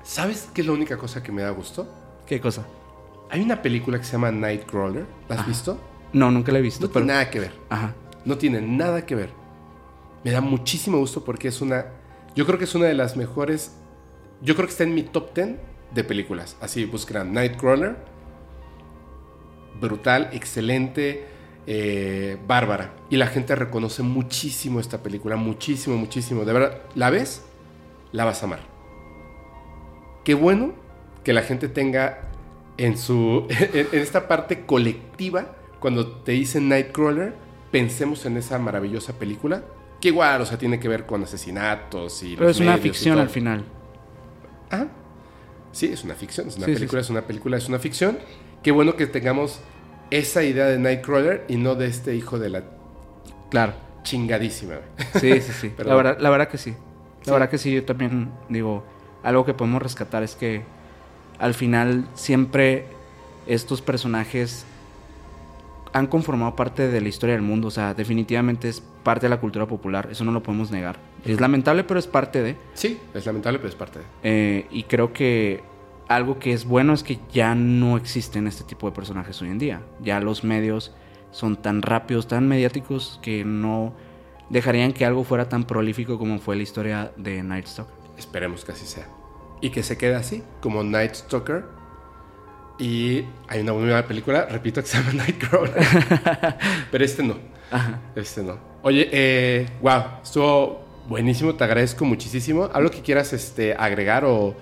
¿Sabes 0.03 0.49
qué 0.53 0.61
es 0.61 0.67
la 0.67 0.73
única 0.73 0.97
cosa 0.97 1.21
que 1.23 1.31
me 1.31 1.41
da 1.41 1.49
gusto? 1.49 1.87
¿Qué 2.27 2.39
cosa? 2.39 2.65
Hay 3.29 3.41
una 3.41 3.61
película 3.61 3.97
que 3.97 4.03
se 4.05 4.13
llama 4.13 4.31
Nightcrawler, 4.31 5.05
¿la 5.27 5.35
has 5.35 5.47
visto? 5.47 5.79
No, 6.13 6.31
nunca 6.31 6.51
la 6.51 6.59
he 6.59 6.61
visto, 6.61 6.85
No 6.85 6.93
pero... 6.93 7.05
tiene 7.05 7.13
nada 7.13 7.29
que 7.29 7.39
ver. 7.39 7.51
Ajá. 7.69 7.93
No 8.23 8.37
tiene 8.37 8.61
nada 8.61 9.05
que 9.05 9.15
ver. 9.15 9.29
Me 10.23 10.31
da 10.31 10.41
muchísimo 10.41 10.97
gusto 10.97 11.23
porque 11.23 11.47
es 11.49 11.61
una. 11.61 11.85
Yo 12.35 12.45
creo 12.45 12.57
que 12.57 12.63
es 12.65 12.73
una 12.75 12.85
de 12.85 12.93
las 12.93 13.17
mejores. 13.17 13.75
Yo 14.41 14.55
creo 14.55 14.67
que 14.67 14.71
está 14.71 14.83
en 14.83 14.95
mi 14.95 15.03
top 15.03 15.33
10 15.35 15.49
de 15.93 16.03
películas. 16.03 16.57
Así 16.61 16.85
buscarán 16.85 17.33
Nightcrawler. 17.33 17.95
Brutal, 19.79 20.29
excelente, 20.31 21.25
eh, 21.67 22.37
bárbara. 22.47 22.93
Y 23.09 23.17
la 23.17 23.27
gente 23.27 23.55
reconoce 23.55 24.01
muchísimo 24.03 24.79
esta 24.79 25.03
película. 25.03 25.35
Muchísimo, 25.35 25.97
muchísimo. 25.97 26.45
De 26.45 26.53
verdad, 26.53 26.81
la 26.95 27.09
ves, 27.09 27.43
la 28.15 28.25
vas 28.25 28.41
a 28.41 28.45
amar. 28.45 28.59
Qué 30.23 30.33
bueno 30.33 30.73
que 31.23 31.33
la 31.33 31.41
gente 31.41 31.67
tenga 31.67 32.19
en 32.77 32.97
su. 32.97 33.45
en, 33.73 33.87
en 33.91 33.99
esta 33.99 34.27
parte 34.27 34.65
colectiva, 34.65 35.55
cuando 35.79 36.07
te 36.23 36.31
dicen 36.33 36.69
Nightcrawler, 36.69 37.33
pensemos 37.71 38.25
en 38.25 38.37
esa 38.37 38.57
maravillosa 38.59 39.13
película. 39.13 39.63
Que 40.01 40.09
igual, 40.09 40.41
o 40.41 40.45
sea, 40.45 40.57
tiene 40.57 40.79
que 40.79 40.87
ver 40.87 41.05
con 41.05 41.23
asesinatos 41.23 42.21
y. 42.23 42.35
Pero 42.35 42.47
los 42.47 42.57
es 42.57 42.61
una 42.61 42.71
medios 42.77 42.83
ficción 42.97 43.19
al 43.19 43.29
final. 43.29 43.63
Ajá. 44.69 44.87
Sí, 45.71 45.87
es 45.87 46.03
una 46.03 46.15
ficción, 46.15 46.47
es 46.47 46.57
una 46.57 46.67
Sí, 46.67 46.73
película, 46.73 47.01
sí. 47.01 47.05
es 47.07 47.09
una 47.09 47.21
película, 47.21 47.57
es 47.57 47.67
una 47.67 47.79
ficción. 47.79 48.17
Qué 48.63 48.71
bueno 48.71 48.95
que 48.95 49.07
tengamos 49.07 49.59
esa 50.09 50.43
idea 50.43 50.65
de 50.67 50.79
Nightcrawler 50.79 51.43
y 51.49 51.57
no 51.57 51.75
de 51.75 51.87
este 51.87 52.15
hijo 52.15 52.39
de 52.39 52.49
la 52.49 52.63
Claro. 53.51 53.73
chingadísima. 54.03 54.75
Sí, 55.19 55.41
sí, 55.41 55.51
sí. 55.51 55.73
La, 55.83 55.95
verdad, 55.95 56.17
la 56.19 56.29
verdad 56.29 56.47
que 56.47 56.57
sí. 56.57 56.75
La 57.25 57.29
Sí. 57.29 57.31
verdad 57.31 57.49
que 57.49 57.57
sí, 57.57 57.73
yo 57.73 57.83
también 57.85 58.29
digo, 58.49 58.83
algo 59.23 59.45
que 59.45 59.53
podemos 59.53 59.81
rescatar 59.81 60.23
es 60.23 60.35
que 60.35 60.63
al 61.39 61.53
final 61.53 62.07
siempre 62.13 62.85
estos 63.47 63.81
personajes 63.81 64.65
han 65.93 66.07
conformado 66.07 66.55
parte 66.55 66.87
de 66.89 67.01
la 67.01 67.07
historia 67.07 67.35
del 67.35 67.41
mundo. 67.41 67.69
O 67.69 67.71
sea, 67.71 67.93
definitivamente 67.93 68.67
es 68.69 68.81
parte 69.03 69.25
de 69.25 69.29
la 69.29 69.39
cultura 69.39 69.65
popular. 69.65 70.09
Eso 70.11 70.25
no 70.25 70.31
lo 70.31 70.43
podemos 70.43 70.69
negar. 70.71 70.97
Es 71.23 71.39
lamentable, 71.39 71.83
pero 71.83 71.99
es 71.99 72.07
parte 72.07 72.43
de. 72.43 72.57
Sí, 72.73 72.99
es 73.13 73.25
lamentable, 73.25 73.59
pero 73.59 73.69
es 73.69 73.75
parte 73.75 73.99
de. 73.99 74.05
Eh, 74.23 74.67
y 74.71 74.83
creo 74.83 75.13
que 75.13 75.63
algo 76.07 76.37
que 76.37 76.51
es 76.53 76.65
bueno 76.65 76.93
es 76.93 77.01
que 77.03 77.17
ya 77.33 77.55
no 77.55 77.97
existen 77.97 78.45
este 78.45 78.63
tipo 78.65 78.87
de 78.89 78.95
personajes 78.95 79.41
hoy 79.41 79.49
en 79.49 79.57
día. 79.57 79.81
Ya 80.01 80.19
los 80.19 80.43
medios 80.43 80.93
son 81.31 81.55
tan 81.55 81.81
rápidos, 81.81 82.27
tan 82.27 82.47
mediáticos, 82.47 83.19
que 83.23 83.43
no 83.45 83.93
dejarían 84.49 84.93
que 84.93 85.05
algo 85.05 85.23
fuera 85.23 85.49
tan 85.49 85.63
prolífico 85.63 86.17
como 86.17 86.39
fue 86.39 86.55
la 86.55 86.63
historia 86.63 87.11
de 87.17 87.43
Night 87.43 87.67
Stalker. 87.67 87.95
Esperemos 88.17 88.63
que 88.63 88.71
así 88.71 88.85
sea. 88.85 89.07
Y 89.61 89.69
que 89.69 89.83
se 89.83 89.97
quede 89.97 90.15
así, 90.15 90.43
como 90.61 90.83
Night 90.83 91.15
Stalker. 91.15 91.65
Y 92.77 93.23
hay 93.47 93.61
una 93.61 93.73
nueva 93.73 94.05
película, 94.05 94.45
repito, 94.45 94.81
que 94.81 94.87
se 94.87 94.97
llama 94.97 95.13
Nightcrawler. 95.23 95.73
Pero 96.91 97.05
este 97.05 97.23
no. 97.23 97.35
Este 98.15 98.43
no. 98.43 98.57
Oye, 98.83 99.09
eh, 99.11 99.67
wow, 99.81 100.03
estuvo 100.21 100.85
buenísimo, 101.07 101.55
te 101.55 101.63
agradezco 101.63 102.05
muchísimo. 102.05 102.69
¿Algo 102.73 102.91
que 102.91 103.01
quieras 103.01 103.33
este, 103.33 103.73
agregar 103.73 104.25
o, 104.25 104.55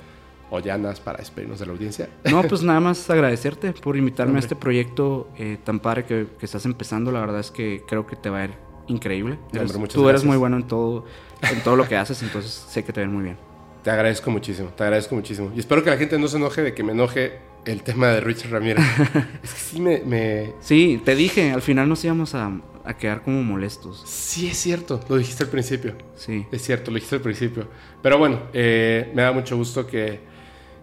o 0.49 0.59
ya 0.59 0.77
nada 0.77 0.95
para 1.03 1.17
despedirnos 1.17 1.59
de 1.59 1.65
la 1.65 1.71
audiencia? 1.73 2.09
No, 2.25 2.41
pues 2.43 2.61
nada 2.63 2.79
más 2.79 3.09
agradecerte 3.09 3.73
por 3.73 3.97
invitarme 3.97 4.37
a 4.37 4.39
este 4.39 4.55
proyecto 4.55 5.29
eh, 5.37 5.57
tan 5.63 5.79
padre 5.79 6.05
que, 6.05 6.27
que 6.39 6.45
estás 6.45 6.65
empezando. 6.65 7.11
La 7.11 7.19
verdad 7.19 7.39
es 7.39 7.51
que 7.51 7.83
creo 7.87 8.05
que 8.07 8.15
te 8.15 8.29
va 8.29 8.39
a 8.39 8.45
ir 8.45 8.62
increíble. 8.87 9.37
Eres- 9.53 9.73
hombre, 9.75 9.89
tú 9.91 10.01
eres 10.01 10.21
gracias. 10.21 10.25
muy 10.25 10.37
bueno 10.37 10.57
en 10.57 10.63
todo, 10.67 11.05
en 11.51 11.61
todo 11.61 11.75
lo 11.75 11.87
que 11.87 11.95
haces, 11.97 12.21
entonces 12.23 12.51
sé 12.69 12.83
que 12.83 12.93
te 12.93 13.01
ir 13.01 13.07
muy 13.09 13.23
bien. 13.23 13.37
Te 13.83 13.91
agradezco 13.91 14.31
muchísimo, 14.31 14.69
te 14.69 14.83
agradezco 14.83 15.15
muchísimo. 15.15 15.51
Y 15.55 15.59
espero 15.59 15.83
que 15.83 15.89
la 15.89 15.97
gente 15.97 16.17
no 16.17 16.27
se 16.27 16.37
enoje 16.37 16.61
de 16.61 16.73
que 16.73 16.83
me 16.83 16.93
enoje 16.93 17.39
el 17.65 17.83
tema 17.83 18.07
de 18.07 18.21
Richard 18.21 18.51
Ramírez. 18.51 18.83
es 19.43 19.53
que 19.53 19.59
sí 19.59 19.81
me, 19.81 19.99
me- 20.05 20.53
Sí, 20.61 21.01
te 21.03 21.15
dije, 21.15 21.51
al 21.51 21.61
final 21.61 21.89
nos 21.89 22.03
íbamos 22.05 22.33
a, 22.33 22.51
a 22.85 22.93
quedar 22.97 23.23
como 23.23 23.43
molestos. 23.43 24.01
Sí 24.05 24.47
es 24.47 24.57
cierto, 24.57 25.01
lo 25.09 25.17
dijiste 25.17 25.43
al 25.43 25.49
principio. 25.49 25.95
Sí. 26.15 26.45
Es 26.51 26.61
cierto, 26.61 26.91
lo 26.91 26.95
dijiste 26.95 27.15
al 27.17 27.21
principio. 27.21 27.67
Pero 28.01 28.17
bueno, 28.17 28.39
eh, 28.53 29.11
me 29.13 29.21
da 29.21 29.33
mucho 29.33 29.57
gusto 29.57 29.85
que, 29.85 30.19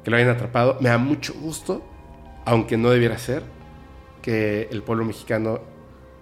que 0.05 0.10
lo 0.10 0.16
hayan 0.18 0.28
atrapado. 0.31 0.77
Me 0.81 0.90
da 0.90 0.98
mucho 0.98 1.32
gusto, 1.35 1.82
aunque 2.44 2.77
no 2.77 2.90
debiera 2.90 3.16
ser, 3.16 3.43
que 4.20 4.68
el 4.70 4.82
pueblo 4.82 5.06
mexicano 5.06 5.60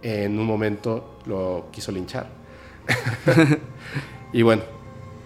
en 0.02 0.38
un 0.38 0.46
momento 0.46 1.18
lo 1.26 1.66
quiso 1.72 1.92
linchar. 1.92 2.28
y 4.32 4.42
bueno, 4.42 4.62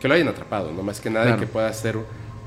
que 0.01 0.09
lo 0.09 0.15
hayan 0.15 0.29
atrapado, 0.29 0.73
no 0.73 0.83
más 0.83 1.01
que 1.01 1.11
nada 1.11 1.27
Claro. 1.27 1.41
que 1.41 1.47
pueda 1.47 1.73
ser 1.73 1.97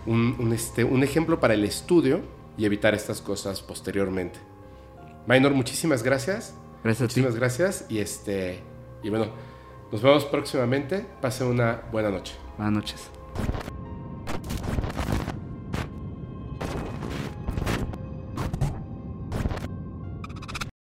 un, 0.05 0.35
un, 0.39 0.53
este, 0.53 0.83
un 0.83 1.03
ejemplo 1.03 1.39
para 1.39 1.53
el 1.53 1.63
estudio 1.63 2.21
y 2.57 2.65
evitar 2.65 2.93
estas 2.93 3.21
cosas 3.21 3.61
posteriormente. 3.61 4.39
Minor, 5.27 5.53
muchísimas 5.53 6.03
gracias. 6.03 6.53
Gracias 6.83 7.01
a 7.09 7.13
ti. 7.13 7.19
Muchísimas 7.21 7.35
gracias 7.35 7.85
y 7.89 7.99
este 7.99 8.59
y 9.03 9.09
bueno, 9.09 9.27
nos 9.91 10.01
vemos 10.01 10.25
próximamente. 10.25 11.05
Pase 11.21 11.43
una 11.43 11.81
buena 11.91 12.09
noche. 12.09 12.33
Buenas 12.57 12.73
noches. 12.73 13.09